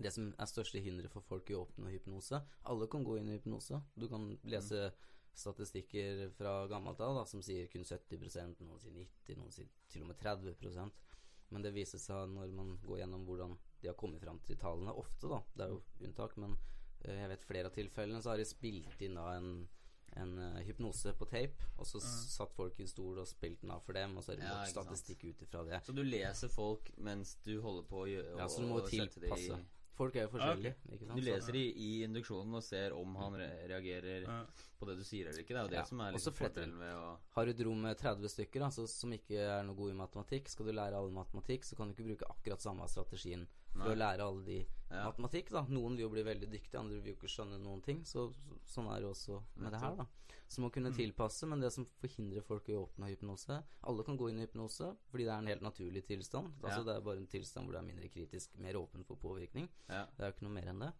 det 0.00 0.12
som 0.12 0.34
er 0.38 0.46
største 0.46 0.80
hinderet 0.82 1.10
for 1.10 1.20
folk 1.20 1.48
i 1.50 1.54
å 1.54 1.66
oppnå 1.66 1.90
hypnose. 1.92 2.42
Alle 2.64 2.86
kan 2.88 3.04
gå 3.04 3.18
inn 3.18 3.28
i 3.28 3.38
hypnose. 3.38 3.80
Du 3.96 4.08
kan 4.08 4.38
lese 4.44 4.92
statistikker 5.34 6.30
fra 6.36 6.66
gammelt 6.68 7.00
av 7.00 7.14
da, 7.16 7.24
som 7.28 7.42
sier 7.44 7.68
kun 7.72 7.84
70% 7.84 8.60
noen 8.60 8.80
sier 8.80 8.92
90 8.92 9.38
noen 9.38 9.52
sier 9.54 9.68
til 9.88 10.02
og 10.04 10.08
med 10.12 10.18
30% 10.18 10.90
Men 11.52 11.62
det 11.62 11.74
viser 11.74 11.98
seg 12.00 12.30
når 12.32 12.52
man 12.56 12.78
går 12.86 13.02
gjennom 13.02 13.26
hvordan 13.26 13.58
de 13.82 13.88
har 13.90 13.94
kommet 14.00 14.22
fram 14.22 14.38
til 14.46 14.56
tallene. 14.56 14.94
Ofte, 14.96 15.28
da. 15.28 15.42
Det 15.54 15.64
er 15.66 15.68
jo 15.74 15.82
unntak, 16.06 16.36
men 16.38 16.54
jeg 17.04 17.30
vet 17.32 17.46
flere 17.46 17.70
av 17.70 17.76
tilfellene 17.76 18.22
så 18.22 18.32
har 18.32 18.42
de 18.42 18.48
spilt 18.48 19.02
inn 19.02 19.18
da 19.18 19.30
en 19.36 19.54
en 20.12 20.38
uh, 20.38 20.60
hypnose 20.66 21.12
på 21.16 21.24
tape, 21.24 21.68
og 21.80 21.86
så 21.88 22.00
mm. 22.00 22.08
satt 22.34 22.56
folk 22.56 22.78
i 22.78 22.84
en 22.84 22.90
stol 22.90 23.20
og 23.22 23.28
spilt 23.28 23.62
den 23.62 23.72
av 23.72 23.84
for 23.84 23.96
dem, 23.96 24.16
og 24.16 24.24
så 24.24 24.34
har 24.34 24.40
de 24.40 24.48
Ja, 24.48 24.56
statistikk 24.68 25.24
ut 25.24 25.44
ifra 25.46 25.62
det. 25.68 25.78
Så 25.86 25.94
du 25.96 26.02
leser 26.04 26.52
folk 26.52 26.90
mens 27.00 27.36
du 27.46 27.54
holder 27.64 27.86
på 27.88 28.02
å 28.04 28.10
gjøre 28.10 28.42
Ja, 28.42 28.48
så 28.50 28.64
du 28.64 28.68
må 28.68 28.82
tilpasse. 28.88 29.62
Folk 29.92 30.16
er 30.16 30.24
jo 30.24 30.32
forskjellige, 30.32 30.76
ikke 30.88 31.06
sant? 31.06 31.18
Du 31.20 31.24
leser 31.24 31.56
i, 31.58 31.64
i 31.76 31.88
induksjonen 32.06 32.56
og 32.56 32.62
ser 32.64 32.94
om 32.96 33.16
han 33.20 33.36
re 33.36 33.48
reagerer 33.68 34.24
Ja. 34.24 34.38
på 34.80 34.88
det 34.88 34.96
du 34.98 35.02
sier 35.04 35.28
eller 35.28 35.44
ikke. 35.44 35.52
Det 35.52 35.60
er 35.60 35.66
jo 35.66 35.72
det 35.74 35.78
Ja, 35.78 35.84
som 35.84 36.00
er 36.00 36.14
litt 36.14 36.18
liksom 36.18 36.36
fordelen 36.38 36.78
ved 36.80 36.94
å 36.96 37.10
Har 37.36 37.44
du 37.44 37.52
et 37.52 37.60
rom 37.68 37.82
med 37.88 37.98
30 38.00 38.32
stykker 38.32 38.64
altså, 38.68 38.86
som 38.88 39.12
ikke 39.12 39.36
er 39.36 39.66
noe 39.68 39.76
god 39.76 39.92
i 39.92 39.98
matematikk, 40.00 40.48
skal 40.48 40.66
du 40.66 40.72
lære 40.72 40.96
alle 40.96 41.12
matematikk, 41.12 41.68
så 41.68 41.76
kan 41.76 41.88
du 41.88 41.94
ikke 41.94 42.08
bruke 42.08 42.30
akkurat 42.32 42.64
samme 42.64 42.88
strategien 42.88 43.44
for 43.72 43.78
Nei. 43.88 43.94
å 43.94 43.98
lære 43.98 44.20
alle 44.20 44.44
de 44.44 44.66
Ja. 44.90 45.10
matematikk. 45.10 45.50
da 45.50 45.62
Noen 45.68 45.96
vil 45.96 46.04
jo 46.04 46.08
bli 46.10 46.22
veldig 46.22 46.50
dyktige, 46.50 46.78
andre 46.78 47.00
vil 47.00 47.14
jo 47.14 47.18
ikke 47.20 47.28
skjønne 47.30 47.58
noen 47.62 47.82
ting. 47.82 48.02
Så, 48.04 48.32
så 48.32 48.58
Sånn 48.82 48.90
er 48.94 49.00
det 49.00 49.08
også 49.10 49.42
med 49.56 49.72
det 49.72 49.80
her. 49.80 49.96
da 49.96 50.06
Så 50.48 50.60
må 50.60 50.70
kunne 50.70 50.92
tilpasse, 50.92 51.46
men 51.48 51.60
det 51.60 51.72
som 51.72 51.86
forhindrer 51.86 52.42
folk 52.44 52.68
i 52.68 52.72
å 52.72 52.86
åpne 52.86 53.08
hypnose 53.08 53.62
Alle 53.84 54.04
kan 54.04 54.18
gå 54.18 54.28
inn 54.30 54.38
i 54.38 54.46
hypnose 54.46 54.96
fordi 55.10 55.24
det 55.24 55.32
er 55.32 55.38
en 55.38 55.46
helt 55.46 55.62
naturlig 55.62 56.04
tilstand. 56.06 56.52
Altså 56.62 56.78
Ja. 56.78 56.84
Det 56.84 56.96
er 56.96 57.00
bare 57.00 57.16
en 57.18 57.26
tilstand 57.26 57.66
hvor 57.66 57.72
det 57.72 57.80
er 57.80 57.94
mindre 57.94 58.08
kritisk, 58.10 58.58
mer 58.58 58.74
åpen 58.74 59.04
for 59.06 59.16
påvirkning. 59.16 59.68
Ja. 59.88 60.04
Det 60.16 60.20
er 60.20 60.30
jo 60.30 60.32
ikke 60.36 60.42
noe 60.42 60.52
mer 60.62 60.68
enn 60.68 60.80
det. 60.80 60.92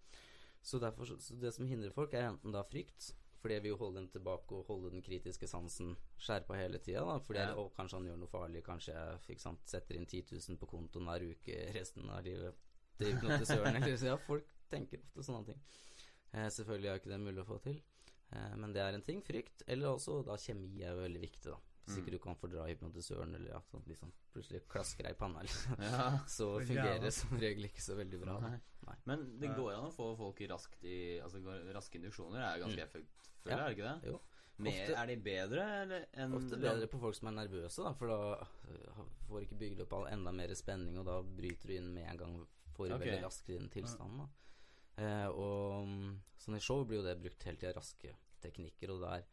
Så, 0.63 0.81
derfor, 0.81 1.05
så- 1.05 1.19
så 1.21 1.39
det 1.39 1.53
som 1.53 1.67
hindrer 1.67 1.93
folk, 1.93 2.15
er 2.15 2.31
enten 2.31 2.53
da 2.53 2.63
frykt, 2.63 3.13
for 3.43 3.51
det 3.51 3.59
vil 3.65 3.73
jo 3.75 3.79
holde 3.81 3.99
dem 4.01 4.09
tilbake 4.15 4.55
og 4.57 4.67
holde 4.71 4.91
den 4.95 5.03
kritiske 5.03 5.49
sansen 5.51 5.97
skjerpa 6.23 6.55
hele 6.57 6.79
tida. 6.79 7.03
Fordi 7.27 7.43
Ja. 7.43 7.55
og 7.59 7.73
kanskje 7.77 7.99
han 7.99 8.07
gjør 8.07 8.19
noe 8.23 8.31
farlig, 8.31 8.63
kanskje 8.65 8.95
jeg 8.95 9.37
ikke 9.37 9.43
sant, 9.49 9.61
setter 9.67 9.97
inn 9.99 10.07
10 10.07 10.23
000 10.49 10.57
på 10.63 10.69
kontoen 10.71 11.05
hver 11.11 11.27
uke 11.33 11.59
resten 11.75 12.09
av 12.11 12.23
livet 12.25 12.55
eller 13.03 14.07
ja, 14.07 14.17
folk 14.27 14.47
tenker 14.71 15.01
ofte 15.03 15.25
sånne 15.27 15.47
ting. 15.49 15.61
Eh, 16.33 16.49
selvfølgelig 16.55 16.89
er 16.89 16.95
jo 16.97 17.01
ikke 17.03 17.11
det 17.13 17.21
mulig 17.21 17.43
å 17.43 17.49
få 17.49 17.59
til, 17.65 17.81
eh, 18.33 18.55
men 18.57 18.73
det 18.73 18.81
er 18.83 18.95
en 18.95 19.03
ting. 19.03 19.21
Frykt. 19.27 19.63
Eller 19.67 19.89
også 19.93 20.23
da 20.25 20.37
kjemi 20.41 20.83
er 20.83 20.95
jo 20.95 21.03
veldig 21.03 21.21
viktig, 21.21 21.51
da. 21.51 21.59
Hvis 21.85 21.99
Mm. 21.99 22.11
du 22.13 22.19
kan 22.23 22.37
fordra 22.37 22.65
hypnotisøren, 22.69 23.35
eller 23.35 23.51
ja, 23.51 23.61
sånn, 23.73 23.83
liksom, 23.89 24.13
plutselig 24.33 24.61
klasker 24.69 25.03
deg 25.03 25.17
i 25.17 25.19
panna, 25.19 25.43
liksom. 25.43 25.77
Ja. 25.83 26.19
så 26.37 26.61
fungerer 26.63 27.01
det 27.03 27.13
som 27.13 27.37
regel 27.37 27.65
ikke 27.67 27.83
så 27.83 27.97
veldig 27.99 28.21
bra. 28.23 28.39
Nei. 28.41 28.61
Nei. 28.87 28.97
Men 29.07 29.39
det 29.39 29.53
går 29.55 29.75
an 29.77 29.89
å 29.91 29.95
få 29.95 30.17
folk 30.19 30.41
raskt 30.51 30.83
i 30.85 31.21
Altså 31.23 31.39
raske 31.73 32.01
induksjoner 32.01 32.41
er 32.43 32.59
ganske 32.65 32.79
Mm. 32.81 32.87
effektfulle, 32.89 33.51
Ja. 33.53 33.59
er 33.59 33.69
det 33.69 33.77
ikke 33.79 34.01
det? 34.03 34.11
Jo. 34.11 34.21
Mer, 34.59 34.71
Ofte- 34.73 34.97
er 35.03 35.07
de 35.07 35.17
bedre 35.17 35.63
eller 35.83 36.07
enn 36.15 36.35
Ofte 36.35 36.59
bedre 36.61 36.87
på 36.89 37.01
folk 37.01 37.15
som 37.15 37.29
er 37.29 37.47
nervøse, 37.47 37.83
da, 37.83 37.93
for 37.95 38.07
da 38.09 38.45
får 38.45 39.07
får 39.29 39.41
ikke 39.47 39.59
bygd 39.59 39.81
opp 39.83 39.93
all- 39.93 40.07
enda 40.13 40.33
mer 40.33 40.49
spenning, 40.55 40.99
og 40.99 41.07
da 41.07 41.23
bryter 41.23 41.67
du 41.69 41.73
inn 41.77 41.95
med 41.95 42.07
en 42.11 42.17
gang, 42.19 42.47
får 42.75 42.89
du 42.89 42.99
veldig 42.99 43.23
raskt 43.25 43.49
inn 43.49 43.69
den 43.69 43.71
tilstanden. 43.71 44.19
Da. 44.19 45.03
Eh, 45.03 45.29
og 45.29 45.87
mm, 45.89 46.19
sånn 46.39 46.57
i 46.57 46.61
show 46.61 46.85
blir 46.85 46.99
jo 47.01 47.03
det 47.03 47.21
brukt 47.23 47.43
Helt 47.45 47.63
i 47.63 47.73
raske 47.73 48.15
teknikker, 48.43 48.91
og 48.91 49.01
det 49.01 49.09
er 49.09 49.25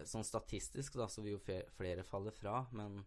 eh, 0.00 0.02
sånn 0.04 0.24
statistisk, 0.24 0.94
da, 0.94 1.06
så 1.06 1.22
vil 1.22 1.38
jo 1.38 1.62
flere 1.76 2.02
falle 2.04 2.32
fra, 2.32 2.66
men, 2.72 3.04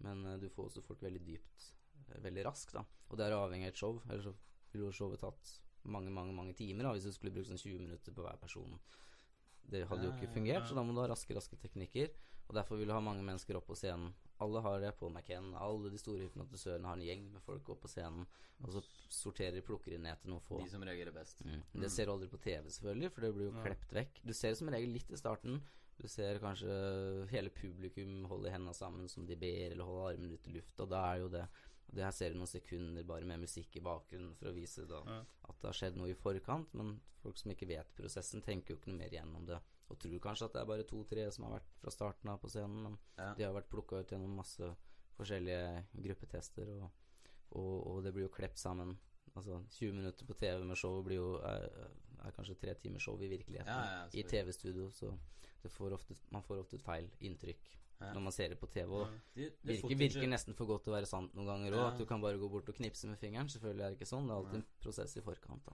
men 0.00 0.26
eh, 0.26 0.36
du 0.38 0.48
får 0.50 0.68
også 0.70 0.82
folk 0.84 1.00
veldig 1.00 1.24
dypt 1.24 1.72
eh, 2.10 2.20
veldig 2.20 2.44
raskt, 2.44 2.72
da. 2.74 2.84
Og 3.10 3.16
det 3.16 3.26
er 3.26 3.32
avhengig 3.32 3.64
av 3.64 3.68
et 3.72 3.76
show, 3.76 4.02
ellers 4.10 4.24
så 4.28 4.34
ville 4.72 4.88
jo 4.90 4.96
showet 4.96 5.20
tatt 5.20 5.54
mange, 5.84 6.10
mange, 6.14 6.32
mange 6.34 6.54
timer, 6.54 6.84
da, 6.86 6.92
hvis 6.94 7.04
du 7.08 7.12
skulle 7.12 7.32
brukt 7.34 7.48
sånn 7.50 7.58
20 7.58 7.80
minutter 7.82 8.14
på 8.14 8.22
hver 8.22 8.36
person. 8.38 8.76
Det 9.72 9.86
hadde 9.88 10.04
jo 10.08 10.12
ikke 10.16 10.32
fungert, 10.34 10.68
så 10.68 10.74
da 10.74 10.82
må 10.84 10.94
du 10.94 11.00
ha 11.02 11.08
raske, 11.10 11.34
raske 11.34 11.56
teknikker. 11.58 12.10
Og 12.48 12.56
derfor 12.58 12.76
vil 12.76 12.90
du 12.90 12.92
ha 12.92 13.00
mange 13.00 13.22
mennesker 13.24 13.56
opp 13.56 13.68
på 13.70 13.76
scenen. 13.78 14.12
Alle 14.42 14.60
har 14.60 14.80
det. 14.82 14.90
på 14.98 15.08
McCann, 15.08 15.54
alle 15.54 15.90
de 15.90 15.98
store 15.98 16.26
hypnotisørene 16.26 16.86
har 16.90 16.98
en 16.98 17.04
gjeng 17.06 17.28
med 17.32 17.42
folk 17.46 17.68
opp 17.70 17.80
på 17.84 17.88
scenen. 17.88 18.26
Og 18.62 18.72
så 18.74 18.82
sorterer 19.08 19.62
plukker 19.62 19.94
de 19.94 19.98
ned 20.02 20.18
til 20.20 20.30
noen 20.30 20.42
få. 20.42 20.58
De 20.64 20.70
som 20.70 20.82
reagerer 20.82 21.14
best. 21.14 21.44
Mm. 21.46 21.62
Det 21.80 21.90
ser 21.90 22.06
du 22.06 22.12
aldri 22.12 22.28
på 22.28 22.40
TV, 22.42 22.66
selvfølgelig, 22.68 23.12
for 23.14 23.20
det 23.22 23.32
blir 23.34 23.46
jo 23.48 23.54
Ja. 23.56 23.62
klept 23.62 23.92
vekk. 23.92 24.20
Du 24.26 24.32
ser 24.34 24.54
som 24.54 24.68
regel 24.68 24.90
litt 24.92 25.10
i 25.10 25.16
starten. 25.16 25.62
Du 25.98 26.08
ser 26.08 26.38
kanskje 26.40 27.28
hele 27.30 27.50
publikum 27.50 28.24
holde 28.26 28.50
hendene 28.50 28.74
sammen 28.74 29.08
som 29.08 29.24
de 29.26 29.36
ber, 29.36 29.70
eller 29.72 29.84
holde 29.84 30.14
armene 30.16 30.34
ut 30.34 30.48
i 30.48 30.52
lufta. 30.52 30.86
Da 30.88 31.14
er 31.14 31.20
jo 31.20 31.28
det 31.28 31.46
Det 31.92 32.02
her 32.04 32.10
ser 32.16 32.32
du 32.32 32.38
noen 32.40 32.48
sekunder 32.48 33.04
bare 33.04 33.26
med 33.28 33.40
musikk 33.42 33.76
i 33.76 33.80
bakgrunnen 33.84 34.34
for 34.38 34.48
å 34.48 34.54
vise 34.56 34.86
da 34.88 35.02
Ja. 35.06 35.18
at 35.48 35.58
det 35.60 35.68
har 35.68 35.72
skjedd 35.76 35.96
noe 35.96 36.08
i 36.08 36.14
forkant, 36.14 36.72
men 36.74 36.94
folk 37.22 37.36
som 37.38 37.50
ikke 37.52 37.68
vet 37.68 37.94
prosessen, 37.94 38.40
tenker 38.42 38.72
jo 38.74 38.76
ikke 38.80 38.88
noe 38.92 38.98
mer 38.98 39.10
gjennom 39.10 39.46
det. 39.46 39.60
og 39.92 39.98
tror 39.98 40.18
kanskje 40.24 40.44
at 40.46 40.52
det 40.54 40.60
er 40.62 40.64
bare 40.70 40.84
to-tre 40.88 41.30
som 41.30 41.44
har 41.44 41.58
vært 41.60 41.72
fra 41.82 41.90
starten 41.90 42.30
av 42.30 42.38
på 42.40 42.48
scenen, 42.48 42.82
men 42.82 42.98
Ja. 43.18 43.34
de 43.34 43.42
har 43.44 43.52
vært 43.52 43.68
plukka 43.68 44.00
ut 44.00 44.08
gjennom 44.08 44.34
masse 44.36 44.74
forskjellige 45.18 45.84
gruppetester, 46.02 46.70
og, 46.80 46.90
og, 47.50 47.86
og 47.86 48.02
det 48.04 48.12
blir 48.14 48.24
jo 48.24 48.32
klept 48.32 48.56
sammen. 48.56 48.96
Altså 49.36 49.58
20 49.68 49.92
minutter 49.92 50.24
på 50.28 50.34
TV 50.38 50.64
med 50.64 50.76
show 50.76 51.02
blir 51.04 51.16
jo 51.16 51.34
er, 51.44 51.68
er 52.24 52.32
kanskje 52.32 52.56
tre 52.60 52.74
timer 52.74 52.98
show 53.00 53.20
i 53.20 53.28
virkeligheten. 53.28 53.66
Ja, 53.68 54.06
I. 54.12 54.22
TV-studio, 54.22 54.90
så 54.90 55.12
får 55.68 55.92
ofte, 55.92 56.16
man 56.30 56.42
får 56.42 56.58
ofte 56.64 56.76
et 56.76 56.82
feil 56.86 57.10
inntrykk. 57.20 57.68
Når 58.14 58.22
man 58.22 58.32
ser 58.32 58.48
det 58.48 58.58
på 58.60 58.66
TV. 58.70 58.90
Og 58.90 59.08
Det- 59.34 59.52
det 59.62 59.76
virker, 59.82 59.96
virker 59.98 60.28
nesten 60.28 60.54
for 60.54 60.66
godt 60.66 60.84
til 60.84 60.92
å 60.92 60.96
være 60.96 61.06
sant 61.06 61.34
noen 61.34 61.46
ganger 61.46 61.72
òg. 61.72 61.92
At 61.92 61.98
du 61.98 62.04
kan 62.06 62.20
bare 62.20 62.38
gå 62.38 62.48
bort 62.50 62.68
og 62.68 62.74
knipse 62.74 63.06
med 63.08 63.18
fingeren. 63.18 63.48
Selvfølgelig 63.48 63.84
er 63.84 63.90
det 63.90 63.98
ikke 64.00 64.10
sånn. 64.12 64.26
Det 64.26 64.32
er 64.32 64.40
alltid 64.42 64.54
en 64.60 64.66
prosess 64.80 65.16
i 65.16 65.20
forkant. 65.20 65.64
da 65.64 65.72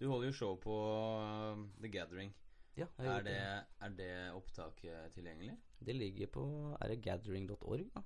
Du 0.00 0.08
holder 0.08 0.28
jo 0.28 0.32
show 0.32 0.56
på 0.56 0.74
uh, 0.74 1.66
The 1.80 1.88
Gathering. 1.88 2.32
Ja, 2.76 2.86
Er 2.98 3.22
det, 3.22 3.36
er 3.82 3.88
det 3.90 4.32
opptaket 4.34 5.12
tilgjengelig? 5.12 5.56
Det 5.82 5.94
ligger 5.96 6.26
på 6.28 6.76
Er 6.80 6.88
det 6.88 7.02
gathering.org, 7.02 7.90
da? 7.94 8.02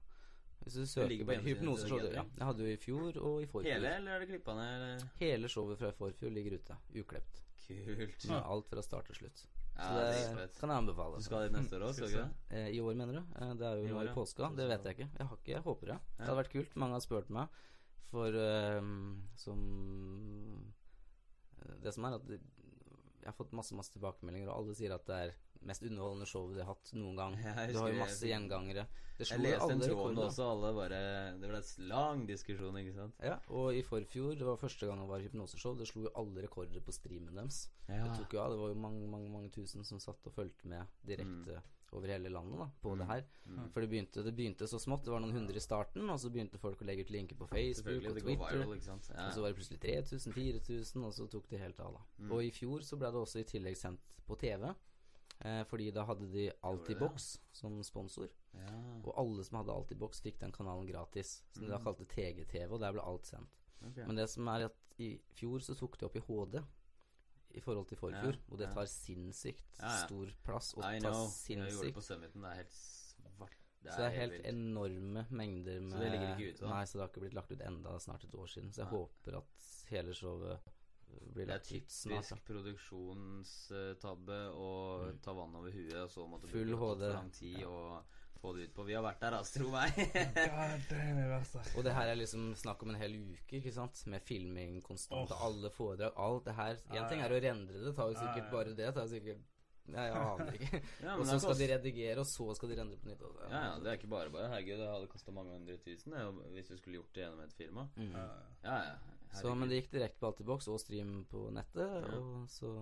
Hvis 0.64 0.74
du 0.74 0.87
søker 0.87 1.24
på 1.26 1.35
hypnoseshow 1.42 1.98
Ja, 2.12 2.22
jeg 2.22 2.46
hadde 2.46 2.58
jo 2.62 2.72
i 2.72 2.76
fjor 2.76 3.16
og 3.20 3.42
i 3.42 3.46
forfjor. 3.46 3.72
Hele, 3.74 3.96
eller 3.96 4.12
er 4.12 4.20
det 4.20 4.28
klippa 4.30 4.54
ned? 4.54 5.02
Hele 5.20 5.48
showet 5.48 5.78
fra 5.78 5.88
i 5.88 5.92
forfjor 5.92 6.30
ligger 6.32 6.54
ute. 6.54 6.76
Uklept. 6.94 7.42
Kult. 7.66 8.24
Ja. 8.28 8.40
alt 8.48 8.68
fra 8.68 8.82
start 8.82 9.06
til 9.06 9.14
slutt. 9.14 9.46
Ja, 9.76 9.87
Så 9.88 9.94
det 9.98 10.37
det 10.37 10.61
kan 10.61 10.68
jeg 10.70 10.78
anbefale. 10.82 11.16
Du 11.16 11.24
skal 11.24 11.46
dit 11.46 11.54
neste 11.56 11.76
år 11.78 11.85
òg, 11.88 11.94
skal 11.96 12.08
du 12.08 12.12
ikke 12.12 12.24
det? 12.24 12.56
Eh, 12.58 12.68
I 12.76 12.80
år, 12.85 12.94
mener 12.94 13.18
du? 13.18 13.22
Eh, 13.40 13.52
det 13.58 13.66
er 13.66 13.76
jo 13.80 13.87
I 13.88 13.92
år, 13.98 14.11
i 14.11 14.14
påska. 14.14 14.50
Det 14.56 14.68
vet 14.68 14.85
jeg 14.85 14.96
ikke. 14.98 15.08
Jeg 15.18 15.26
har 15.30 15.37
ikke, 15.37 15.52
jeg 15.54 15.62
håper 15.66 15.87
det. 15.92 15.98
Det 16.18 16.26
hadde 16.26 16.37
vært 16.42 16.52
kult. 16.52 16.76
Mange 16.76 16.92
har 16.98 17.04
spurt 17.04 17.30
meg. 17.30 17.48
For 18.12 18.37
eh, 18.37 18.80
som 19.40 19.62
Det 21.82 21.94
som 21.94 22.04
er 22.04 22.18
at 22.18 22.28
jeg 22.28 23.30
har 23.30 23.37
fått 23.38 23.52
masse 23.54 23.74
masse 23.78 23.92
tilbakemeldinger, 23.94 24.48
og 24.50 24.58
alle 24.61 24.74
sier 24.74 24.92
at 24.94 25.06
det 25.06 25.18
er 25.28 25.35
mest 25.68 25.85
underholdende 25.87 26.29
showet 26.29 26.57
de 26.57 26.64
har 26.64 26.72
hatt 26.75 26.92
noen 26.96 27.16
gang. 27.18 27.37
Ja, 27.42 27.66
Du 27.70 27.79
har 27.79 27.92
jo 27.92 27.98
masse 28.01 28.29
gjengangere. 28.29 28.87
Det 29.18 29.29
slo 29.29 29.44
jeg 29.44 29.61
alle 29.61 29.88
rekorder. 29.90 30.22
også, 30.25 30.46
alle 30.51 30.70
bare 30.75 31.01
Det 31.38 31.51
ble 31.51 31.61
en 31.61 31.88
lang 31.90 32.25
diskusjon, 32.27 32.79
ikke 32.81 32.94
sant? 32.96 33.20
Ja, 33.22 33.37
og 33.51 33.77
i 33.77 33.83
forfjor, 33.87 34.35
det 34.38 34.46
var 34.48 34.57
første 34.57 34.88
gang 34.88 35.03
det 35.03 35.11
var 35.11 35.22
hypnoseshow, 35.22 35.77
det 35.79 35.87
slo 35.90 36.07
jo 36.09 36.14
alle 36.18 36.42
rekorder 36.46 36.81
på 36.81 36.94
streamen 36.96 37.37
deres. 37.37 37.68
Det 37.87 38.01
tok 38.18 38.35
jo 38.35 38.40
av, 38.42 38.57
det 38.57 38.59
var 38.62 38.72
jo 38.72 38.81
mange, 38.81 39.07
mange 39.07 39.31
mange 39.31 39.53
tusen 39.55 39.85
som 39.85 40.01
satt 40.03 40.27
og 40.27 40.35
fulgte 40.35 40.68
med 40.68 40.87
direkte 41.07 41.61
over 41.92 42.09
hele 42.09 42.31
landet 42.33 42.57
da, 42.57 42.66
på 42.81 42.94
det 42.96 43.07
her. 43.07 43.25
Mm. 43.44 43.64
For 43.72 43.85
det 43.85 43.88
begynte, 43.92 44.22
det 44.25 44.33
begynte 44.37 44.68
så 44.68 44.79
smått, 44.81 45.05
det 45.05 45.12
var 45.12 45.20
noen 45.20 45.35
hundre 45.37 45.61
i 45.61 45.61
starten, 45.61 46.09
og 46.09 46.20
så 46.20 46.31
begynte 46.33 46.61
folk 46.61 46.81
å 46.81 46.87
legge 46.88 47.05
ut 47.05 47.12
linker 47.12 47.37
på 47.37 47.48
Facebook 47.51 48.07
og 48.09 48.16
Twitter. 48.16 48.31
viral. 48.31 48.79
Ja. 49.12 49.27
Og 49.27 49.35
så 49.35 49.44
var 49.44 49.53
det 49.53 49.59
plutselig 49.59 49.81
3000, 49.83 50.33
4000, 50.33 51.05
og 51.05 51.12
så 51.12 51.27
tok 51.29 51.51
det 51.51 51.61
helt 51.61 51.83
av, 51.85 51.98
da. 51.98 52.25
Mm. 52.25 52.33
Og 52.33 52.46
i 52.46 52.51
fjor 52.51 52.87
så 52.87 52.96
ble 52.96 53.12
det 53.12 53.20
også 53.20 53.42
i 53.42 53.44
tillegg 53.53 53.77
sendt 53.77 54.16
på 54.27 54.38
TV, 54.40 54.72
eh, 55.44 55.62
fordi 55.64 55.90
da 55.92 56.05
hadde 56.05 56.28
de 56.33 56.50
Altibox 56.64 57.38
som 57.52 57.83
sponsor. 57.83 58.28
ja. 58.55 59.00
Og 59.05 59.14
alle 59.18 59.44
som 59.44 59.59
hadde 59.59 59.72
Altibox, 59.74 60.20
fikk 60.22 60.38
den 60.40 60.52
kanalen 60.52 60.87
gratis. 60.87 61.42
Som 61.52 61.64
de 61.64 61.70
da 61.70 61.78
Mm. 61.78 61.85
kalte 61.85 62.05
TG-TV, 62.07 62.70
og 62.72 62.81
der 62.81 62.92
ble 62.92 63.02
alt 63.02 63.26
sendt. 63.26 63.48
Okay. 63.85 64.07
Men 64.07 64.16
det 64.16 64.28
som 64.31 64.46
er 64.48 64.64
at 64.66 64.76
i 64.98 65.18
fjor 65.35 65.59
så 65.61 65.74
tok 65.78 65.98
de 65.98 66.07
opp 66.07 66.16
i 66.16 66.20
HD 66.20 66.62
i 67.55 67.61
forhold 67.61 67.87
til 67.88 67.96
forfjor, 67.98 68.33
Ja, 68.37 68.38
og 68.50 68.59
det 68.59 68.68
tar 68.72 68.85
sinnssykt 68.87 69.78
Ja, 69.81 69.88
sinnssykt 69.88 70.07
stor 70.07 70.26
plass. 70.44 70.74
Og 70.74 70.85
I 70.85 71.00
tar 71.00 71.11
know. 71.11 71.26
Jeg 71.48 71.59
gjorde 71.70 71.87
det 71.87 71.94
på 71.94 72.00
Summiten. 72.02 72.40
Det 72.42 72.50
er 72.50 72.55
helt 72.55 72.72
svart. 72.72 73.57
Så 73.83 73.96
det 73.96 74.05
er 74.07 74.11
helt 74.20 74.33
helt 74.33 74.46
enorme 74.46 75.26
mengder 75.31 75.81
med 75.81 75.90
Så 75.92 75.98
det 75.98 76.11
ligger 76.12 76.37
ikke 76.38 76.55
ute? 76.55 76.68
Nei, 76.68 76.85
så 76.85 76.92
det 76.92 77.00
har 77.02 77.09
ikke 77.09 77.20
blitt 77.20 77.35
lagt 77.35 77.50
ut 77.52 77.61
enda 77.61 77.98
snart 77.98 78.24
et 78.24 78.35
år 78.35 78.46
siden. 78.46 78.70
Så 78.72 78.76
jeg 78.83 78.87
håper 78.87 79.37
at 79.38 79.44
hele 79.90 80.14
showet 80.14 80.61
blir 81.35 81.46
Det 81.46 81.55
er 81.55 81.59
typisk 81.66 82.11
altså. 82.16 82.37
produksjonstabbe 82.46 84.38
å 84.55 84.70
Mm. 85.12 85.18
ta 85.22 85.33
vann 85.33 85.55
over 85.57 85.70
huet, 85.70 85.94
og 86.03 86.11
så 86.11 86.27
måtte 86.29 86.48
Full 86.48 86.66
bruke 86.77 86.96
HD. 86.98 87.12
lang 87.12 87.31
tid 87.31 87.59
Ja. 87.61 87.66
og 87.68 88.05
få 88.42 88.53
det 88.57 88.64
ut 88.68 88.75
på. 88.75 88.85
Vi 88.87 88.92
har 88.94 89.03
vært 89.03 89.20
der, 89.20 89.33
altså, 89.38 89.59
tro 89.61 89.70
meg. 89.79 89.94
Der. 90.88 91.77
Og 91.77 91.85
det 91.85 91.92
her 91.94 92.07
er 92.09 92.14
liksom 92.16 92.55
snakk 92.57 92.83
om 92.83 92.90
en 92.90 92.96
hel 93.01 93.12
uke, 93.14 93.61
ikke 93.61 93.72
sant? 93.72 94.07
Med 94.07 94.20
filming 94.22 94.83
konstant, 94.83 95.31
oh. 95.31 95.44
alle 95.46 95.70
foredrag, 95.70 96.12
alt 96.16 96.44
det 96.44 96.55
her. 96.55 96.77
Ja, 96.92 97.03
En 97.05 97.09
ting 97.11 97.20
er 97.20 97.31
å 97.31 97.40
rendre 97.42 97.85
det, 97.85 97.94
tar 97.96 98.09
jo 98.11 98.14
sikkert 98.18 98.44
ja. 98.44 98.51
bare 98.51 98.64
det. 98.75 98.77
Det 98.77 98.94
tar 98.94 99.03
jo 99.07 99.09
sikkert 99.16 99.38
Ja, 99.88 100.03
jeg 100.07 100.14
aner 100.14 100.53
ikke. 100.55 100.79
Ja, 101.03 101.16
og 101.18 101.27
så 101.27 101.33
det 101.33 101.40
skal 101.42 101.57
de 101.59 101.66
redigere, 101.75 102.18
og 102.22 102.27
så 102.27 102.55
skal 102.55 102.68
de 102.70 102.77
rendre 102.79 102.96
på 103.03 103.09
nytt. 103.11 103.22
Ja, 103.51 103.62
ja, 103.64 103.79
det 103.83 103.87
er 103.90 103.96
ikke 103.98 104.11
bare 104.12 104.31
bare. 104.31 104.48
Herregud, 104.53 104.79
det 104.79 104.87
hadde 104.88 105.09
kosta 105.11 105.33
mange 105.35 105.51
hundre 105.57 105.77
tusen 105.83 106.12
det, 106.14 106.22
hvis 106.55 106.70
vi 106.70 106.77
skulle 106.79 107.01
gjort 107.01 107.12
det 107.14 107.25
gjennom 107.25 107.40
et 107.42 107.53
firma. 107.53 107.88
Mm. 107.96 108.12
Ja, 108.62 108.77
ja. 108.79 108.94
Så, 109.32 109.54
men 109.56 109.68
det 109.68 109.78
gikk 109.82 109.90
direkte 109.94 110.20
på 110.20 110.28
Altibox 110.30 110.68
og 110.68 110.80
stream 110.80 111.24
på 111.30 111.46
nettet, 111.54 111.82
Ja. 111.88 112.18
og 112.18 112.48
så 112.52 112.72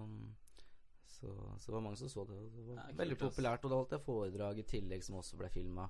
så, 1.10 1.28
så 1.58 1.66
det 1.68 1.74
var 1.74 1.82
mange 1.84 1.98
som 2.00 2.08
så 2.08 2.22
det. 2.24 2.36
Det 2.54 2.62
var 2.68 2.76
Ja, 2.78 2.92
veldig 2.96 3.16
populært. 3.18 3.64
Og 3.66 3.70
da 3.72 3.76
holdt 3.76 3.90
jeg 3.92 4.00
foredrag 4.06 4.58
i 4.58 4.62
tillegg 4.62 5.02
som 5.04 5.16
også 5.18 5.36
ble 5.36 5.48
filma 5.52 5.88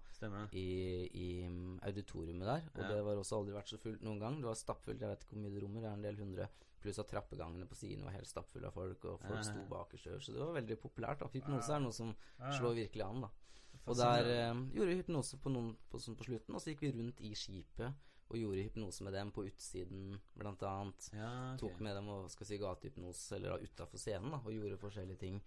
i, 0.52 0.64
i 1.12 1.26
mm, 1.46 1.76
auditoriumet 1.86 2.48
der. 2.48 2.64
Og 2.74 2.80
Ja. 2.82 2.88
det 2.88 3.04
var 3.04 3.20
også 3.20 3.36
aldri 3.38 3.54
vært 3.54 3.68
så 3.70 3.78
fullt 3.78 4.02
noen 4.02 4.18
gang. 4.18 4.40
Det 4.40 4.48
var 4.48 4.54
stappfullt. 4.58 4.98
Jeg 5.00 5.08
vet 5.12 5.22
ikke 5.22 5.36
hvor 5.36 5.42
mye 5.44 5.54
det 5.54 5.62
rommer. 5.62 5.80
Det 5.84 5.90
er 5.90 5.92
en 5.92 6.02
del 6.08 6.16
hundre. 6.18 6.48
Pluss 6.80 6.98
at 6.98 7.08
trappegangene 7.12 7.68
på 7.68 7.76
siden 7.76 8.02
var 8.04 8.16
helt 8.16 8.26
stappfulle 8.26 8.66
av 8.66 8.72
folk, 8.72 9.04
og 9.04 9.20
folk 9.20 9.44
sto 9.44 9.62
bakerst. 9.68 10.08
Så 10.24 10.32
det 10.32 10.40
var 10.40 10.54
veldig 10.56 10.78
populært. 10.80 11.20
da 11.20 11.28
Hypnose 11.28 11.74
er 11.76 11.80
noe 11.84 11.92
som 11.92 12.14
slår 12.56 12.74
virkelig 12.80 13.04
an, 13.04 13.20
da. 13.20 13.30
Og 13.86 13.96
der 13.96 14.24
eh, 14.24 14.54
gjorde 14.74 14.88
vi 14.90 14.96
hypnose 15.02 15.38
på 15.38 15.52
noen 15.52 15.76
på, 15.90 15.98
sånn 16.00 16.16
på 16.16 16.24
slutten, 16.24 16.54
og 16.54 16.60
så 16.60 16.72
gikk 16.72 16.80
vi 16.80 16.92
rundt 16.96 17.20
i 17.20 17.34
skipet 17.34 17.94
og 18.30 18.38
gjorde 18.38 18.62
hypnose 18.62 19.04
med 19.04 19.16
dem 19.16 19.30
på 19.34 19.44
utsiden, 19.48 20.20
blant 20.38 20.62
annet. 20.62 21.08
Ja, 21.12 21.30
okay. 21.30 21.60
Tok 21.64 21.80
med 21.82 21.96
dem 21.98 22.10
og 22.14 22.28
skal 22.30 22.46
si 22.46 22.58
gatehypnose, 22.62 23.36
eller 23.36 23.64
utafor 23.64 23.98
scenen, 23.98 24.30
da, 24.36 24.38
og 24.44 24.54
gjorde 24.54 24.78
forskjellige 24.80 25.22
ting. 25.24 25.40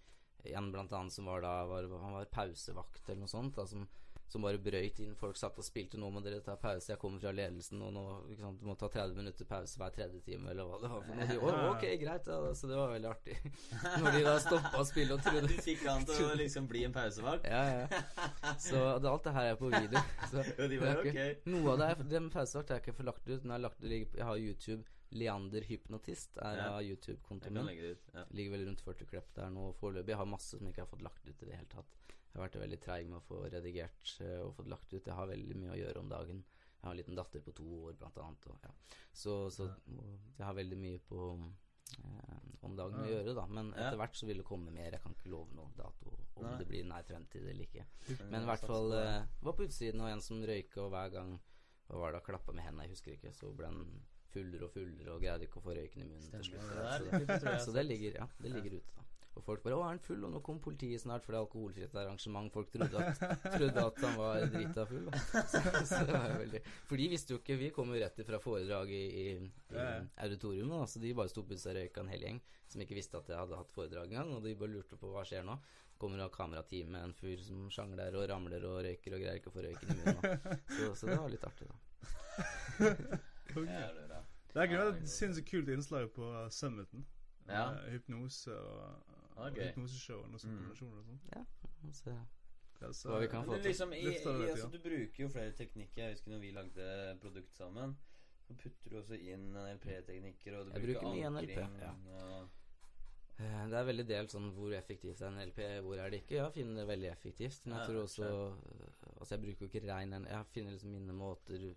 En 0.52 0.68
blant 0.72 0.92
annet 0.92 1.14
som 1.14 1.24
var 1.30 1.40
da 1.40 1.54
var, 1.64 1.88
Han 2.02 2.18
var 2.18 2.28
pausevakt 2.28 3.08
eller 3.08 3.24
noe 3.24 3.32
sånt, 3.32 3.56
da, 3.56 3.64
som, 3.66 3.86
som 4.28 4.42
bare 4.42 4.58
brøyt 4.58 4.98
inn. 5.04 5.14
Folk 5.14 5.36
satt 5.36 5.58
og 5.58 5.64
spilte 5.64 5.98
'Nå 5.98 6.10
må 6.10 6.20
dere 6.24 6.40
ta 6.40 6.56
pause, 6.56 6.88
jeg 6.90 6.98
kommer 6.98 7.20
fra 7.20 7.30
ledelsen', 7.32 7.82
og 7.82 7.92
nå 7.92 8.04
sant, 8.40 8.60
du 8.60 8.66
må 8.66 8.74
ta 8.76 8.88
30 8.88 9.14
minutter 9.14 9.44
pause 9.44 9.76
hver 9.78 9.90
tredje 9.94 10.20
time, 10.24 10.50
eller 10.50 10.64
hva 10.64 10.80
det 10.82 10.90
var 10.90 11.02
for 11.02 11.14
noe. 11.14 11.26
De, 11.28 11.38
oh, 11.38 11.70
ok, 11.70 11.84
greit, 12.00 12.26
ja, 12.26 12.54
så 12.54 12.66
det 12.68 12.76
var 12.76 12.88
veldig 12.94 13.10
artig. 13.10 13.36
Når 14.02 14.10
de 14.18 14.22
da 14.24 14.38
stoppa 14.40 14.80
å 14.80 14.84
spille 14.88 15.14
og 15.14 15.22
trodde 15.26 15.46
Du 15.48 15.60
fikk 15.62 15.84
han 15.86 16.04
til 16.04 16.24
å 16.30 16.34
liksom 16.40 16.66
bli 16.68 16.84
en 16.84 16.92
pausevakt? 16.92 17.44
Ja, 17.44 17.62
ja. 17.84 17.86
Så 18.58 18.98
det, 19.00 19.08
alt 19.12 19.24
det 19.24 19.32
her 19.36 19.52
er 19.52 19.56
på 19.60 19.70
video. 19.70 20.00
Så 20.32 20.40
Og 20.40 20.68
de 20.70 20.78
var, 20.80 21.04
ikke- 21.04 21.30
ok. 21.30 21.46
Noe 21.46 21.72
av 21.72 21.78
det 21.78 21.90
er 21.90 22.04
Den 22.16 22.30
pausevakt 22.30 22.70
er 22.70 22.80
ikke 22.82 22.94
for 22.96 23.04
lagt 23.04 23.28
ut. 23.28 23.42
Den 23.42 23.50
er 23.50 23.58
lagt, 23.58 23.82
ut, 23.84 23.90
jeg 23.90 24.24
har 24.24 24.36
YouTube. 24.36 24.84
Leander 25.14 25.62
Hypnotist 25.62 26.36
er 26.42 26.56
Ja. 26.56 26.70
av 26.74 26.82
YouTube-kontoen 26.82 27.52
min. 27.54 27.96
Ja. 28.14 28.24
Ligger 28.32 28.50
vel 28.56 28.66
rundt 28.66 28.80
40 28.82 29.06
klipp 29.06 29.28
der 29.36 29.48
nå 29.48 29.72
foreløpig. 29.78 30.08
Jeg 30.08 30.16
har 30.16 30.26
masse 30.26 30.58
som 30.58 30.66
ikke 30.66 30.80
har 30.82 30.86
fått 30.90 31.02
lagt 31.02 31.28
ut 31.28 31.40
i 31.42 31.46
det 31.46 31.54
hele 31.54 31.68
tatt. 31.70 31.86
Jeg 32.34 32.40
har 32.40 32.48
vært 32.48 32.62
veldig 32.64 32.78
treig 32.82 33.04
med 33.06 33.20
å 33.20 33.22
få 33.22 33.44
redigert 33.46 34.12
eh, 34.24 34.40
og 34.42 34.56
fått 34.56 34.70
lagt 34.72 34.90
ut. 34.90 35.06
Jeg 35.06 35.14
har 35.14 35.28
veldig 35.30 35.54
mye 35.54 35.70
å 35.70 35.78
gjøre 35.78 36.00
om 36.00 36.08
dagen. 36.10 36.40
Jeg 36.74 36.82
har 36.82 36.90
en 36.90 36.98
liten 36.98 37.18
datter 37.18 37.44
på 37.46 37.54
to 37.54 37.66
år, 37.86 37.94
blant 38.00 38.18
annet. 38.18 38.48
Og, 38.50 38.64
ja. 38.66 38.72
Så, 39.14 39.36
så 39.54 39.68
jeg 39.94 40.42
har 40.42 40.56
veldig 40.58 40.78
mye 40.80 40.98
på 41.06 41.28
eh, 41.38 42.48
om 42.66 42.74
dagen 42.74 43.04
å 43.04 43.06
gjøre, 43.06 43.36
da. 43.38 43.44
Men 43.46 43.70
etter 43.76 44.00
hvert 44.02 44.18
så 44.18 44.26
vil 44.26 44.42
det 44.42 44.48
komme 44.48 44.74
mer. 44.74 44.96
Jeg 44.96 45.04
kan 45.04 45.14
ikke 45.14 45.30
love 45.30 45.54
noe 45.54 45.70
dato 45.78 46.16
om 46.34 46.48
det 46.58 46.66
blir 46.66 46.82
nær 46.90 47.06
fremtid 47.06 47.46
eller 47.46 47.68
ikke. 47.68 47.86
Men 48.24 48.42
i 48.42 48.50
hvert 48.50 48.66
fall 48.66 48.96
eh, 48.98 49.20
var 49.46 49.54
på 49.54 49.68
utsiden, 49.68 50.02
og 50.02 50.10
en 50.10 50.26
som 50.26 50.42
røyka, 50.42 50.82
og 50.82 50.90
hver 50.96 51.14
gang 51.14 51.36
Hva 51.86 52.00
var 52.00 52.14
det, 52.16 52.24
klappa 52.24 52.52
med 52.56 52.64
hendene, 52.64 52.88
jeg 52.88 52.96
husker 52.96 53.14
ikke, 53.14 53.30
så 53.36 53.50
ble 53.54 53.70
den 53.70 54.02
fullere 54.34 54.66
og 54.66 54.72
fullere 54.74 55.14
og 55.14 55.22
greide 55.22 55.46
ikke 55.46 55.60
å 55.60 55.64
få 55.68 55.74
røyken 55.76 56.02
i 56.02 56.06
munnen 56.08 56.30
til 56.32 56.46
slutt. 56.48 56.64
Så, 57.44 57.56
så 57.68 57.74
det 57.76 57.84
ligger, 57.92 58.16
ja, 58.18 58.26
det 58.40 58.50
ligger 58.56 58.78
ute, 58.80 58.94
da. 58.96 59.04
Og 59.34 59.42
folk 59.42 59.62
bare 59.64 59.74
'Å, 59.74 59.82
er 59.82 59.92
han 59.94 59.98
full?' 59.98 60.24
Og 60.24 60.32
nå 60.32 60.40
kom 60.46 60.60
politiet 60.62 61.02
snart, 61.02 61.24
for 61.24 61.34
det 61.34 61.40
er 61.40 61.46
alkoholfritt 61.46 61.94
arrangement. 61.98 62.52
Folk 62.54 62.70
trodde 62.70 63.02
at, 63.02 63.22
trodde 63.56 63.86
at 63.86 64.02
han 64.04 64.18
var 64.18 64.46
drita 64.54 64.86
full. 64.86 65.08
Så, 65.52 65.62
så 65.90 66.00
det 66.06 66.14
var 66.14 66.28
jo 66.30 66.40
veldig 66.44 66.60
For 66.88 67.00
de 67.00 67.08
visste 67.10 67.34
jo 67.34 67.40
ikke 67.40 67.56
Vi 67.58 67.70
kom 67.74 67.90
jo 67.92 68.00
rett 68.00 68.20
fra 68.26 68.38
foredrag 68.42 68.90
i, 68.94 69.04
i, 69.04 69.24
i 69.34 69.74
Ja, 69.74 69.88
ja. 69.96 70.02
auditoriumet, 70.26 70.88
så 70.90 71.02
de 71.02 71.14
bare 71.14 71.32
sto 71.32 71.42
på 71.42 71.56
og 71.58 71.74
røyka 71.78 72.00
en 72.04 72.12
hel 72.12 72.28
gjeng 72.28 72.40
som 72.70 72.82
ikke 72.82 72.96
visste 72.96 73.18
at 73.18 73.28
jeg 73.30 73.38
hadde 73.38 73.58
hatt 73.58 73.72
foredrag 73.74 74.10
engang, 74.10 74.32
og 74.34 74.42
de 74.42 74.54
bare 74.58 74.72
lurte 74.72 74.96
på 74.98 75.10
hva 75.12 75.22
skjer 75.26 75.44
nå. 75.46 75.56
Kommer 76.00 76.24
av 76.24 76.32
kamerateam 76.34 76.90
med 76.90 77.04
en 77.06 77.14
fyr 77.14 77.38
som 77.44 77.68
sjangler 77.70 78.16
og 78.18 78.26
ramler 78.30 78.64
og 78.66 78.80
røyker 78.86 79.14
og 79.14 79.22
greier 79.22 79.38
ikke 79.38 79.52
å 79.52 79.54
få 79.54 79.62
røyken 79.62 79.92
i 79.92 79.98
munnen. 80.00 80.56
Så, 80.74 80.88
så 80.98 81.10
det 81.10 81.18
var 81.20 81.30
litt 81.30 81.46
artig, 81.46 81.68
da. 81.70 81.76
Ja, 83.54 83.90
det 84.54 84.62
er 84.74 84.88
et 84.88 85.10
sinnssykt 85.10 85.46
kult 85.50 85.68
innslag 85.70 86.08
på 86.14 86.26
Summiten. 86.50 87.04
Ja. 87.46 87.68
Eh, 87.74 87.92
hypnose 87.94 88.54
og, 88.56 89.13
og 89.36 89.46
Ok. 89.50 89.58
hypnoseshow 89.58 90.22
og 90.22 90.28
noen 90.30 90.40
Mm. 90.44 90.56
kombinasjoner 90.56 90.98
og 90.98 91.04
sånn. 91.04 91.92
Så, 91.92 92.16
Ja, 92.82 92.88
så- 92.92 93.08
Hva 93.10 93.20
vi 93.20 93.26
kan 93.28 93.44
få 93.46 93.54
til. 93.54 93.62
liksom, 93.70 93.92
i, 93.92 94.00
i, 94.00 94.50
altså, 94.50 94.70
du 94.70 94.78
bruker 94.78 95.18
jo 95.24 95.28
flere 95.28 95.52
teknikker. 95.52 95.96
Jeg 96.02 96.10
husker 96.12 96.30
når 96.32 96.40
vi 96.40 96.50
lagde 96.50 97.18
produkt 97.20 97.54
sammen. 97.56 97.96
Så 98.46 98.54
putter 98.56 98.90
du 98.90 98.96
også 99.00 99.14
inn 99.20 99.52
NLP-teknikker, 99.54 100.58
og 100.58 100.66
du 100.66 100.72
Jeg 100.72 100.82
bruker, 100.82 101.00
bruker 101.00 101.26
ankring. 101.26 101.80
ja. 101.80 101.90
og- 102.12 102.48
eh, 103.38 103.66
det 103.66 103.74
er 103.74 103.84
veldig 103.84 104.06
delt 104.08 104.30
sånn 104.30 104.52
hvor 104.52 104.72
effektivt 104.74 105.20
er 105.22 105.30
NLP, 105.30 105.80
hvor 105.82 105.96
er 105.98 106.10
det 106.10 106.20
ikke. 106.26 106.34
Jeg 106.44 106.52
finner 106.52 106.74
det 106.74 106.88
veldig 106.88 107.10
effektivt. 107.12 107.66
Men 107.66 107.78
jeg 107.78 107.80
Ja, 107.88 107.92
tror 107.92 108.02
også 108.02 108.56
Altså, 109.20 109.30
jeg 109.36 109.40
bruker 109.40 109.60
jo 109.60 109.66
ikke 109.68 109.88
rein 109.94 110.10
Jeg 110.10 110.46
finner 110.52 110.70
liksom 110.72 110.90
mine 110.90 111.12
måter 111.12 111.74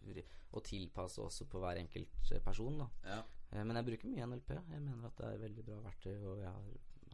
å 0.53 0.61
tilpasse 0.63 1.19
også 1.21 1.45
på 1.45 1.59
hver 1.59 1.77
enkelt 1.77 2.43
person, 2.43 2.77
da. 2.79 2.87
ja. 3.05 3.23
Eh, 3.53 3.63
Men 3.63 3.75
jeg 3.77 3.85
bruker 3.85 4.07
mye 4.09 4.23
NLP. 4.27 4.49
Jeg 4.49 4.81
mener 4.81 5.05
at 5.05 5.15
det 5.15 5.25
er 5.25 5.37
veldig 5.37 5.65
bra 5.65 5.75
verktøy, 5.89 6.25
og 6.25 6.37
jeg 6.39 6.47
har 6.47 6.63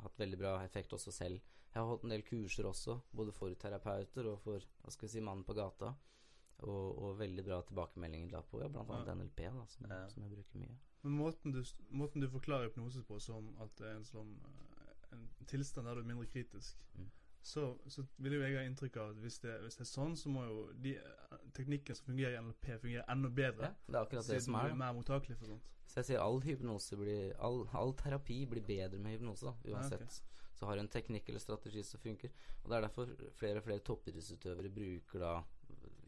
hatt 0.04 0.20
veldig 0.20 0.40
bra 0.40 0.54
effekt 0.66 0.94
også 0.94 1.12
selv. 1.12 1.42
Jeg 1.74 1.82
har 1.82 1.88
holdt 1.90 2.04
en 2.06 2.14
del 2.14 2.22
kurser 2.28 2.68
også, 2.70 3.00
både 3.18 3.32
for 3.34 3.54
terapeuter 3.60 4.28
og 4.30 4.40
for 4.44 4.60
hva 4.84 4.92
skal 4.94 5.08
vi 5.08 5.12
si, 5.16 5.22
mannen 5.26 5.44
på 5.48 5.56
gata. 5.58 5.94
Og, 6.64 7.00
og 7.04 7.16
veldig 7.20 7.44
bra 7.44 7.58
tilbakemeldinger 7.68 8.30
da 8.32 8.42
på 8.48 8.62
ja, 8.62 8.68
annet 8.70 9.08
Ja. 9.10 9.16
NLP, 9.18 9.40
da, 9.52 9.66
som, 9.68 9.88
Ja. 9.90 10.04
som 10.08 10.24
jeg 10.24 10.32
bruker 10.32 10.60
mye. 10.62 10.76
Men 11.04 11.18
måten 11.18 11.52
du, 11.52 11.64
måten 11.92 12.22
du 12.24 12.30
forklarer 12.30 12.70
hypnose 12.70 13.02
på 13.04 13.18
som 13.20 13.50
at 13.60 13.74
det 13.82 13.88
er 13.90 13.96
en 13.98 14.06
sånn 14.08 14.30
eh, 14.46 15.18
en 15.18 15.26
tilstand 15.50 15.88
der 15.90 15.96
du 15.96 16.02
er 16.06 16.08
mindre 16.14 16.30
kritisk, 16.32 16.78
Mm. 16.96 17.10
Så, 17.44 17.64
så 17.92 18.06
vil 18.24 18.38
jo 18.38 18.42
jeg 18.46 18.56
ha 18.56 18.64
inntrykk 18.64 18.98
av 19.02 19.10
at 19.12 19.18
hvis 19.20 19.38
det, 19.44 19.54
hvis 19.66 19.76
det 19.76 19.84
er 19.84 19.90
sånn, 19.90 20.14
så 20.18 20.32
må 20.32 20.46
jo 20.48 20.60
de 20.86 20.94
teknikken 21.58 21.98
som 21.98 22.06
fungerer 22.08 22.38
i 22.38 22.42
NLP, 22.42 22.68
fungere 22.80 23.04
enda 23.12 23.30
bedre. 23.30 23.70
Ja, 23.74 23.90
det 23.90 23.98
er 23.98 24.06
akkurat 24.06 24.30
det 24.32 24.42
som 24.46 24.56
er. 24.60 24.70
er 24.72 24.80
mer 24.80 24.94
mottakelig 24.96 25.36
for 25.42 25.52
sånt. 25.52 25.72
Så 25.86 26.00
jeg 26.00 26.08
sier 26.14 26.24
all 26.24 26.40
hypnose 26.42 26.98
blir 26.98 27.34
all, 27.44 27.66
all 27.78 27.92
terapi 28.00 28.46
blir 28.50 28.64
bedre 28.66 28.98
med 29.04 29.18
hypnose, 29.18 29.46
da, 29.46 29.74
uansett. 29.76 30.06
Ja, 30.08 30.08
okay. 30.08 30.40
Så 30.56 30.70
har 30.70 30.78
du 30.78 30.84
en 30.86 30.94
teknikk 30.94 31.28
eller 31.30 31.44
strategi 31.44 31.84
som 31.84 32.00
funker. 32.00 32.32
Og 32.64 32.70
det 32.72 32.78
er 32.78 32.86
derfor 32.88 33.12
flere 33.36 33.60
og 33.60 33.66
flere 33.68 33.84
toppidrettsutøvere 33.84 34.72
bruker 34.72 35.20
da 35.20 35.34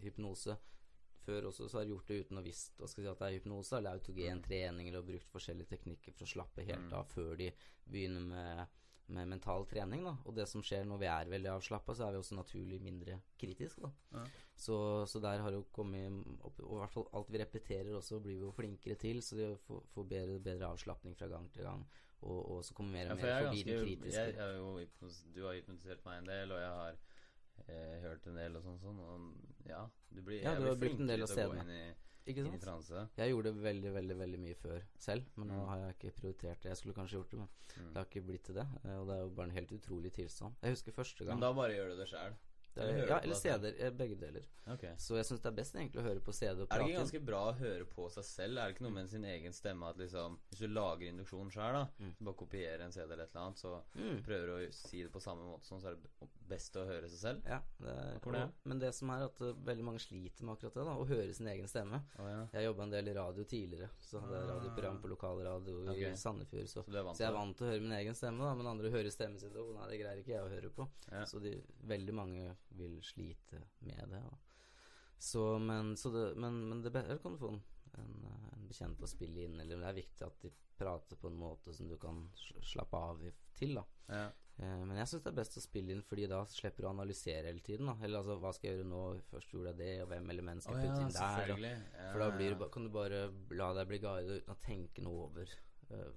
hypnose. 0.05 0.55
Før 1.25 1.47
også 1.49 1.67
så 1.67 1.79
har 1.79 1.85
de 1.87 1.95
gjort 1.95 2.07
det 2.07 2.19
uten 2.21 2.37
å 2.39 2.43
visst 2.45 2.75
hva 2.79 2.87
skal 2.87 3.03
jeg 3.03 3.09
si, 3.09 3.13
at 3.15 3.21
det 3.23 3.27
er 3.27 3.37
hypnose, 3.39 3.77
eller 3.77 3.97
autogen 3.97 4.41
trening, 4.45 4.89
eller 4.91 5.05
brukt 5.07 5.31
forskjellige 5.33 5.71
teknikker 5.73 6.13
for 6.13 6.27
å 6.27 6.31
slappe 6.35 6.65
helt 6.67 6.85
Mm. 6.85 6.93
av 6.93 7.07
før 7.09 7.35
de 7.35 7.51
begynner 7.89 8.21
med, 8.21 8.67
med 9.07 9.27
mental 9.29 9.65
trening. 9.69 10.03
da 10.03 10.15
Og 10.25 10.35
det 10.35 10.47
som 10.49 10.63
skjer 10.65 10.85
når 10.85 10.97
vi 11.03 11.05
er 11.11 11.29
veldig 11.29 11.51
avslappa, 11.51 11.93
så 11.93 12.07
er 12.07 12.11
vi 12.15 12.17
også 12.23 12.35
naturlig 12.35 12.81
mindre 12.81 13.19
kritiske. 13.37 13.81
da 13.81 13.91
Ja. 14.19 14.25
så, 14.55 15.05
så 15.07 15.19
der 15.21 15.39
har 15.43 15.51
det 15.51 15.59
jo 15.59 15.67
kommet 15.71 16.23
opp 16.41 16.59
Og 16.59 16.77
i 16.77 16.79
hvert 16.79 16.91
fall 16.93 17.07
alt 17.13 17.29
vi 17.31 17.37
repeterer 17.43 17.93
også, 17.95 18.19
blir 18.19 18.35
vi 18.39 18.45
jo 18.45 18.51
flinkere 18.51 18.95
til. 18.95 19.21
Så 19.21 19.35
vi 19.35 19.55
får, 19.67 19.83
får 19.93 20.03
bedre, 20.03 20.39
bedre 20.39 20.67
avslapning 20.67 21.15
fra 21.15 21.27
gang 21.27 21.51
til 21.53 21.63
gang. 21.63 21.85
Og, 22.21 22.51
og 22.55 22.63
så 22.65 22.73
kommer 22.73 22.91
mer 22.91 23.05
Ja, 23.05 23.13
og 23.13 23.19
for 23.19 23.27
mer 23.27 23.33
jeg 23.33 23.43
er 23.43 23.47
forbi 23.49 23.63
den 23.63 23.83
kritiske. 23.85 24.21
jeg, 24.21 24.35
jeg 24.35 24.87
jeg, 25.01 25.35
Du 25.35 25.45
har 25.45 25.53
hypnotisert 25.53 26.05
meg 26.05 26.17
en 26.17 26.25
del, 26.31 26.51
og 26.51 26.59
jeg 26.59 26.69
har 26.69 26.97
eh, 27.67 28.01
hørt 28.01 28.27
en 28.27 28.35
del 28.35 28.55
og 28.55 28.63
sånn. 28.63 28.79
sånn 28.79 28.99
og 28.99 29.67
ja, 29.69 29.83
du 30.09 30.21
blir, 30.21 30.41
Ja, 30.41 30.55
du 30.59 30.65
har 30.65 30.75
brukt 30.75 30.99
en 30.99 31.07
del 31.07 31.23
å 31.23 31.27
gå 31.27 31.33
stedene. 31.33 31.95
Ikke 32.25 32.39
inn 32.41 32.47
i 32.47 32.57
sant? 32.57 32.61
transe. 32.63 33.07
Jeg 33.17 33.29
gjorde 33.31 33.43
det 33.53 33.63
veldig, 33.63 33.93
veldig 33.93 34.15
veldig 34.17 34.39
mye 34.39 34.55
før 34.55 34.81
selv, 34.97 35.23
men 35.35 35.47
nå 35.47 35.53
Mm. 35.61 35.67
har 35.67 35.77
jeg 35.77 35.95
ikke 35.99 36.15
prioritert 36.21 36.61
det. 36.61 36.69
Jeg 36.71 36.77
skulle 36.77 36.95
kanskje 36.95 37.17
gjort 37.19 37.29
det, 37.31 37.39
men 37.39 37.47
Mm. 37.77 37.93
det 37.93 37.95
har 37.97 38.05
ikke 38.05 38.25
blitt 38.27 38.43
til 38.43 38.55
det. 38.55 38.67
eh, 38.85 38.97
Og 38.99 39.07
det 39.07 39.15
er 39.15 39.21
jo 39.21 39.29
bare 39.29 39.45
en 39.45 39.51
helt 39.51 39.71
utrolig 39.71 40.11
tilstand. 40.13 40.53
Jeg 40.63 40.71
husker 40.71 40.91
første 40.91 41.25
gang 41.25 41.35
Men 41.35 41.39
da 41.41 41.53
bare 41.53 41.69
gjør 41.75 41.89
du 41.89 41.97
det 41.97 42.07
sjæl. 42.09 42.33
Er, 42.81 43.07
Ja, 43.07 43.19
eller? 43.19 43.35
CD-er. 43.35 43.75
eh, 43.79 43.89
Begge 43.91 44.15
deler. 44.19 44.41
Okay. 44.67 44.95
Så 44.97 45.15
jeg 45.15 45.25
syns 45.25 45.41
det 45.43 45.45
er 45.51 45.55
best 45.59 45.75
egentlig 45.75 46.01
å 46.01 46.03
høre 46.07 46.19
på 46.25 46.33
CD 46.33 46.61
og 46.63 46.67
Er 46.71 46.79
det 46.81 46.87
ikke 46.89 46.97
ganske 47.03 47.19
bra 47.25 47.41
å 47.51 47.55
høre 47.55 47.85
på 47.85 48.09
seg 48.09 48.23
selv? 48.25 48.57
Er 48.57 48.65
det 48.67 48.75
ikke 48.75 48.81
noe 48.87 48.95
med 48.95 49.09
sin 49.09 49.23
egen 49.23 49.53
stemme 49.53 49.83
at 49.89 49.97
liksom 49.97 50.39
Hvis 50.49 50.59
du 50.59 50.67
lager 50.67 51.07
induksjon 51.11 51.51
sjøl, 51.53 51.73
da, 51.73 51.87
Mm. 51.99 52.15
så 52.17 52.23
bare 52.25 52.35
kopierer 52.35 52.81
en 52.81 52.91
CD 52.91 53.11
eller 53.13 53.23
et 53.23 53.29
eller 53.35 53.45
annet, 53.45 53.57
så 53.59 53.81
Mm. 53.95 54.23
prøver 54.25 54.45
du 54.47 54.53
å 54.67 54.73
si 54.73 55.03
det 55.03 55.11
på 55.11 55.21
samme 55.21 55.45
måte 55.45 55.65
sånn, 55.65 55.81
så 55.81 55.87
er 55.91 55.95
det 55.95 56.29
best 56.49 56.73
å 56.75 56.85
høre 56.85 57.07
seg 57.09 57.19
selv? 57.19 57.45
Ja, 57.45 57.61
det 57.79 57.89
er, 57.89 58.19
Hvor 58.19 58.31
det 58.33 58.51
men 58.65 58.79
det 58.79 58.93
som 58.95 59.09
er 59.11 59.25
at 59.25 59.39
uh, 59.41 59.53
veldig 59.53 59.83
mange 59.83 59.99
sliter 59.99 60.43
med 60.43 60.57
akkurat 60.57 60.73
det, 60.73 60.85
da, 60.85 60.95
å 60.97 61.05
høre 61.07 61.33
sin 61.33 61.47
egen 61.47 61.67
stemme. 61.67 62.01
Oh, 62.19 62.25
ja. 62.27 62.47
Jeg 62.53 62.65
jobba 62.73 62.83
en 62.83 62.89
del 62.91 63.07
i 63.07 63.13
radio 63.13 63.43
tidligere, 63.43 63.89
så 64.01 64.19
hadde 64.19 64.33
jeg 64.33 64.49
Ah. 64.49 64.53
radioprogram 64.59 64.99
på 65.01 65.07
lokalradio 65.09 65.93
i 65.93 66.15
Sandefjord. 66.15 66.67
Så, 66.67 66.83
Så 66.83 66.91
så 66.91 67.17
jeg 67.19 67.29
er 67.29 67.33
vant 67.33 67.55
til 67.57 67.67
å 67.67 67.69
høre 67.71 67.81
min 67.81 67.91
egen 67.91 68.13
stemme, 68.15 68.39
da, 68.39 68.53
men 68.55 68.65
andre 68.67 68.89
hører 68.89 69.11
stemmen 69.11 69.39
sin. 69.39 69.55
Og 69.55 69.75
nei, 69.75 69.89
det 69.89 69.99
greier 70.01 70.17
ikke 70.23 70.33
jeg 70.33 70.41
å 70.43 70.49
høre 70.49 70.69
på. 70.71 70.87
Ja. 71.11 71.23
Så 71.25 71.39
de, 71.41 71.61
veldig 71.85 72.13
mange 72.13 72.55
vil 72.69 72.99
slite 73.03 73.61
med 73.85 74.09
det. 74.09 74.23
Så, 75.17 75.59
men, 75.59 75.95
så 75.97 76.11
det, 76.11 76.25
men, 76.35 76.59
men 76.69 76.81
det 76.83 76.91
kan 77.21 77.33
du 77.33 77.39
få 77.39 77.51
en, 77.53 77.61
en, 77.97 78.65
bekjent 78.67 79.03
å 79.03 79.09
spille 79.09 79.45
inn, 79.45 79.59
eller 79.61 79.79
det 79.79 79.89
er 79.89 79.99
viktig 80.01 80.25
at 80.25 80.41
de 80.43 80.51
prater 80.75 81.19
på 81.19 81.29
en 81.31 81.37
måte 81.39 81.73
som 81.73 81.87
du 81.87 81.95
kan 82.01 82.25
slappe 82.35 82.99
av 82.99 83.23
i, 83.23 83.31
til. 83.55 83.77
da 83.79 83.85
Ja. 84.11 84.25
Eh, 84.57 84.81
Men 84.87 84.97
jeg 84.99 85.09
syns 85.11 85.23
det 85.23 85.31
er 85.31 85.39
best 85.39 85.57
å 85.59 85.63
spille 85.63 85.91
inn, 85.91 86.03
Fordi 86.07 86.27
da 86.31 86.41
slipper 86.47 86.85
du 86.85 86.87
å 86.87 86.93
analysere 86.93 87.49
hele 87.49 87.63
tiden. 87.63 87.89
Da. 87.91 87.95
Eller 88.03 88.21
altså, 88.21 88.37
hva 88.43 88.53
skal 88.55 88.69
jeg 88.69 88.77
gjøre 88.79 88.91
nå? 88.91 89.01
Først 89.31 89.55
gjorde 89.55 89.73
jeg 89.73 89.79
det, 89.81 89.91
og 90.03 90.11
hvem 90.11 90.29
eller 90.33 90.47
hvem 90.49 90.61
skal 90.63 90.77
jeg 90.77 90.85
putte 90.85 91.01
ja, 91.01 91.07
inn 91.07 91.17
der? 91.17 91.55
Og. 91.55 92.05
For 92.11 92.23
da 92.23 92.29
blir 92.35 92.57
kan 92.75 92.87
du 92.87 92.93
bare 92.93 93.21
la 93.61 93.71
deg 93.79 93.91
bli 93.91 94.01
guidet 94.03 94.39
uten 94.41 94.55
å 94.55 94.61
tenke 94.63 95.05
noe 95.05 95.27
over 95.29 95.55
uh, 95.91 96.11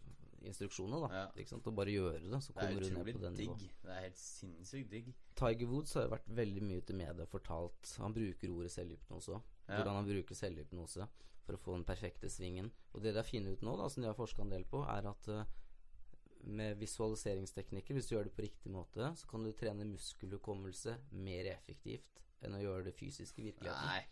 instruksjonene. 0.46 1.08
da. 1.08 1.22
Ikke 1.36 1.52
sant? 1.52 1.66
Og 1.66 1.76
bare 1.78 1.94
gjøre 1.94 2.20
det, 2.22 2.40
så 2.44 2.52
er 2.54 2.60
kommer 2.60 2.84
du 2.84 2.90
ned 2.94 3.12
på 3.12 3.22
den 3.24 3.38
digg. 3.38 3.54
Nivå. 3.54 3.70
Det 3.84 3.94
er 3.94 4.04
helt 4.06 4.20
sinnssykt 4.20 4.90
digg. 4.92 5.14
Tiger 5.38 5.70
Woods 5.72 5.94
har 5.98 6.06
jo 6.06 6.12
vært 6.14 6.28
veldig 6.40 6.66
mye 6.66 6.84
til 6.86 6.98
media 6.98 7.26
fortalt 7.30 7.94
Han 8.02 8.14
bruker 8.16 8.52
ordet 8.54 8.74
selvhypnose 8.74 9.34
òg. 9.36 9.54
Hvordan 9.68 9.98
han 10.00 10.08
bruker 10.08 10.38
selvhypnose 10.38 11.08
for 11.48 11.56
å 11.56 11.62
få 11.62 11.78
den 11.78 11.86
perfekte 11.88 12.28
svingen. 12.32 12.70
Og 12.92 13.02
det 13.02 13.14
de 13.14 13.22
har 13.22 13.26
funnet 13.28 13.56
ut 13.56 13.64
nå, 13.64 13.76
da, 13.80 13.88
som 13.88 14.04
de 14.04 14.10
har 14.10 14.16
forska 14.16 14.44
en 14.44 14.52
del 14.52 14.66
på, 14.68 14.82
er 14.84 15.08
at 15.08 15.28
eh, 15.32 15.54
med 16.48 16.76
visualiseringsteknikker, 16.80 17.96
hvis 17.96 18.08
du 18.10 18.14
gjør 18.14 18.28
det 18.28 18.34
på 18.36 18.44
riktig 18.44 18.72
måte, 18.72 19.10
så 19.16 19.28
kan 19.30 19.44
du 19.44 19.52
trene 19.56 19.86
muskelhukommelse 19.88 20.98
mer 21.24 21.48
effektivt 21.54 22.20
enn 22.44 22.54
å 22.54 22.62
gjøre 22.62 22.88
det 22.90 22.96
fysisk 22.98 23.40
i 23.40 23.48
virkeligheten. 23.48 23.88
Nei. 23.88 24.02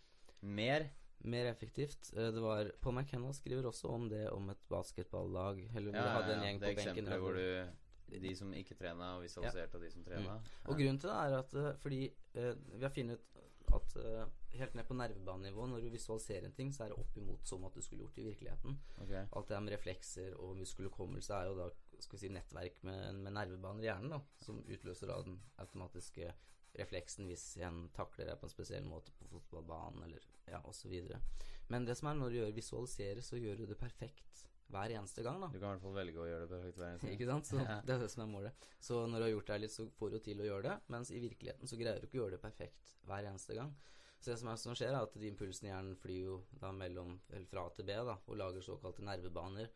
Mer? 0.57 0.89
Mer 1.19 1.45
effektivt. 1.49 2.11
Eh, 2.15 2.31
Det 2.31 2.41
var 2.41 2.71
Paul 2.81 2.95
McKenna 2.95 3.33
skriver 3.33 3.65
også 3.65 3.89
om 3.89 4.09
det 4.09 4.29
om 4.31 4.49
et 4.49 4.63
basketballag. 4.69 5.63
Eller 5.75 5.91
hvor 5.91 5.99
Ja, 6.03 6.13
hadde 6.21 6.33
en 6.33 6.39
en 6.39 6.43
ja. 6.43 6.49
gjeng 6.51 6.59
Det 6.61 6.75
på 6.77 6.83
benken. 6.85 7.19
hvor 7.19 7.33
du 7.33 8.19
De 8.19 8.35
som 8.35 8.53
ikke 8.53 8.75
trena, 8.75 9.15
og 9.17 9.23
visualiserte, 9.23 9.75
og 9.75 9.81
de 9.81 9.91
som 9.91 10.03
trena. 10.03 10.39
Og 10.65 10.77
grunnen 10.77 10.99
til 10.99 11.09
det 11.09 11.15
er 11.17 11.37
at 11.39 11.53
eh, 11.53 11.73
fordi 11.77 12.03
eh, 12.35 12.53
vi 12.73 12.81
har 12.81 12.89
funnet 12.89 13.17
ut 13.19 13.43
at 13.73 13.97
helt 14.55 14.75
ned 14.75 14.85
på 14.87 14.93
nervebanenivå, 14.95 15.65
når 15.67 15.81
du 15.81 15.89
visualiserer 15.89 16.45
en 16.45 16.53
ting, 16.53 16.71
så 16.73 16.83
er 16.85 16.87
det 16.93 16.97
opp 16.97 17.17
imot 17.17 17.43
som 17.45 17.65
at 17.65 17.73
du 17.75 17.81
skulle 17.81 18.03
gjort 18.05 18.17
i 18.17 18.23
virkeligheten. 18.23 18.77
Okay. 19.01 19.25
Alt 19.35 19.47
det 19.49 19.57
her 19.57 19.61
med 19.65 19.73
reflekser 19.73 20.33
og 20.39 20.55
muskelhukommelse 20.57 21.33
er 21.33 21.45
jo 21.49 21.55
da 21.57 21.69
skal 21.99 22.15
vi 22.15 22.21
si, 22.21 22.29
nettverk 22.29 22.79
med, 22.83 23.13
med 23.15 23.33
nervebaner 23.33 23.83
i 23.83 23.89
hjernen, 23.89 24.09
da, 24.09 24.21
som 24.39 24.63
utløser 24.63 25.07
da 25.11 25.21
den 25.21 25.41
automatiske 25.57 26.31
refleksen 26.77 27.29
hvis 27.29 27.45
en 27.65 27.87
takler 27.95 28.31
deg 28.31 28.39
på 28.39 28.47
en 28.47 28.53
spesiell 28.53 28.85
måte 28.87 29.13
på 29.17 29.29
fotballbanen, 29.31 30.03
eller 30.07 30.27
ja, 30.49 30.61
osv. 30.67 30.93
Men 31.71 31.87
det 31.87 31.97
som 31.99 32.11
er 32.11 32.19
når 32.19 32.33
du 32.33 32.39
gjør 32.41 32.53
visualiserer, 32.55 33.23
så 33.25 33.39
gjør 33.39 33.61
du 33.61 33.65
det 33.71 33.79
perfekt 33.79 34.45
hver 34.67 34.91
eneste 34.91 35.23
gang, 35.23 35.39
da. 35.39 35.47
Du 35.47 35.59
kan 35.61 35.69
i 35.69 35.73
hvert 35.75 35.83
fall 35.85 35.95
velge 35.95 36.19
å 36.19 36.27
gjøre 36.27 36.45
det 36.45 36.51
perfekt 36.51 36.79
hver 36.79 36.89
eneste 36.91 37.07
gang. 37.07 37.17
Ikke 37.17 37.29
sant? 37.29 37.49
Så 37.49 37.59
Det 37.87 37.93
er 37.95 38.01
det 38.03 38.09
som 38.11 38.23
er 38.23 38.31
målet. 38.31 38.65
Så 38.83 39.03
når 39.07 39.17
du 39.17 39.25
har 39.25 39.33
gjort 39.33 39.51
det 39.51 39.59
litt, 39.63 39.75
så 39.75 39.85
får 39.99 40.13
du 40.13 40.17
til 40.25 40.43
å 40.43 40.47
gjøre 40.49 40.65
det. 40.67 40.75
Mens 40.95 41.11
i 41.11 41.21
virkeligheten 41.23 41.71
så 41.71 41.79
greier 41.79 42.01
du 42.01 42.07
ikke 42.09 42.19
å 42.19 42.23
gjøre 42.25 42.35
det 42.35 42.43
perfekt 42.43 42.97
hver 43.07 43.29
eneste 43.31 43.55
gang. 43.57 43.71
Så 44.19 44.31
det 44.31 44.39
som, 44.41 44.49
er, 44.51 44.59
som 44.59 44.75
skjer, 44.75 44.91
er 44.91 45.05
at 45.05 45.15
de 45.15 45.29
impulsene 45.29 45.69
i 45.69 45.71
hjernen 45.71 45.99
flyr 46.01 46.23
jo 46.23 46.37
da 46.59 46.71
mellom, 46.73 47.19
eller 47.29 47.47
fra 47.47 47.67
A 47.67 47.73
til 47.77 47.85
B 47.87 47.95
da, 48.09 48.17
og 48.17 48.39
lager 48.39 48.65
såkalte 48.65 49.05
nervebaner. 49.05 49.69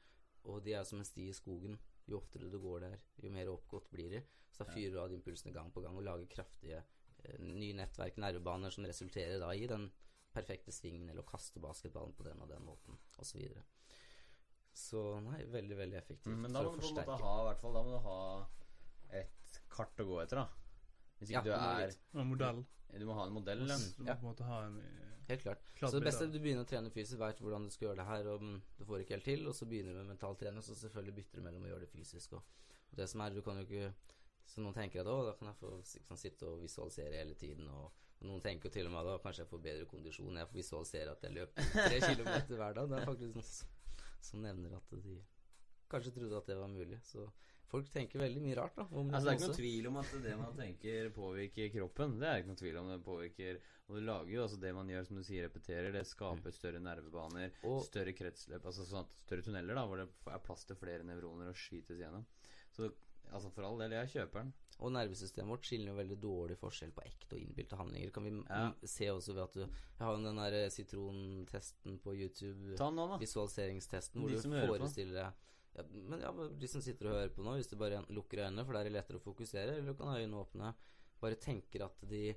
Og 0.50 0.64
de 0.66 0.74
er 0.74 0.86
som 0.88 1.00
en 1.00 1.08
sti 1.08 1.28
i 1.30 1.38
skogen. 1.38 1.78
Jo 2.12 2.20
oftere 2.20 2.50
du 2.52 2.60
går 2.60 2.84
der, 2.86 2.98
jo 3.24 3.32
mer 3.32 3.50
oppgått 3.54 3.90
blir 3.94 4.10
det. 4.18 4.24
Så 4.52 4.66
da 4.66 4.72
fyrer 4.74 4.92
du 4.94 5.00
av 5.00 5.10
de 5.12 5.16
impulsene 5.16 5.54
gang 5.56 5.70
på 5.72 5.82
gang 5.84 5.96
og 5.96 6.04
lager 6.04 6.28
kraftige 6.28 6.82
eh, 7.24 7.38
nye 7.40 7.74
nettverk, 7.78 8.18
nervebaner, 8.20 8.70
som 8.76 8.86
resulterer 8.90 9.40
da 9.40 9.54
i 9.56 9.68
den 9.72 9.88
perfekte 10.32 10.72
svingen, 10.76 11.10
eller 11.12 11.24
å 11.24 11.30
kaste 11.32 11.60
basketballen 11.64 12.14
på 12.16 12.24
den 12.28 12.40
og 12.44 12.50
den 12.52 12.64
måten, 12.68 12.98
osv. 13.18 13.32
Så, 13.32 13.38
videre. 13.40 13.64
så 14.74 15.02
nei, 15.24 15.42
veldig, 15.52 15.78
veldig 15.78 15.98
effektivt 16.00 16.32
Mm, 16.32 16.42
Men 16.46 16.54
da 16.56 16.62
for 16.64 16.70
må 16.70 16.72
å 16.72 16.76
du 16.76 16.82
på 16.82 16.90
en 16.92 16.96
måte 17.00 17.24
ha 17.24 17.34
i 17.42 17.46
hvert 17.50 17.62
fall 17.64 17.74
Da 17.76 17.82
må 17.84 17.92
du 17.96 18.04
ha 18.06 18.20
et 19.22 19.58
kart 19.72 20.00
å 20.00 20.06
gå 20.08 20.20
etter, 20.24 20.40
da. 20.40 20.48
Hvis 21.20 21.32
ikke 21.34 21.42
Ja, 21.42 21.44
du 21.44 21.52
er 21.56 22.22
en 22.22 22.30
modell. 22.32 22.62
Du 22.92 23.06
må 23.08 23.16
ha 23.18 23.26
en 23.28 23.34
modell, 23.36 23.66
ja. 23.68 23.78
Du 23.98 24.04
må 24.04 24.08
Ja. 24.10 24.16
på 24.16 24.26
en 24.26 24.30
måte 24.32 24.48
ha 24.48 24.62
en 24.70 24.78
eh, 24.80 25.11
Helt 25.32 25.44
klart. 25.46 25.62
klart 25.80 25.92
Så 25.94 26.00
det 26.00 26.06
beste 26.06 26.26
beste 26.26 26.30
at 26.30 26.34
du 26.36 26.40
begynner 26.44 26.66
å 26.66 26.70
trene 26.70 26.92
fysisk, 26.94 27.18
veit 27.22 27.40
hvordan 27.42 27.66
du 27.68 27.74
skal 27.74 27.88
gjøre 27.90 28.00
det 28.02 28.08
her, 28.12 28.30
og 28.36 28.42
mm, 28.46 28.58
du 28.80 28.86
får 28.90 29.04
ikke 29.06 29.16
helt 29.18 29.28
til, 29.32 29.48
og 29.48 29.56
så 29.58 29.66
begynner 29.72 29.96
du 29.96 30.02
med 30.04 30.12
mental 30.14 30.36
trening, 30.40 30.60
og 30.62 30.68
så 30.68 30.76
selvfølgelig 30.84 31.16
bytter 31.22 31.42
du 31.42 31.46
mellom 31.48 31.66
å 31.68 31.72
gjøre 31.72 31.86
det 31.88 31.92
fysisk 31.96 32.38
og 32.40 32.58
Det 33.00 33.08
som 33.08 33.22
er, 33.24 33.30
du 33.32 33.42
kan 33.42 33.56
jo 33.56 33.64
ikke 33.64 33.94
Så 34.52 34.60
noen 34.62 34.74
tenker 34.76 35.02
at 35.02 35.08
å, 35.08 35.18
da 35.30 35.34
kan 35.40 35.48
jeg 35.48 35.56
få 35.62 35.70
liksom, 35.80 36.18
sitte 36.20 36.48
og 36.50 36.62
visualisere 36.62 37.16
hele 37.22 37.36
tiden, 37.40 37.68
og, 37.72 37.92
og 38.20 38.26
noen 38.28 38.42
tenker 38.44 38.68
jo 38.68 38.74
til 38.74 38.90
og 38.90 38.92
med 38.98 39.06
da 39.08 39.14
kanskje 39.24 39.46
jeg 39.46 39.50
får 39.54 39.62
bedre 39.68 39.86
kondisjon, 39.88 40.36
jeg 40.42 40.50
får 40.50 40.58
visualisere 40.60 41.14
at 41.16 41.24
jeg 41.24 41.36
løper 41.38 41.70
tre 41.78 42.00
kilometer 42.10 42.58
hver 42.60 42.74
dag. 42.82 42.90
Det 42.92 42.98
er 43.00 43.06
faktisk 43.14 43.38
noen 43.38 43.48
som- 43.48 43.78
som 44.22 44.42
nevner 44.44 44.76
at 44.78 44.92
de 45.02 45.16
kanskje 45.90 46.12
trodde 46.14 46.38
at 46.38 46.46
det 46.52 46.58
var 46.60 46.68
mulig. 46.70 47.00
Så 47.08 47.24
folk 47.72 47.90
tenker 47.94 48.20
veldig 48.22 48.42
mye 48.44 48.56
rart, 48.60 48.76
da. 48.78 48.86
Om 48.92 49.10
Altså, 49.14 49.26
det 49.26 49.32
er 49.32 49.38
ikke 49.40 49.48
noe 49.48 49.58
tvil 49.58 49.88
om 49.92 50.00
at 50.02 50.12
det 50.26 50.34
man 50.40 50.56
tenker 50.58 51.10
påvirker 51.16 51.70
kroppen. 51.78 52.18
Det 52.22 52.28
er 52.30 52.42
ikke 52.42 52.52
noe 52.52 52.62
tvil 52.62 52.80
om 52.82 52.90
det 52.92 53.00
påvirker 53.06 53.62
Og 53.90 53.96
det 53.98 54.04
lager 54.08 54.32
jo 54.32 54.42
altså 54.46 54.60
det 54.62 54.74
man 54.76 54.88
gjør, 54.88 55.06
som 55.08 55.18
du 55.20 55.24
sier, 55.28 55.44
repeterer, 55.50 55.92
det 55.92 56.06
skaper 56.08 56.52
større 56.56 56.80
nervebaner, 56.80 57.52
Og 57.68 57.82
større 57.88 58.14
kretsløp, 58.16 58.64
altså 58.66 58.86
sånn 58.88 59.04
at 59.04 59.16
større 59.26 59.44
tunneler, 59.48 59.76
da, 59.76 59.86
hvor 59.88 59.98
det 60.00 60.08
er 60.32 60.44
plass 60.46 60.64
til 60.70 60.76
flere 60.80 61.04
nevroner 61.04 61.50
og 61.52 61.56
skytes 61.60 62.00
gjennom. 62.00 62.24
Så 62.72 62.88
altså 63.32 63.52
for 63.52 63.64
all 63.68 63.78
del, 63.80 63.92
jeg 63.92 64.14
kjøper 64.14 64.46
den. 64.46 64.54
Og 64.82 64.92
nervesystemet 64.96 65.52
vårt 65.52 65.68
skiller 65.68 65.92
jo 65.92 65.98
veldig 66.00 66.16
dårlig 66.24 66.56
forskjell 66.58 66.92
på 66.96 67.04
ekte 67.06 67.36
og 67.36 67.42
innbilte 67.44 67.78
handlinger. 67.78 68.12
Kan 68.16 68.24
vi 68.26 68.32
Ja. 68.50 68.72
se 68.84 69.06
også 69.12 69.34
ved 69.36 69.44
at 69.44 69.54
du 69.54 69.60
Jeg 69.62 70.00
har 70.08 70.16
jo 70.18 70.24
den 70.24 70.36
der 70.40 70.70
sitrontesten 70.70 72.00
på 72.02 72.16
YouTube. 72.16 72.76
Ta 72.78 72.86
den 72.90 72.96
nå, 72.96 73.08
da. 73.12 73.18
Visualiseringstesten 73.22 74.22
hvor 74.22 74.30
du 74.30 74.42
forestiller 74.42 75.14
deg 75.14 75.34
ja, 75.76 75.84
Men 75.92 76.24
ja, 76.24 76.32
de 76.32 76.70
som 76.70 76.84
sitter 76.84 77.10
og 77.10 77.18
hører 77.18 77.36
på 77.36 77.46
nå, 77.46 77.56
hvis 77.60 77.70
du 77.72 77.78
bare 77.80 78.02
lukker 78.12 78.44
øynene, 78.44 78.66
for 78.66 78.76
der 78.76 78.86
er 78.86 78.90
det 78.90 78.96
lettere 78.98 79.22
å 79.22 79.24
fokusere, 79.24 79.78
eller 79.78 79.94
du 79.94 80.00
kan 80.00 80.12
ha 80.12 80.20
øynene 80.20 80.42
åpne, 80.42 80.74
bare 81.22 81.40
tenker 81.42 81.88
at 81.88 82.10
de 82.10 82.32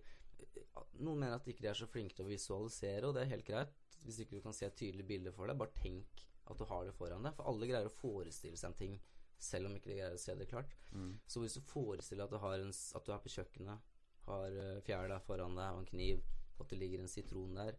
Noen 0.98 1.20
mener 1.22 1.38
at 1.38 1.46
de 1.46 1.52
ikke 1.54 1.66
er 1.70 1.78
så 1.78 1.86
flinke 1.88 2.16
til 2.18 2.26
å 2.26 2.30
visualisere, 2.30 3.06
og 3.06 3.14
det 3.14 3.22
er 3.22 3.30
helt 3.30 3.46
greit. 3.46 3.74
Hvis 4.04 4.18
ikke 4.22 4.36
du 4.36 4.42
kan 4.44 4.54
se 4.54 4.66
et 4.66 4.76
tydelig 4.76 5.06
bilde 5.06 5.32
for 5.32 5.48
deg, 5.48 5.58
bare 5.58 5.74
tenk 5.78 6.24
at 6.50 6.58
du 6.58 6.64
har 6.68 6.84
det 6.84 6.94
foran 6.98 7.24
deg. 7.24 7.34
For 7.38 7.48
alle 7.48 7.68
greier 7.70 7.88
å 7.88 7.94
forestille 7.94 8.58
seg 8.58 8.72
en 8.72 8.78
ting 8.78 8.96
selv 9.40 9.68
om 9.68 9.76
ikke 9.76 9.90
de 9.90 9.96
greier 9.98 10.16
å 10.16 10.20
se 10.20 10.34
det 10.38 10.48
klart. 10.50 10.74
Mm. 10.92 11.14
Så 11.26 11.42
hvis 11.42 11.56
du 11.56 11.64
forestiller 11.68 12.26
at 12.26 12.34
du, 12.34 12.38
har 12.42 12.60
en, 12.60 12.70
at 12.70 13.06
du 13.06 13.12
er 13.14 13.22
på 13.24 13.32
kjøkkenet, 13.34 13.96
har 14.28 14.58
uh, 14.58 14.82
fjæra 14.86 15.18
foran 15.24 15.58
deg 15.58 15.74
og 15.74 15.82
en 15.82 15.90
kniv, 15.90 16.22
og 16.54 16.64
at 16.64 16.72
det 16.72 16.80
ligger 16.80 17.02
en 17.02 17.10
sitron 17.10 17.58
der 17.58 17.76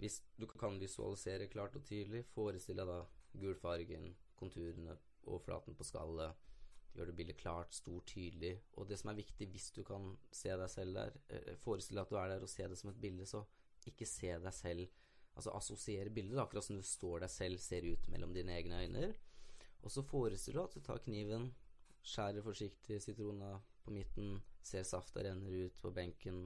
Hvis 0.00 0.22
du 0.40 0.46
kan 0.48 0.78
visualisere 0.80 1.48
klart 1.52 1.76
og 1.76 1.84
tydelig, 1.84 2.24
forestill 2.32 2.80
deg 2.80 2.88
da 2.88 3.00
gulfargen, 3.42 4.14
konturene, 4.40 4.96
overflaten 5.26 5.76
på 5.76 5.86
skallet. 5.86 6.46
Gjør 6.96 7.10
det 7.10 7.16
bildet 7.16 7.38
klart, 7.38 7.74
stort, 7.74 8.08
tydelig. 8.10 8.56
Og 8.80 8.88
det 8.90 8.98
som 8.98 9.12
er 9.12 9.20
viktig 9.20 9.46
hvis 9.52 9.70
du 9.76 9.84
kan 9.86 10.10
se 10.34 10.50
deg 10.58 10.70
selv 10.72 10.98
der, 10.98 11.20
eh, 11.30 11.52
forestill 11.62 12.00
deg 12.00 12.08
at 12.08 12.10
du 12.10 12.18
er 12.18 12.32
der 12.32 12.46
og 12.46 12.50
se 12.50 12.66
det 12.66 12.78
som 12.80 12.90
et 12.90 13.00
bilde, 13.00 13.26
så 13.26 13.44
ikke 13.86 14.08
se 14.08 14.34
deg 14.38 14.54
selv 14.54 14.88
Altså 15.38 15.52
assosiere 15.54 16.10
bildet, 16.10 16.38
akkurat 16.42 16.64
som 16.66 16.76
du 16.76 16.82
står 16.84 17.22
deg 17.22 17.30
selv, 17.32 17.60
ser 17.62 17.86
ut 17.86 18.08
mellom 18.12 18.32
dine 18.34 18.52
egne 18.58 18.82
øyne. 18.82 19.12
Og 19.80 19.92
så 19.94 20.02
forestiller 20.02 20.58
du 20.58 20.64
at 20.64 20.74
du 20.74 20.80
tar 20.84 21.02
kniven, 21.04 21.46
skjærer 22.02 22.44
forsiktig 22.44 22.98
sitrona 23.00 23.54
på 23.84 23.94
midten, 23.94 24.40
ser 24.62 24.84
safta 24.84 25.24
renner 25.24 25.66
ut 25.66 25.80
på 25.80 25.92
benken. 25.96 26.42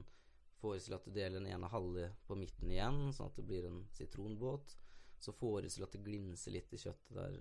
Forestill 0.61 0.95
at 0.95 1.05
du 1.05 1.11
deler 1.11 1.41
den 1.41 1.49
ene 1.51 1.67
halve 1.71 2.11
på 2.27 2.37
midten 2.39 2.71
igjen, 2.71 3.11
sånn 3.13 3.31
at 3.31 3.41
det 3.41 3.47
blir 3.49 3.67
en 3.67 3.83
sitronbåt. 3.95 4.77
Så 5.19 5.33
forestill 5.35 5.87
at 5.87 5.95
det 5.95 6.03
glinser 6.05 6.55
litt 6.55 6.73
i 6.75 6.79
kjøttet 6.79 7.15
der, 7.17 7.39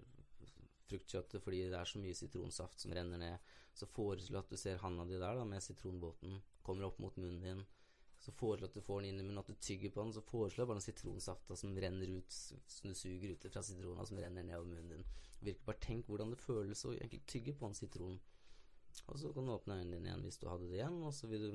fruktkjøttet, 0.88 1.42
fordi 1.42 1.62
det 1.70 1.78
er 1.78 1.88
så 1.88 2.00
mye 2.02 2.16
sitronsaft 2.16 2.82
som 2.82 2.92
renner 2.96 3.20
ned. 3.20 3.54
Så 3.74 3.88
foreslå 3.90 4.40
at 4.40 4.50
du 4.50 4.58
ser 4.60 4.82
handa 4.82 5.06
di 5.08 5.18
der 5.18 5.38
da, 5.38 5.46
med 5.48 5.64
sitronbåten, 5.64 6.38
kommer 6.62 6.88
opp 6.88 7.00
mot 7.02 7.16
munnen 7.20 7.42
din. 7.42 7.64
Så 8.24 8.32
foreslå 8.32 8.70
at 8.70 8.76
du 8.76 8.80
får 8.80 9.02
den 9.02 9.10
inn 9.10 9.20
i 9.20 9.24
munnen, 9.26 9.42
at 9.42 9.50
du 9.50 9.56
tygger 9.60 9.92
på 9.92 10.04
den. 10.04 10.14
Så 10.16 10.22
foreslår 10.24 10.68
bare 10.68 10.80
den 10.80 10.86
sitronsafta 10.86 11.56
som 11.60 11.74
renner 11.76 12.14
ut, 12.18 12.32
som 12.32 12.88
du 12.88 12.94
suger 12.96 13.34
ut 13.34 13.48
fra 13.50 13.62
sitrona, 13.62 14.06
som 14.08 14.20
renner 14.20 14.46
nedover 14.46 14.70
munnen 14.70 14.94
din. 14.94 15.04
Virkelig 15.40 15.66
bare 15.66 15.82
tenk 15.84 16.08
hvordan 16.08 16.32
det 16.32 16.40
føles 16.40 16.86
å 16.86 16.94
egentlig 16.94 17.24
tygge 17.28 17.56
på 17.58 17.68
en 17.68 17.76
sitron. 17.76 18.16
Og 19.10 19.18
så 19.20 19.32
kan 19.34 19.44
du 19.44 19.52
åpne 19.52 19.80
øynene 19.80 19.98
dine 19.98 20.10
igjen 20.10 20.24
hvis 20.24 20.40
du 20.40 20.48
hadde 20.48 20.70
det 20.70 20.78
igjen, 20.78 21.00
og 21.04 21.12
så 21.12 21.28
vil 21.28 21.48
du 21.48 21.54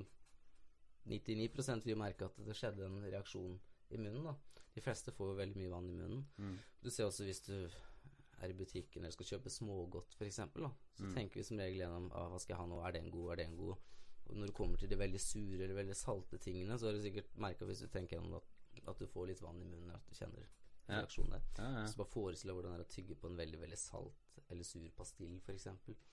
99% 1.10 1.88
vil 1.88 1.98
merke 1.98 2.28
at 2.28 2.42
det 2.46 2.58
skjedde 2.58 2.86
en 2.86 3.02
reaksjon 3.06 3.56
i 3.90 3.98
munnen. 3.98 4.28
da 4.28 4.36
De 4.76 4.84
fleste 4.84 5.14
får 5.16 5.32
jo 5.32 5.38
veldig 5.40 5.58
mye 5.58 5.72
vann 5.72 5.90
i 5.90 5.96
munnen. 5.96 6.26
Mm. 6.38 6.58
Du 6.84 6.90
ser 6.92 7.08
også 7.08 7.26
hvis 7.26 7.42
du 7.48 7.56
er 8.42 8.50
i 8.50 8.54
butikken 8.54 9.04
eller 9.04 9.12
skal 9.16 9.26
kjøpe 9.34 9.50
smågodt, 9.54 10.16
f.eks., 10.20 10.36
så 10.36 11.06
Mm. 11.06 11.14
tenker 11.16 11.36
vi 11.40 11.44
som 11.44 11.58
regel 11.58 11.80
gjennom 11.82 12.12
ah, 12.12 12.28
hva 12.30 12.40
skal 12.40 12.56
jeg 12.56 12.62
ha 12.62 12.68
nå, 12.68 12.80
er 12.88 12.92
den 12.92 13.10
god, 13.12 13.32
er 13.32 13.36
den 13.44 13.56
god? 13.58 13.76
Og 14.30 14.36
når 14.36 14.46
det 14.48 14.54
kommer 14.56 14.78
til 14.78 14.90
de 14.90 14.96
veldig 15.00 15.20
sure 15.20 15.64
eller 15.64 15.74
veldig 15.76 15.96
salte 15.96 16.38
tingene, 16.38 16.78
så 16.78 16.86
har 16.88 16.94
du 16.94 17.02
sikkert 17.02 17.30
merka 17.38 17.66
hvis 17.66 17.80
du 17.82 17.88
tenker 17.88 18.18
gjennom 18.18 18.36
at, 18.36 18.44
at 18.88 18.98
du 19.00 19.08
får 19.08 19.28
litt 19.32 19.42
vann 19.42 19.62
i 19.62 19.66
munnen, 19.66 19.92
at 19.96 20.06
du 20.10 20.14
kjenner 20.16 20.46
reaksjonen 20.90 21.32
der. 21.32 21.42
Ja, 21.58 21.70
ja. 21.80 21.86
Så 21.88 21.98
bare 21.98 22.10
forestill 22.14 22.50
deg 22.52 22.56
hvordan 22.60 22.76
det 22.76 22.80
er 22.80 22.86
å 22.86 22.94
tygge 22.94 23.16
på 23.16 23.28
en 23.30 23.38
veldig, 23.38 23.60
veldig 23.62 23.78
salt 23.78 24.40
eller 24.50 24.64
sur 24.64 24.90
pastill, 24.98 25.36
f.eks. 25.46 25.68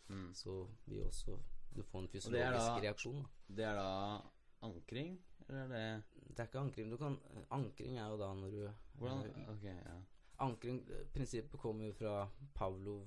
Mm. 0.09 0.33
Så 0.35 0.57
vil 0.87 1.05
også 1.07 1.39
du 1.77 1.83
får 1.83 1.99
en 1.99 2.05
Og 2.05 2.11
det 2.13 2.23
fysiologisk 2.23 2.67
da- 2.67 2.81
reaksjon. 2.81 3.23
Da. 3.23 3.55
Det 3.57 3.65
er 3.65 3.75
da 3.77 4.23
ankring, 4.63 5.19
eller 5.49 5.63
er 5.65 5.69
det 5.69 6.05
Det 6.37 6.41
er 6.41 6.47
ikke 6.49 6.61
ankring. 6.61 6.91
Du 6.91 6.97
kan, 6.97 7.19
ankring 7.51 7.97
er 7.99 8.09
jo 8.11 8.17
da 8.17 8.33
når 8.35 8.51
du 8.51 8.63
Hvordan 8.99 9.49
Ok, 9.53 9.65
ja. 9.65 9.97
Ankring, 10.39 10.83
prinsippet 11.15 11.61
kommer 11.61 11.87
jo 11.87 11.93
fra 11.93 12.29
Pavlov, 12.55 13.07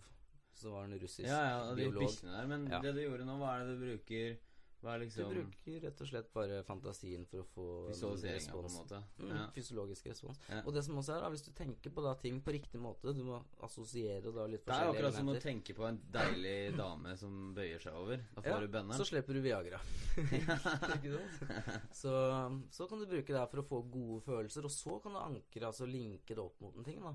som 0.53 0.71
var 0.71 0.83
en 0.87 0.99
russisk 0.99 1.27
Ja, 1.29 1.41
ja, 1.69 1.75
biolog. 1.75 2.09
der. 2.23 2.47
Men 2.47 2.67
Ja. 2.71 2.79
det 2.81 2.95
du 2.95 3.01
gjorde 3.01 3.25
nå, 3.25 3.37
hva 3.37 3.59
er 3.61 3.65
det 3.65 3.75
du 3.79 3.85
bruker 3.85 4.37
Er 4.79 4.99
Du 4.99 5.03
liksom 5.03 5.33
bruker 5.33 5.81
rett 5.83 6.01
og 6.01 6.07
slett 6.07 6.27
bare 6.33 6.61
fantasien 6.63 7.25
for 7.27 7.41
å 7.41 7.47
få 7.51 7.63
respons. 7.89 8.77
Mm, 9.19 9.27
Ja. 9.29 9.41
Fysiologisk 9.51 10.05
respons. 10.07 10.39
Ja. 10.47 10.61
Og 10.63 10.73
det 10.73 10.83
som 10.85 10.95
også 11.01 11.17
er, 11.17 11.19
da, 11.25 11.29
hvis 11.33 11.43
du 11.43 11.51
tenker 11.51 11.91
på 11.91 12.01
da 12.05 12.13
ting 12.15 12.39
på 12.41 12.53
riktig 12.55 12.79
måte 12.79 13.11
Du 13.13 13.23
må 13.27 13.41
assosiere 13.61 14.31
da 14.31 14.45
litt 14.47 14.63
Det 14.65 14.73
er 14.73 14.85
jo 14.87 14.93
forskjellige 14.93 14.95
akkurat 14.95 15.15
som 15.19 15.27
å 15.29 15.35
tenke 15.43 15.75
på 15.75 15.85
en 15.89 15.99
deilig 16.15 16.77
dame 16.77 17.17
som 17.17 17.53
bøyer 17.53 17.79
seg 17.79 17.93
over. 17.93 18.23
Ja. 18.45 18.53
Så 18.97 19.05
slipper 19.11 19.33
du 19.33 19.41
Viagra. 19.41 19.79
Så, 21.91 22.13
så 22.71 22.87
kan 22.87 22.99
du 22.99 23.05
bruke 23.05 23.33
det 23.33 23.39
her 23.39 23.47
for 23.51 23.59
å 23.63 23.67
få 23.67 23.81
gode 23.91 24.21
følelser, 24.23 24.63
og 24.63 24.71
så 24.71 24.99
kan 25.03 25.11
du 25.13 25.19
ankre, 25.19 25.65
altså 25.67 25.85
linke 25.89 26.35
det 26.35 26.39
opp 26.43 26.59
mot 26.61 26.75
en 26.77 26.83
ting. 26.87 27.01
da 27.03 27.13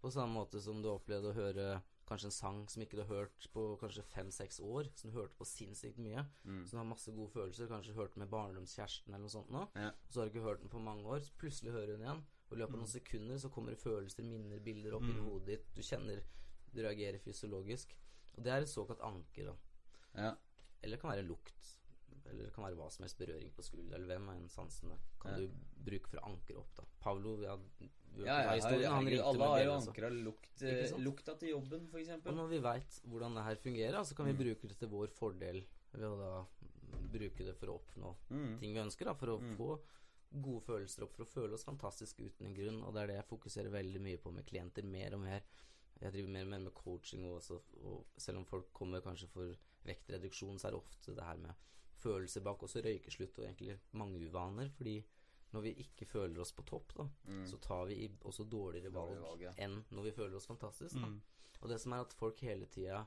På 0.00 0.10
samme 0.10 0.34
måte 0.34 0.60
som 0.60 0.82
du 0.82 0.90
opplevde 0.92 1.32
å 1.32 1.36
høre 1.36 1.80
kanskje 2.08 2.28
en 2.30 2.34
sang 2.34 2.62
som 2.72 2.82
ikke 2.82 2.96
du 2.96 3.02
har 3.04 3.10
hørt 3.12 3.46
på 3.52 3.64
kanskje 3.80 4.02
fem-seks 4.08 4.60
år, 4.64 4.88
som 4.96 5.10
du 5.10 5.16
hørte 5.18 5.36
på 5.38 5.44
sinnssykt 5.46 5.98
mye, 5.98 6.24
Mm. 6.44 6.64
som 6.66 6.78
du 6.78 6.80
har 6.82 6.88
masse 6.94 7.12
gode 7.12 7.30
følelser, 7.30 7.68
kanskje 7.68 7.94
hørt 7.94 8.16
med 8.16 8.30
barndomskjæresten 8.30 9.08
eller 9.14 9.18
noe 9.26 9.28
sånt 9.36 9.50
nå, 9.50 9.68
Ja. 9.76 9.88
og 9.90 10.10
så 10.10 10.20
har 10.20 10.28
du 10.28 10.32
ikke 10.38 10.46
hørt 10.48 10.60
den 10.60 10.68
på 10.70 10.80
mange 10.80 11.04
år, 11.04 11.20
så 11.20 11.32
plutselig 11.38 11.72
hører 11.72 11.86
du 11.86 11.92
den 11.98 12.02
igjen, 12.06 12.24
og 12.50 12.56
i 12.56 12.60
løpet 12.60 12.74
av 12.74 12.80
noen 12.80 12.88
sekunder 12.88 13.36
så 13.38 13.50
kommer 13.50 13.70
det 13.70 13.78
følelser, 13.82 14.22
minner, 14.24 14.58
bilder 14.58 14.94
opp 14.94 15.02
i 15.02 15.12
Mm. 15.12 15.24
hodet 15.28 15.46
ditt, 15.46 15.74
du 15.74 15.82
kjenner, 15.82 16.22
du 16.74 16.82
reagerer 16.82 17.18
fysiologisk. 17.18 17.94
Og 18.36 18.44
det 18.44 18.52
er 18.52 18.60
et 18.62 18.68
såkalt 18.68 19.00
anker, 19.00 19.44
da. 19.46 19.56
Ja. 20.14 20.34
Eller 20.82 20.96
det 20.96 21.00
kan 21.00 21.10
være 21.10 21.26
lukt. 21.26 21.77
Eller 22.28 22.44
det 22.44 22.52
kan 22.54 22.64
være 22.64 22.76
hva 22.76 22.90
som 22.92 23.02
helst 23.04 23.18
berøring 23.18 23.50
på 23.54 23.62
skulderen. 23.64 23.94
Eller 24.02 24.18
hvem 24.18 24.28
er 24.28 24.36
en 24.42 24.48
sansene 24.48 24.98
kan 25.20 25.34
du 25.38 25.48
bruke 25.84 26.08
for 26.08 26.18
å 26.20 26.24
ankre 26.32 26.56
opp, 26.60 26.74
da. 26.76 26.84
Pavlov, 27.00 27.42
ja, 27.42 27.56
Ja, 28.18 28.24
ja, 28.24 28.34
har 28.48 28.52
alle 28.58 28.88
har 28.88 29.02
jo 29.02 29.18
bjelle, 29.54 29.74
ankra 29.78 30.08
lukt, 30.10 30.62
eh, 30.62 30.98
lukta 30.98 31.38
til 31.38 31.50
jobben, 31.50 31.88
for 31.90 31.98
Og 31.98 32.34
når 32.36 32.48
vi 32.48 32.58
veit 32.58 33.00
hvordan 33.06 33.34
det 33.34 33.44
her 33.44 33.56
fungerer, 33.56 34.04
så 34.04 34.14
kan 34.16 34.26
vi 34.26 34.32
Mm. 34.32 34.38
bruke 34.38 34.68
det 34.68 34.78
til 34.78 34.88
vår 34.88 35.08
fordel 35.08 35.64
ved 35.92 36.02
å 36.02 36.16
da 36.18 36.46
bruke 37.12 37.44
det 37.44 37.56
for 37.56 37.66
å 37.68 37.80
oppnå 37.80 38.16
Mm. 38.30 38.58
ting 38.58 38.74
vi 38.74 38.80
ønsker, 38.80 39.04
da. 39.04 39.14
For 39.14 39.26
å 39.26 39.40
Mm. 39.40 39.56
få 39.56 39.80
gode 40.42 40.62
følelser 40.64 41.02
opp, 41.04 41.12
for 41.14 41.24
å 41.24 41.28
føle 41.28 41.52
oss 41.54 41.64
fantastiske 41.64 42.20
uten 42.24 42.46
en 42.46 42.54
grunn. 42.54 42.82
Og 42.84 42.92
det 42.94 43.02
er 43.02 43.06
det 43.06 43.16
jeg 43.16 43.38
fokuserer 43.38 43.70
veldig 43.70 44.00
mye 44.00 44.18
på 44.18 44.32
med 44.32 44.44
klienter, 44.46 44.82
mer 44.84 45.14
og 45.14 45.20
mer. 45.20 45.42
Jeg 46.00 46.12
driver 46.12 46.28
mer 46.28 46.42
og 46.42 46.48
mer 46.48 46.58
med 46.60 46.74
coaching 46.74 47.24
også, 47.24 47.60
og 47.82 48.06
selv 48.16 48.38
om 48.38 48.44
folk 48.44 48.72
kommer 48.72 49.00
kanskje 49.00 49.28
for 49.28 49.56
vektreduksjon, 49.84 50.58
så 50.58 50.66
er 50.66 50.70
det 50.72 50.80
ofte 50.82 51.14
det 51.14 51.24
her 51.24 51.36
med 51.36 51.54
følelser 52.02 52.44
bak, 52.46 52.62
også 52.62 52.82
røykeslutt 52.84 53.38
og 53.38 53.44
egentlig 53.48 53.78
mange 53.98 54.20
uvaner. 54.28 54.70
Fordi 54.76 54.96
når 55.54 55.64
vi 55.64 55.72
ikke 55.84 56.06
føler 56.06 56.40
oss 56.44 56.52
på 56.52 56.64
topp, 56.68 56.92
da, 56.98 57.06
Mm. 57.28 57.44
så 57.46 57.58
tar 57.60 57.86
vi 57.88 58.08
også 58.24 58.44
dårligere 58.48 58.92
valg, 58.92 59.16
valg, 59.22 59.40
ja. 59.46 59.52
enn 59.56 59.78
når 59.90 60.02
vi 60.10 60.12
føler 60.12 60.36
oss 60.36 60.46
fantastisk. 60.46 60.94
Da. 61.00 61.06
Mm. 61.06 61.20
Og 61.62 61.68
det 61.72 61.80
som 61.80 61.92
er 61.96 62.00
at 62.04 62.12
folk 62.12 62.40
hele 62.44 62.66
tida 62.66 63.06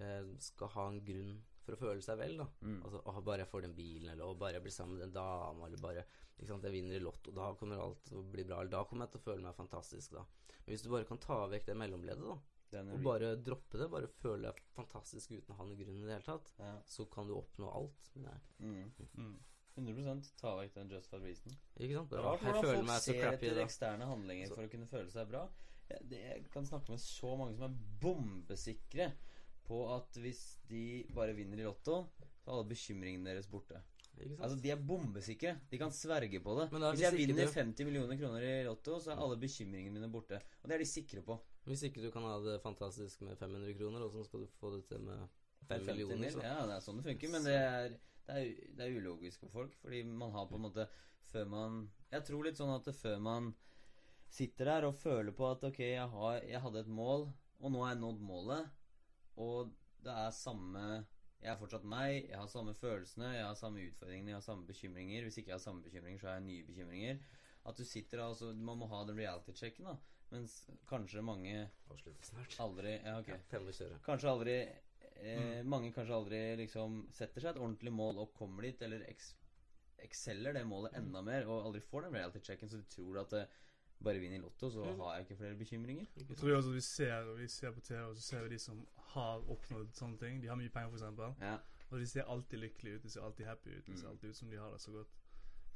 eh, 0.00 0.24
skal 0.38 0.68
ha 0.74 0.88
en 0.88 1.00
grunn 1.04 1.36
for 1.64 1.74
å 1.76 1.78
føle 1.80 2.02
seg 2.02 2.18
vel, 2.18 2.36
da. 2.40 2.46
Mm. 2.62 2.80
Altså, 2.84 3.02
å, 3.04 3.22
bare 3.24 3.44
jeg 3.44 3.50
får 3.52 3.62
den 3.66 3.74
bilen, 3.76 4.08
eller 4.12 4.24
å, 4.24 4.34
bare 4.38 4.54
jeg 4.58 4.62
blir 4.66 4.72
sammen 4.72 4.96
med 4.96 5.04
den 5.06 5.14
dama, 5.16 5.66
eller 5.66 5.80
bare 5.82 6.04
ikke 6.38 6.46
sant, 6.52 6.64
jeg 6.64 6.72
vinner 6.72 6.96
i 6.96 7.02
Lotto, 7.02 7.32
da 7.34 7.48
kommer 7.58 7.80
alt 7.82 8.04
til 8.06 8.18
å 8.20 8.22
bli 8.22 8.44
bra, 8.46 8.60
eller 8.60 8.70
da 8.70 8.84
kommer 8.88 9.06
jeg 9.06 9.12
til 9.16 9.20
å 9.20 9.26
føle 9.26 9.42
meg 9.42 9.56
fantastisk, 9.58 10.12
da. 10.14 10.22
Men 10.64 10.72
hvis 10.74 10.84
du 10.84 10.90
bare 10.92 11.04
kan 11.08 11.18
ta 11.18 11.38
vekk 11.50 11.66
det 11.66 11.76
mellomleddet, 11.76 12.24
da, 12.24 12.38
og 12.74 13.02
bare 13.04 13.34
droppe 13.36 13.78
det, 13.80 13.90
bare 13.90 14.08
føle 14.20 14.50
deg 14.50 14.62
fantastisk 14.76 15.32
uten 15.32 15.54
å 15.54 15.58
ha 15.58 15.64
noen 15.68 15.78
grunn 15.80 15.96
i 15.96 16.04
det 16.06 16.16
hele 16.16 16.26
tatt, 16.26 16.50
ja. 16.58 16.74
så 16.86 17.06
kan 17.10 17.26
du 17.28 17.34
oppnå 17.38 17.70
alt. 17.72 18.10
Mm. 18.58 18.90
Mm. 19.14 19.38
100% 19.78 20.32
ta 20.40 20.56
vekk 20.58 20.74
den 20.74 20.90
just 20.90 21.10
for 21.10 21.22
reason. 21.22 21.54
Ikke 21.78 21.94
sant? 22.00 22.12
Er 22.12 22.24
rart 22.26 22.42
hvordan 22.42 22.64
folk 22.64 22.86
meg 22.88 23.00
så 23.00 23.12
ser 23.14 23.28
etter 23.32 23.54
da. 23.54 23.64
eksterne 23.64 24.08
handlinger 24.10 24.48
Så- 24.50 24.58
for 24.58 24.66
å 24.66 24.72
kunne 24.72 24.88
føle 24.90 25.10
seg 25.10 25.28
bra. 25.30 25.48
Det, 25.88 26.18
jeg 26.20 26.50
kan 26.52 26.66
snakke 26.66 26.90
med 26.90 27.00
så 27.00 27.36
mange 27.38 27.56
som 27.56 27.64
er 27.70 27.76
bombesikre 28.02 29.12
på 29.68 29.78
at 29.94 30.18
hvis 30.20 30.58
de 30.68 31.04
bare 31.14 31.32
vinner 31.36 31.60
i 31.60 31.64
Lotto, 31.64 32.02
så 32.42 32.50
er 32.50 32.52
alle 32.56 32.68
bekymringene 32.68 33.24
deres 33.30 33.48
borte. 33.48 33.80
Altså, 34.18 34.56
De 34.60 34.70
er 34.72 34.80
bombesikre. 34.82 35.60
De 35.70 35.78
kan 35.78 35.92
sverge 35.94 36.40
på 36.42 36.54
det. 36.58 36.68
Hvis 36.72 37.04
jeg 37.04 37.14
vinner 37.20 37.46
50 37.46 37.86
millioner 37.86 38.18
kroner 38.18 38.42
i 38.42 38.64
Lotto, 38.66 38.98
så 38.98 39.12
er 39.12 39.22
alle 39.22 39.36
bekymringene 39.38 39.94
mine 39.94 40.10
borte. 40.10 40.40
Og 40.62 40.68
det 40.68 40.74
er 40.74 40.82
de 40.82 40.88
sikre 40.90 41.22
på. 41.22 41.38
Hvis 41.68 41.84
ikke 41.88 42.02
du 42.02 42.08
kan 42.12 42.24
ha 42.24 42.38
det 42.40 42.58
fantastisk 42.64 43.20
med 43.26 43.36
500 43.36 43.74
kroner, 43.76 44.04
åssen 44.06 44.24
skal 44.24 44.44
du 44.44 44.48
få 44.58 44.72
det 44.76 44.84
til 44.88 45.02
med 45.04 45.24
5 45.68 45.84
millioner? 45.90 46.30
Så? 46.32 46.42
Ja, 46.44 46.62
det 46.68 46.76
er 46.78 46.84
sånn 46.84 47.00
det 47.00 47.08
funker. 47.10 47.32
Men 47.34 47.44
det 47.44 47.56
er, 47.56 47.88
det, 48.28 48.36
er, 48.36 48.70
det 48.78 48.86
er 48.86 48.96
ulogisk 48.96 49.44
for 49.44 49.54
folk. 49.60 49.76
Fordi 49.82 50.02
man 50.08 50.32
har 50.36 50.48
på 50.48 50.58
en 50.58 50.66
måte 50.68 50.88
Før 51.28 51.44
man 51.52 51.82
Jeg 52.08 52.24
tror 52.24 52.46
litt 52.46 52.56
sånn 52.56 52.72
at 52.72 52.88
før 52.96 53.18
man 53.20 53.52
sitter 54.32 54.68
der 54.68 54.86
og 54.88 54.96
føler 54.96 55.32
på 55.32 55.46
at 55.48 55.62
ok, 55.64 55.78
jeg, 55.80 56.08
har, 56.12 56.40
jeg 56.44 56.60
hadde 56.60 56.82
et 56.84 56.90
mål, 56.92 57.22
og 57.60 57.72
nå 57.72 57.80
har 57.80 57.94
jeg 57.94 58.00
nådd 58.02 58.18
målet, 58.28 58.66
og 59.40 59.70
det 60.04 60.12
er 60.12 60.34
samme 60.36 60.82
Jeg 61.40 61.52
er 61.52 61.56
fortsatt 61.60 61.86
meg, 61.88 62.26
jeg 62.28 62.36
har 62.36 62.50
samme 62.52 62.74
følelsene, 62.76 63.30
jeg 63.36 63.46
har 63.46 63.56
samme 63.56 63.84
utfordringene, 63.86 64.32
jeg 64.32 64.36
har 64.40 64.44
samme 64.44 64.66
bekymringer. 64.66 65.22
Hvis 65.24 65.38
ikke 65.38 65.52
jeg 65.52 65.54
har 65.54 65.62
samme 65.62 65.84
bekymringer, 65.84 66.18
så 66.20 66.28
har 66.28 66.40
jeg 66.40 66.48
nye 66.48 66.66
bekymringer. 66.66 67.20
At 67.68 67.78
du 67.78 67.84
sitter 67.86 68.24
altså, 68.24 68.50
Man 68.52 68.80
må 68.80 68.88
ha 68.90 69.04
den 69.06 69.20
reality-checken, 69.20 69.86
da. 69.86 69.94
Mens 70.30 70.58
kanskje 70.86 71.22
mange 71.24 71.70
Avslutte 71.90 72.24
snart. 72.26 72.56
aldri 72.60 72.96
Ja, 73.04 73.18
ok 73.20 73.28
Ja, 73.28 73.98
kanskje 74.04 74.28
aldri 74.30 74.56
eh, 75.22 75.62
Mange 75.64 75.92
kanskje 75.92 76.14
aldri 76.14 76.40
liksom 76.60 77.06
setter 77.16 77.40
seg 77.40 77.54
et 77.56 77.62
ordentlig 77.62 77.92
mål 77.92 78.18
og 78.18 78.34
kommer 78.34 78.62
dit, 78.68 78.82
eller 78.82 79.04
eks 79.08 79.34
exceller 79.98 80.52
det 80.54 80.66
målet 80.66 80.92
enda 80.94 81.20
mer, 81.26 81.46
og 81.50 81.64
aldri 81.66 81.80
får 81.82 82.02
den 82.06 82.12
reality-checken, 82.14 82.68
så 82.70 82.76
du 82.78 82.84
tror 82.92 83.16
at 83.24 83.32
eh, 83.34 83.46
bare 84.00 84.20
vinner 84.22 84.36
i 84.38 84.42
Lotto, 84.44 84.68
så 84.70 84.84
Mm. 84.84 85.00
har 85.00 85.16
jeg 85.16 85.24
ikke 85.26 85.36
flere 85.40 85.56
bekymringer. 85.58 86.06
Jeg 86.14 86.36
tror 86.36 86.54
også 86.56 86.68
at 86.68 86.74
vi 86.76 86.80
ser, 86.80 87.32
vi 87.34 87.48
ser 87.48 87.72
på 87.72 87.80
TV, 87.80 88.04
og 88.04 88.14
så 88.16 88.22
ser 88.22 88.42
vi 88.44 88.48
de 88.54 88.58
som 88.62 88.86
har 88.96 89.40
oppnådd 89.50 89.90
sånne 89.98 90.18
ting. 90.20 90.40
De 90.42 90.46
har 90.46 90.54
mye 90.56 90.68
penger, 90.70 90.92
f.eks. 90.94 91.40
Ja. 91.40 91.58
Og 91.90 91.98
de 91.98 92.06
ser 92.06 92.22
alltid 92.30 92.58
lykkelige 92.60 92.94
ut. 92.94 93.02
De 93.02 93.10
ser 93.10 93.20
alltid 93.26 93.46
happy 93.46 93.70
ut. 93.70 93.86
De 93.86 93.96
ser 93.96 94.06
Mm. 94.06 94.10
alltid 94.12 94.30
ut 94.30 94.36
som 94.36 94.50
de 94.50 94.56
har 94.56 94.70
det 94.70 94.80
så 94.80 94.92
godt. 94.92 95.08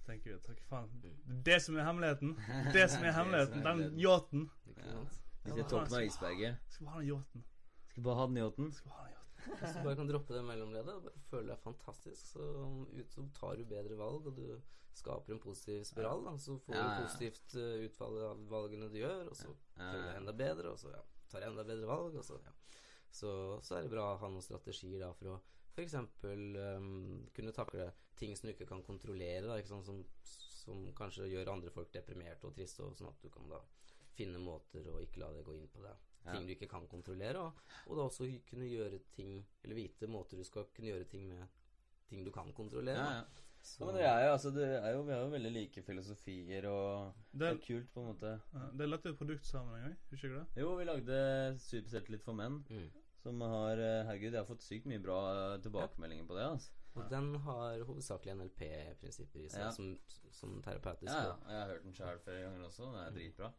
Tenker 0.06 0.30
vi 0.30 0.36
at 0.36 0.44
takk 0.46 0.60
faen, 0.68 0.90
det 1.02 1.12
er 1.12 1.40
det 1.48 1.58
som 1.64 1.76
er 1.78 1.86
hemmeligheten. 1.88 2.34
Det 2.74 2.84
som 2.94 3.04
er 3.06 3.16
hemmeligheten. 3.16 3.64
Den 3.66 3.82
yachten. 4.00 4.48
Ikke 4.68 4.86
Ja. 4.86 4.92
sant? 4.98 5.18
De 5.44 5.56
Ja, 5.58 5.64
toppen 5.66 5.94
av 5.98 6.04
isberget. 6.06 6.58
Skal 6.70 6.86
bare 6.86 6.94
ha 6.94 7.00
den 7.02 7.08
yachten. 7.10 7.44
Skal 7.90 8.04
bare 8.06 8.20
ha 8.20 8.26
den 8.26 8.36
yachten. 8.42 8.72
Skal 8.72 8.92
ha 8.94 9.06
den 9.06 9.16
yachten. 9.16 9.56
Hvis 9.58 9.72
du 9.74 9.80
bare 9.82 9.96
kan 9.98 10.06
droppe 10.10 10.34
det 10.36 10.44
mellomleddet 10.46 10.94
og 10.94 11.02
bare 11.08 11.22
føle 11.30 11.48
deg 11.50 11.58
fantastisk, 11.64 12.28
så, 12.36 12.44
ut, 12.92 13.08
så 13.10 13.24
tar 13.34 13.56
du 13.58 13.64
bedre 13.66 13.96
valg, 13.98 14.28
og 14.30 14.36
du 14.36 14.60
skaper 14.94 15.34
en 15.34 15.40
positiv 15.42 15.82
spiral. 15.88 16.22
Da. 16.28 16.36
Så 16.38 16.58
får 16.62 16.76
ja, 16.76 16.82
du 16.82 16.90
ja. 16.92 17.00
positivt 17.02 17.56
uh, 17.58 17.86
utfall 17.88 18.20
av 18.28 18.44
valgene 18.52 18.90
du 18.92 19.00
gjør, 19.00 19.32
og 19.32 19.36
så 19.36 19.50
føler 19.74 19.98
du 19.98 20.06
deg 20.10 20.20
enda 20.20 20.34
bedre, 20.44 20.74
og 20.76 20.78
så 20.78 20.92
ja, 20.94 21.00
tar 21.32 21.42
jeg 21.42 21.50
enda 21.54 21.64
bedre 21.66 21.88
valg, 21.90 22.18
og 22.20 22.24
så 22.28 22.38
ja. 22.44 22.54
Så, 23.12 23.30
så 23.60 23.76
er 23.76 23.82
det 23.84 23.90
bra 23.92 24.06
å 24.14 24.20
ha 24.22 24.28
noen 24.30 24.44
strategier 24.44 25.02
da 25.02 25.10
for 25.12 25.34
å 25.34 25.40
f.eks. 25.74 25.94
Um, 26.24 27.26
kunne 27.34 27.52
takle 27.56 27.90
ting 28.18 28.36
som 28.36 28.48
du 28.48 28.52
ikke 28.54 28.68
kan 28.68 28.82
kontrollere, 28.86 29.46
da, 29.48 29.58
ikke 29.58 29.72
sant? 29.72 29.86
Som, 29.88 30.02
som 30.62 30.84
kanskje 30.98 31.30
gjør 31.32 31.52
andre 31.54 31.72
folk 31.74 31.92
deprimerte 31.94 32.46
og 32.48 32.54
triste, 32.56 32.84
og 32.86 32.96
sånn 32.98 33.10
at 33.10 33.22
du 33.24 33.30
kan 33.34 33.48
da 33.50 33.60
finne 34.12 34.38
måter 34.42 34.86
å 34.92 34.98
ikke 35.02 35.22
la 35.22 35.30
det 35.32 35.44
gå 35.46 35.54
inn 35.56 35.70
på 35.72 35.82
deg. 35.82 36.08
Ja. 36.22 36.36
Ting 36.36 36.44
du 36.46 36.52
ikke 36.54 36.68
kan 36.70 36.84
kontrollere, 36.86 37.40
og, 37.42 37.62
og 37.88 37.96
da 37.98 38.04
også 38.06 38.28
kunne 38.46 38.68
gjøre 38.70 39.00
ting 39.10 39.40
Eller 39.64 39.74
vite 39.74 40.06
måter 40.06 40.38
du 40.38 40.44
skal 40.46 40.68
kunne 40.70 40.92
gjøre 40.92 41.08
ting 41.10 41.24
med 41.26 41.48
ting 42.06 42.22
du 42.22 42.30
kan 42.30 42.52
kontrollere. 42.54 43.02
Ja, 43.02 43.24
ja. 43.24 43.48
Så, 43.62 43.80
ja, 43.80 43.86
men 43.88 43.94
det 43.96 44.04
er 44.06 44.20
jo 44.26 44.30
altså 44.34 44.50
det 44.54 44.68
er 44.68 44.88
jo, 44.94 45.02
Vi 45.06 45.12
har 45.14 45.20
jo 45.22 45.32
veldig 45.34 45.50
like 45.54 45.82
filosofier, 45.86 46.64
og 46.70 47.12
det 47.32 47.40
Det 47.40 47.48
er 47.48 47.56
er, 47.56 47.60
kult, 47.66 47.90
på 47.94 48.00
en 48.02 48.06
måte. 48.12 48.32
ja, 48.54 48.62
det 48.78 48.84
er 48.86 48.90
lagt 48.92 49.06
et 49.10 49.18
produkt 49.18 49.46
sammen 49.46 49.76
en 49.76 49.84
gang, 49.88 49.98
husker 50.10 50.28
ikke 50.30 50.40
det? 50.40 50.62
Jo, 50.62 50.72
vi 50.78 50.86
lagde 50.88 51.18
Superseltillit 51.62 52.24
for 52.26 52.38
menn, 52.38 52.60
mm. 52.70 52.88
Som 53.22 53.40
har 53.40 53.78
eh, 53.78 54.02
Herregud, 54.08 54.32
jeg 54.34 54.40
har 54.42 54.48
fått 54.48 54.64
sykt 54.66 54.86
mye 54.90 55.02
bra 55.02 55.18
eh, 55.32 55.58
tilbakemeldinger 55.64 56.26
på 56.28 56.36
det. 56.38 56.46
altså 56.56 56.70
Og 56.98 57.06
den 57.10 57.28
har 57.46 57.84
hovedsakelig 57.88 58.34
NLP-prinsipper 58.40 59.44
i 59.46 59.48
seg, 59.48 59.62
Ja. 59.64 59.70
som, 59.72 59.94
som 60.34 60.58
terapeutisk. 60.64 61.12
Ja, 61.12 61.22
ja. 61.30 61.36
Jeg 61.48 61.60
har 61.62 61.70
hørt 61.72 61.84
den 61.86 61.94
sjøl 61.96 62.18
flere 62.24 62.42
ganger 62.48 62.66
også. 62.68 62.88
Den 62.90 62.98
er 63.06 63.14
dritbra. 63.16 63.52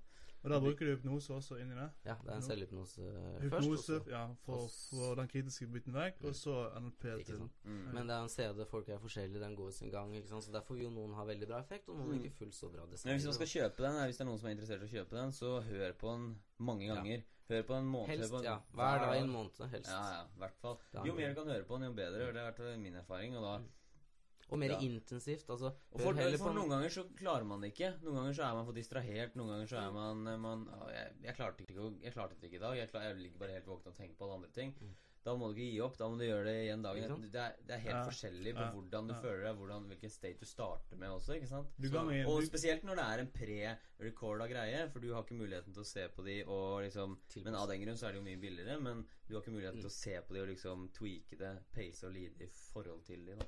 Og 0.43 0.49
da 0.51 0.59
bruker 0.59 0.85
du 0.85 0.91
hypnose 0.95 1.31
også 1.33 1.55
inni 1.61 1.75
det. 1.75 1.89
ja, 2.05 2.15
det 2.23 2.29
er 2.31 2.35
en 2.35 2.41
selvhypnose 2.41 3.01
først. 3.01 3.43
Hypnose 3.43 3.99
ja, 4.11 4.23
for 4.43 4.65
å 4.65 4.67
få 4.67 5.15
den 5.15 5.27
kritiske 5.31 5.67
biten 5.71 5.93
vekk, 5.95 6.23
og 6.27 6.35
så 6.35 6.55
NLP 6.79 7.05
til. 7.25 7.49
Mm. 7.63 7.93
Men 7.93 8.07
det 8.07 8.15
er 8.17 8.21
en 8.25 8.29
CD, 8.29 8.65
folk 8.67 8.89
er 8.89 8.99
forskjellige, 8.99 9.39
den 9.39 9.55
går 9.55 9.71
sin 9.71 9.89
gang. 9.91 10.11
Ikke 10.15 10.27
sant? 10.27 10.43
Så 10.43 10.51
Derfor 10.51 10.75
vil 10.75 10.83
jo 10.83 10.89
noen 10.89 11.13
ha 11.15 11.23
veldig 11.23 11.47
bra 11.47 11.59
effekt, 11.63 11.87
og 11.89 11.95
noen 11.97 12.17
Mm. 12.17 12.23
ikke 12.25 12.35
fullt 12.41 12.53
så 12.55 12.69
bra. 12.73 12.83
Men 12.85 13.15
hvis 13.15 13.25
man 13.25 13.33
skal 13.33 13.47
kjøpe 13.47 13.77
den, 13.87 14.01
hvis 14.05 14.17
det 14.17 14.21
er 14.21 14.25
noen 14.31 14.39
som 14.39 14.47
er 14.47 14.51
interessert 14.57 14.81
i 14.81 14.85
å 14.85 14.93
kjøpe 14.97 15.15
den, 15.21 15.31
så 15.31 15.61
hør 15.63 15.93
på 15.93 16.11
den 16.11 16.41
mange 16.59 16.85
Ja. 16.87 16.95
ganger. 16.95 17.23
Hør 17.49 17.61
på 17.63 17.73
den 17.75 17.83
en 17.83 17.91
måned. 17.91 18.07
Helst, 18.07 18.43
ja. 18.43 18.57
Hver 18.73 18.99
dag 18.99 19.15
i 19.15 19.23
en 19.23 19.29
måned, 19.29 19.69
helst. 19.69 19.89
Ja, 19.91 20.03
ja, 20.13 20.23
i 20.23 20.39
hvert 20.39 20.57
fall. 20.61 20.77
Jo 21.05 21.13
mer 21.13 21.29
du 21.33 21.35
kan 21.35 21.47
høre 21.47 21.63
på 21.63 21.79
den, 21.79 21.83
jo 21.89 21.93
bedre. 21.93 22.33
Det 22.33 22.41
har 22.41 22.51
vært 22.51 22.79
min 22.79 22.95
erfaring. 22.95 23.35
Og 23.37 23.43
da 23.43 23.63
Og 24.51 24.59
mer 24.59 24.69
Ja. 24.75 24.79
intensivt. 24.79 25.47
Altså, 25.49 25.73
for, 25.91 26.13
for 26.37 26.53
noen 26.53 26.69
ganger 26.69 26.89
så 26.89 27.03
klarer 27.15 27.45
man 27.45 27.61
det 27.61 27.73
ikke. 27.73 27.93
Noen 28.03 28.15
ganger 28.19 28.33
så 28.33 28.43
er 28.49 28.53
man 28.53 28.65
for 28.65 28.73
distrahert. 28.73 29.35
Noen 29.35 29.49
ganger 29.55 29.67
så 29.67 29.77
er 29.87 29.91
man, 29.95 30.27
eh, 30.27 30.37
man 30.37 30.67
å, 30.67 30.89
jeg, 30.91 31.15
jeg, 31.23 31.35
klarte 31.35 31.63
ikke, 31.63 31.87
jeg 32.03 32.13
klarte 32.13 32.35
det 32.39 32.49
ikke 32.51 32.59
i 32.59 32.65
dag. 32.67 32.77
Jeg, 32.77 32.89
klar, 32.91 33.01
jeg 33.07 33.17
ligger 33.23 33.39
bare 33.39 33.57
helt 33.57 33.65
våken 33.71 33.87
og 33.93 33.95
tenker 33.97 34.15
på 34.19 34.25
alle 34.27 34.35
andre 34.41 34.49
ting. 34.53 34.75
Mm. 34.81 34.93
Da 35.23 35.31
må 35.39 35.47
du 35.47 35.55
ikke 35.55 35.71
gi 35.71 35.79
opp. 35.79 35.95
Da 35.97 36.07
må 36.11 36.17
du 36.19 36.25
gjøre 36.25 36.43
det 36.43 36.55
igjen 36.65 36.81
dagen 36.83 37.03
etter. 37.05 37.27
Det 37.31 37.39
er, 37.39 37.53
det 37.63 37.71
er 37.77 37.83
helt 37.85 37.95
Ja. 37.95 38.03
forskjellig 38.09 38.53
på 38.57 38.59
Ja. 38.65 38.71
hvordan 38.75 39.07
du 39.07 39.13
Ja. 39.13 39.21
føler 39.23 39.43
deg, 39.47 39.55
hvordan, 39.55 39.85
hvilken 39.87 40.11
state 40.11 40.39
du 40.39 40.45
starter 40.45 40.97
med 40.99 41.09
også, 41.09 41.37
ikke 41.39 41.47
sant? 41.47 41.67
En 41.79 42.25
Og 42.27 42.43
spesielt 42.43 42.83
når 42.83 42.95
det 42.99 43.05
er 43.07 43.19
en 43.23 43.31
pre-recorda 43.31 44.47
greie, 44.49 44.89
for 44.91 44.99
du 44.99 45.13
har 45.13 45.23
ikke 45.23 45.37
muligheten 45.39 45.73
til 45.73 45.81
å 45.81 45.85
se 45.87 46.07
på 46.09 46.25
de 46.25 46.43
og 46.43 46.83
liksom 46.83 47.17
Men 47.43 47.55
av 47.55 47.69
den 47.69 47.81
grunn 47.85 47.95
så 47.95 48.07
er 48.09 48.11
det 48.11 48.19
jo 48.19 48.27
mye 48.27 48.41
billigere, 48.41 48.81
men 48.81 49.07
du 49.27 49.35
har 49.35 49.41
ikke 49.41 49.55
muligheten 49.55 49.79
til 49.79 49.89
å 49.89 49.95
se 49.95 50.19
på 50.27 50.33
de 50.33 50.41
og 50.41 50.47
liksom 50.49 50.89
tweake 50.91 51.37
det, 51.39 51.53
pace 51.71 52.03
og 52.05 52.13
lide 52.13 52.43
i 52.43 52.47
forhold 52.73 53.05
til 53.05 53.23
de, 53.25 53.35
da. 53.39 53.45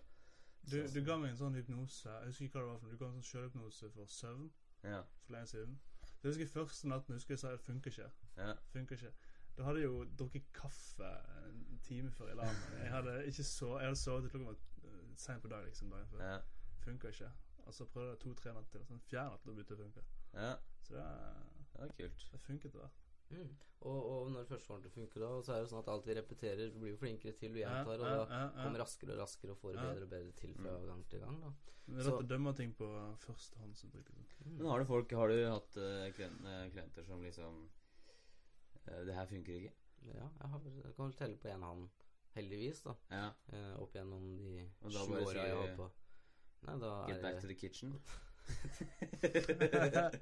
Du, 0.71 0.87
du 0.93 0.99
ga 1.05 1.17
meg 1.17 1.29
en 1.31 1.37
sånn 1.37 1.55
hypnose 1.55 2.09
Jeg 2.09 2.27
husker 2.31 2.45
ikke 2.45 2.59
hva 2.59 2.63
det 2.65 2.71
var 2.71 2.79
for. 2.79 2.89
Du 2.89 2.97
ga 2.97 3.05
meg 3.09 3.15
en 3.15 3.21
sånn 3.23 3.29
sjølhypnose 3.31 3.89
for 3.93 4.05
søvn 4.05 4.51
Ja. 4.83 5.01
for 5.25 5.33
lenge 5.33 5.47
siden. 5.47 5.79
Så 6.05 6.27
jeg 6.27 6.31
husker 6.33 6.51
første 6.53 6.87
natten 6.87 7.13
jeg 7.13 7.19
husker 7.21 7.33
jeg 7.35 7.39
sa 7.39 7.51
det 7.51 7.59
funker 7.65 7.91
ikke. 7.91 8.09
Ja. 8.37 8.53
Funker 8.73 8.95
ikke. 8.99 9.11
Da 9.57 9.63
hadde 9.63 9.79
jeg 9.79 9.87
jo 9.89 10.03
drukket 10.19 10.47
kaffe 10.53 11.09
en 11.47 11.79
time 11.83 12.11
før 12.11 12.27
jeg 12.27 12.35
la 12.41 12.45
meg. 12.51 12.77
Jeg 12.83 12.91
hadde 12.91 13.13
ikke 13.31 13.43
så 13.43 13.69
Jeg 13.79 13.87
hadde 13.87 13.99
sovet 14.01 14.23
til 14.23 14.31
klokka 14.33 14.45
var 14.45 14.57
eh, 14.89 15.15
sent 15.17 15.41
på 15.41 15.47
dag 15.53 15.65
liksom 15.65 15.89
dagen 15.89 16.07
før. 16.11 16.23
Ja. 16.33 16.39
Funka 16.85 17.07
ikke. 17.13 17.31
Og 17.65 17.73
så 17.73 17.85
prøvde 17.85 18.09
jeg 18.09 18.19
to-tre 18.19 18.53
natter 18.53 18.71
til. 18.79 18.85
Sånn 18.85 18.99
fjerde 19.01 19.29
natt 19.31 19.45
da 19.45 19.51
begynte 19.51 19.75
det 19.75 19.79
å 19.79 19.83
funke. 19.85 20.03
ja. 20.33 20.55
Så 20.85 20.93
det, 20.93 21.05
Det 21.75 21.79
var 21.81 21.93
kult. 21.97 22.27
det 22.31 22.39
funket 22.41 22.65
etter 22.69 22.79
hvert. 22.79 23.04
Mm. 23.31 23.53
Og, 23.85 24.05
og 24.09 24.31
når 24.33 24.47
det 24.81 24.91
funker, 24.91 25.21
da, 25.21 25.29
så 25.45 25.53
er 25.53 25.61
det 25.61 25.69
sånn 25.69 25.83
at 25.83 25.89
alt 25.93 26.07
vi 26.09 26.15
repeterer, 26.17 26.71
blir 26.73 26.95
jo 26.95 26.97
flinkere 26.97 27.35
til, 27.37 27.53
du 27.53 27.59
gjentar, 27.59 28.01
og 28.01 28.05
da 28.31 28.39
kommer 28.57 28.81
raskere 28.81 29.13
og 29.13 29.19
raskere 29.21 29.53
og 29.53 29.59
får 29.61 29.75
det 29.75 29.83
bedre 29.85 30.07
og 30.07 30.13
bedre 30.15 30.31
til 30.39 30.55
fra 30.57 30.73
gang 30.89 31.03
til 31.11 31.21
gang. 31.21 31.39
da 31.43 31.51
Men 31.85 31.97
Det 31.97 31.99
er 32.01 32.03
Så- 32.09 32.15
lett 32.15 32.25
å 32.25 32.29
dømme 32.33 32.55
ting 32.57 32.73
på 32.73 32.87
førstehåndsinntrykk. 33.27 34.09
Mm. 34.45 34.57
Men 34.57 34.65
har 34.71 34.79
du 34.79 34.85
folk 34.85 35.11
Har 35.11 35.27
du 35.27 35.45
hatt 35.45 35.77
uh, 35.77 36.09
klien- 36.17 36.71
klienter 36.71 37.03
som 37.05 37.21
liksom 37.21 37.69
uh, 38.87 39.05
Det 39.05 39.13
her 39.13 39.25
funker 39.25 39.53
ikke? 39.53 39.73
Ja, 40.07 40.29
jeg, 40.41 40.49
har, 40.49 40.59
jeg 40.83 40.95
kan 40.95 41.05
vel 41.05 41.13
telle 41.13 41.37
på 41.37 41.47
én 41.49 41.61
hånd, 41.61 41.89
heldigvis, 42.35 42.81
da. 42.83 42.95
Ja. 43.11 43.29
Uh, 43.53 43.81
opp 43.83 43.93
gjennom 43.93 44.25
de 44.37 44.65
sju 44.89 45.13
åra 45.13 45.45
jeg 45.45 45.53
har 45.55 45.61
holdt 45.61 45.77
på. 45.77 45.91
Nei, 46.65 46.79
da 46.79 47.05
Get 47.07 47.17
er 47.17 47.21
back 47.21 47.41
to 47.41 47.47
the 47.47 47.53
kitchen. 47.53 47.99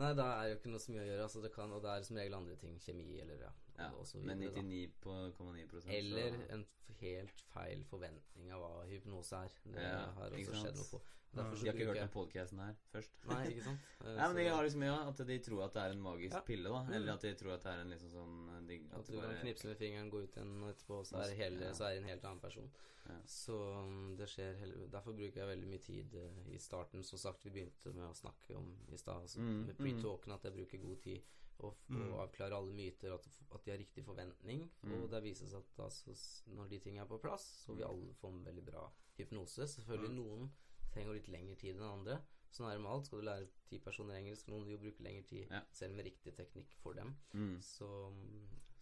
Nei, 0.00 0.14
da 0.16 0.26
er 0.40 0.46
jo 0.48 0.54
ikke 0.56 0.70
noe 0.72 0.80
så 0.80 0.92
mye 0.94 1.02
å 1.02 1.08
gjøre. 1.10 1.24
Altså, 1.26 1.40
det 1.44 1.50
kan, 1.52 1.72
og 1.76 1.82
det 1.84 1.90
er 1.92 2.04
som 2.06 2.16
regel 2.16 2.36
andre 2.38 2.56
ting. 2.60 2.74
Kjemi 2.80 3.18
eller 3.20 3.42
ja, 3.44 3.50
ja, 3.76 3.88
og 3.92 4.04
men 4.24 4.40
videre. 4.40 4.62
da. 5.04 5.10
99,9 5.36 5.90
Eller 5.98 6.38
en 6.56 6.64
helt 7.02 7.38
feil 7.52 7.80
forventning 7.90 8.52
av 8.56 8.62
hva 8.64 8.70
hypnose 8.88 9.42
er. 9.44 9.50
Det 9.66 9.84
Ja, 9.84 10.06
har 10.16 10.28
også 10.38 10.54
skjedd 10.62 10.76
noe 10.80 10.88
på. 10.94 11.02
Ja. 11.32 11.42
Derfor 11.42 11.56
så 11.56 11.62
De 11.62 11.68
har 11.70 11.74
ikke 11.76 11.86
hørt 11.86 11.96
jeg- 11.96 12.08
den 12.08 12.14
podcasten 12.14 12.58
her 12.58 12.74
først? 12.92 13.10
Nei, 13.28 13.46
ikke 13.52 13.62
sant? 13.64 13.80
Eh, 14.00 14.16
Nei, 14.16 14.26
men 14.28 14.36
de 14.36 14.44
har 14.48 14.62
liksom 14.64 14.82
ja, 14.82 14.94
At 15.08 15.16
de 15.26 15.38
tror 15.38 15.62
at 15.64 15.72
det 15.74 15.82
er 15.82 15.90
en 15.94 16.00
magisk 16.02 16.34
Ja. 16.34 16.40
pille, 16.40 16.64
da. 16.68 16.82
Mm. 16.82 16.92
Eller 16.94 17.12
at 17.12 17.20
de 17.22 17.34
tror 17.34 17.52
at 17.54 17.62
det 17.62 17.72
er 17.72 17.80
en 17.80 17.90
liksom 17.90 18.10
sånn 18.10 18.48
eh, 18.56 18.60
digg, 18.66 18.86
At 18.92 19.06
det 19.06 19.14
du 19.14 19.20
kan 19.20 19.36
knipse 19.42 19.64
med 19.68 19.76
fingeren, 19.78 20.10
gå 20.10 20.22
ut 20.24 20.34
igjen 20.36 20.62
og 20.64 20.70
etterpå, 20.74 21.04
så 21.06 21.16
er, 21.22 21.34
hele, 21.36 21.60
Ja. 21.60 21.72
så 21.72 21.84
er 21.84 21.90
det 21.94 21.98
en 22.02 22.08
helt 22.08 22.24
annen 22.24 22.40
person. 22.40 22.70
Ja. 23.06 23.16
Så 23.26 23.54
um, 23.78 24.16
det 24.16 24.28
skjer 24.28 24.56
hel- 24.58 24.88
Derfor 24.90 25.12
bruker 25.14 25.34
jeg 25.40 25.48
veldig 25.48 25.68
mye 25.68 25.78
tid 25.82 26.14
eh, 26.14 26.54
i 26.54 26.58
starten, 26.58 27.02
som 27.04 27.18
sagt 27.18 27.44
vi 27.44 27.50
begynte 27.50 27.94
med 27.94 28.04
å 28.10 28.14
snakke 28.14 28.56
om 28.56 28.74
i 28.92 28.96
stad, 28.96 29.22
altså, 29.22 29.38
Mm, 29.38 29.66
med 29.66 29.76
mm. 29.78 29.84
pre-talken, 29.84 30.32
at 30.34 30.42
jeg 30.44 30.52
bruker 30.52 30.78
god 30.78 31.00
tid 31.02 31.22
og, 31.60 31.76
Mm. 31.90 32.12
og 32.12 32.28
avklare 32.28 32.56
alle 32.56 32.72
myter, 32.72 33.12
at, 33.14 33.26
at 33.54 33.64
de 33.64 33.70
har 33.70 33.78
riktig 33.78 34.02
forventning. 34.04 34.68
Mm. 34.82 35.02
Og 35.02 35.10
det 35.10 35.22
viser 35.22 35.46
seg 35.46 35.58
at 35.58 35.84
altså, 35.84 36.42
når 36.48 36.68
de 36.70 36.78
tingene 36.78 37.02
er 37.02 37.06
på 37.06 37.20
plass, 37.20 37.64
så 37.66 37.74
vil 37.74 37.84
Mm. 37.84 37.90
alle 37.90 38.14
få 38.14 38.28
en 38.32 38.44
veldig 38.44 38.64
bra 38.64 38.90
hypnose. 39.18 39.66
Selvfølgelig 39.68 40.10
Mm. 40.10 40.16
noen 40.16 40.50
trenger 40.94 41.16
litt 41.16 41.28
lengre 41.32 41.56
tid 41.60 41.76
enn 41.76 41.86
andre. 41.88 42.18
Sånn 42.50 42.66
er 42.66 42.74
det 42.76 42.82
med 42.82 42.90
alt. 42.90 43.06
Skal 43.06 43.20
du 43.22 43.26
lære 43.28 43.46
ti 43.68 43.78
personer 43.78 44.16
engelsk, 44.18 44.48
noen 44.50 44.64
vil 44.66 44.74
jo 44.76 44.82
bruke 44.84 45.04
lengre 45.06 45.22
tid, 45.28 45.46
Ja. 45.50 45.60
selv 45.72 45.94
med 45.94 46.04
riktig 46.08 46.34
teknikk 46.34 46.72
for 46.82 46.92
dem. 46.98 47.14
Mm. 47.32 47.60
Så, 47.62 47.88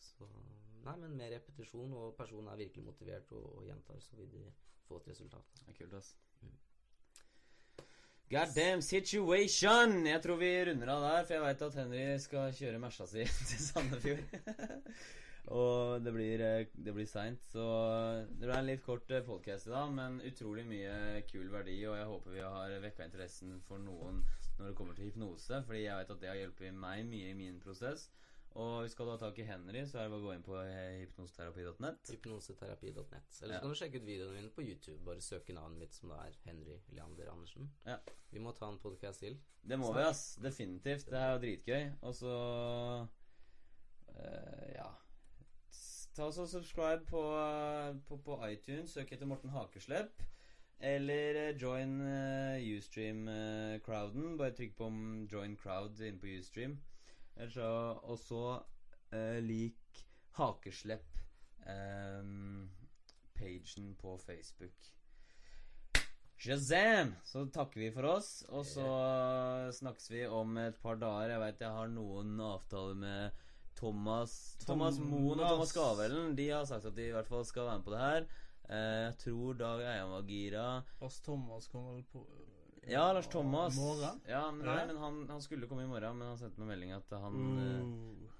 så 0.00 0.28
Nei, 0.84 0.94
men 1.02 1.16
mer 1.18 1.30
repetisjon, 1.34 1.92
og 1.92 2.14
personen 2.16 2.48
er 2.48 2.56
virkelig 2.56 2.84
motivert 2.86 3.32
og, 3.36 3.44
og 3.58 3.64
gjentar, 3.66 3.98
så 4.00 4.16
vil 4.16 4.30
de 4.32 4.44
få 4.86 4.96
et 5.02 5.08
resultat. 5.10 5.50
Det 5.66 5.74
er 5.74 5.78
kult, 5.82 5.94
ass. 5.98 6.14
Mm. 6.40 6.54
God 8.30 8.54
damn 8.54 8.82
situation! 8.84 10.06
Jeg 10.06 10.22
tror 10.22 10.36
vi 10.40 10.50
runder 10.68 10.90
av 10.92 11.02
der, 11.04 11.22
for 11.26 11.34
jeg 11.34 11.42
veit 11.44 11.62
at 11.66 11.78
Henry 11.80 12.02
skal 12.20 12.52
kjøre 12.56 12.80
Mersa 12.82 13.06
si 13.08 13.24
til 13.50 13.62
Sandefjord. 13.66 14.38
Og 15.48 16.02
det 16.04 16.12
blir, 16.12 16.40
eh, 16.44 16.66
det 16.76 16.92
blir 16.92 17.06
seint, 17.08 17.40
så 17.48 17.62
det 18.28 18.44
ble 18.50 18.56
en 18.58 18.66
litt 18.68 18.82
kort 18.84 19.08
podcast 19.24 19.66
i 19.66 19.70
dag, 19.72 19.90
men 19.96 20.20
utrolig 20.28 20.66
mye 20.68 21.22
kul 21.30 21.48
verdi, 21.48 21.78
og 21.88 21.96
jeg 21.96 22.06
håper 22.10 22.34
vi 22.36 22.42
har 22.44 22.74
vekka 22.84 23.06
interessen 23.08 23.60
for 23.64 23.78
noen 23.80 24.22
når 24.58 24.66
det 24.68 24.74
kommer 24.76 24.94
til 24.98 25.08
hypnose, 25.08 25.62
fordi 25.64 25.84
jeg 25.86 25.96
vet 26.02 26.10
at 26.10 26.20
det 26.20 26.28
har 26.28 26.36
hjulpet 26.42 26.74
meg 26.74 27.06
mye 27.08 27.30
i 27.30 27.36
min 27.38 27.60
prosess. 27.62 28.10
Og 28.58 28.88
skal 28.90 29.06
du 29.06 29.10
ha 29.12 29.18
tak 29.20 29.38
i 29.38 29.44
Henry, 29.46 29.84
så 29.86 30.00
er 30.00 30.08
det 30.08 30.10
bare 30.10 30.20
å 30.20 30.26
gå 30.26 30.32
inn 30.34 30.42
på 30.42 30.56
eh, 30.58 31.04
hypnoseterapi.net. 31.04 32.08
Hypnoseterapi.net. 32.10 33.36
Eller 33.42 33.54
så 33.54 33.54
Ja. 33.54 33.60
kan 33.60 33.70
du 33.70 33.76
sjekke 33.78 34.00
ut 34.00 34.06
videoene 34.08 34.34
mine 34.34 34.50
på 34.50 34.64
YouTube. 34.64 34.98
Bare 35.04 35.20
søke 35.22 35.52
navnet 35.54 35.78
mitt, 35.78 35.94
som 35.94 36.08
det 36.08 36.18
er 36.18 36.38
Henry 36.44 36.78
Leander 36.96 37.30
Andersen. 37.30 37.70
Ja. 37.86 37.98
Vi 38.32 38.40
må 38.40 38.52
ta 38.56 38.68
en 38.72 38.78
podkast 38.82 39.20
til. 39.20 39.38
Det 39.62 39.78
må 39.78 39.92
vi, 39.94 40.00
ass. 40.00 40.36
Definitivt. 40.42 41.06
Det 41.06 41.20
er 41.20 41.32
jo 41.36 41.38
dritgøy. 41.44 41.92
Og 42.02 42.14
så 42.14 42.32
uh, 44.08 44.74
Ja. 44.74 44.88
Ta 46.18 46.26
oss 46.26 46.40
og 46.42 46.48
subscribe 46.50 47.04
på, 47.06 47.20
på, 48.08 48.16
på 48.16 48.46
iTunes. 48.48 48.90
Søk 48.90 49.12
etter 49.14 49.26
Morten 49.30 49.52
Hakeslepp. 49.54 50.22
Eller 50.82 51.36
eh, 51.38 51.54
join 51.62 52.00
uh, 52.00 52.58
Ustream-crowden. 52.58 54.34
Bare 54.38 54.50
trykk 54.50 54.76
på 54.80 54.88
'join 55.30 55.54
crowd' 55.62 56.02
inne 56.02 56.18
på 56.18 56.26
Ustream. 56.40 56.74
Så 57.54 57.68
Og 58.02 58.18
så 58.18 58.62
eh, 59.12 59.38
lik 59.46 60.04
Hakeslepp-pagen 60.40 62.68
pagen 63.38 63.94
på 64.02 64.18
Facebook. 64.18 64.74
Shazam! 66.36 67.14
Så 67.24 67.46
takker 67.54 67.80
vi 67.80 67.90
for 67.94 68.02
oss, 68.02 68.44
og 68.48 68.66
så 68.66 68.88
snakkes 69.70 70.10
vi 70.10 70.26
om 70.26 70.56
et 70.58 70.74
par 70.82 70.94
dager. 70.98 71.30
Jeg 71.30 71.40
veit 71.40 71.60
jeg 71.60 71.70
har 71.70 71.86
noen 71.94 72.40
avtaler 72.40 72.94
med 72.94 73.30
Thomas 73.78 74.32
Thomas 74.64 74.98
Moen 74.98 75.38
og 75.40 75.46
Thomas 75.52 75.72
Gavelen 75.76 76.34
De 76.38 76.48
har 76.50 76.64
sagt 76.68 76.88
at 76.90 76.96
de 76.96 77.08
i 77.08 77.14
hvert 77.14 77.28
fall 77.30 77.44
skal 77.46 77.68
være 77.68 77.78
med 77.80 77.86
på 77.86 77.94
det 77.94 78.00
her. 78.04 78.26
Eh, 78.68 79.00
jeg 79.06 79.16
tror 79.22 79.58
Dag 79.60 79.82
Eian 79.86 80.10
var 80.12 80.24
gira. 80.28 80.64
Lars 81.00 81.20
Thomas 81.24 81.68
kom 81.72 81.86
vel 81.92 82.02
på 82.12 82.24
Ja, 82.88 83.06
Lars 83.12 83.28
Thomas. 83.32 83.76
Morgen? 83.78 84.20
Ja, 84.28 84.42
men 84.50 84.66
nei, 84.66 84.80
men 84.90 84.98
han, 85.00 85.20
han 85.30 85.42
skulle 85.44 85.68
komme 85.70 85.84
i 85.86 85.90
morgen, 85.90 86.18
men 86.18 86.28
han 86.32 86.40
sendte 86.40 86.60
meg 86.62 86.74
melding 86.74 86.92
at 86.96 87.14
han 87.16 87.38
eh, 87.58 87.78
Uh, 87.84 88.34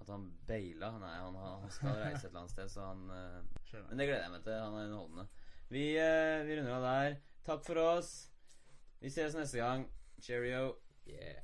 At 0.00 0.08
han 0.10 0.24
baila. 0.48 0.90
Nei, 1.00 1.12
han, 1.22 1.36
han 1.38 1.70
skal 1.72 1.94
reise 2.00 2.26
et 2.26 2.30
eller 2.30 2.42
annet 2.42 2.52
sted, 2.54 2.70
så 2.72 2.88
han 2.90 3.04
eh. 3.14 3.82
Men 3.88 4.00
det 4.00 4.06
gleder 4.08 4.24
jeg 4.26 4.32
meg 4.34 4.42
til. 4.46 4.58
Han 4.60 4.76
er 4.78 4.88
underholdende. 4.88 5.26
Vi, 5.72 5.84
eh, 5.98 6.42
vi 6.46 6.56
runder 6.58 6.74
av 6.76 6.84
der. 6.88 7.16
Takk 7.46 7.64
for 7.66 7.80
oss. 7.82 8.10
Vi 9.00 9.10
ses 9.12 9.36
neste 9.38 9.58
gang. 9.62 9.86
Cheerio. 10.22 10.74
Yeah. 11.08 11.40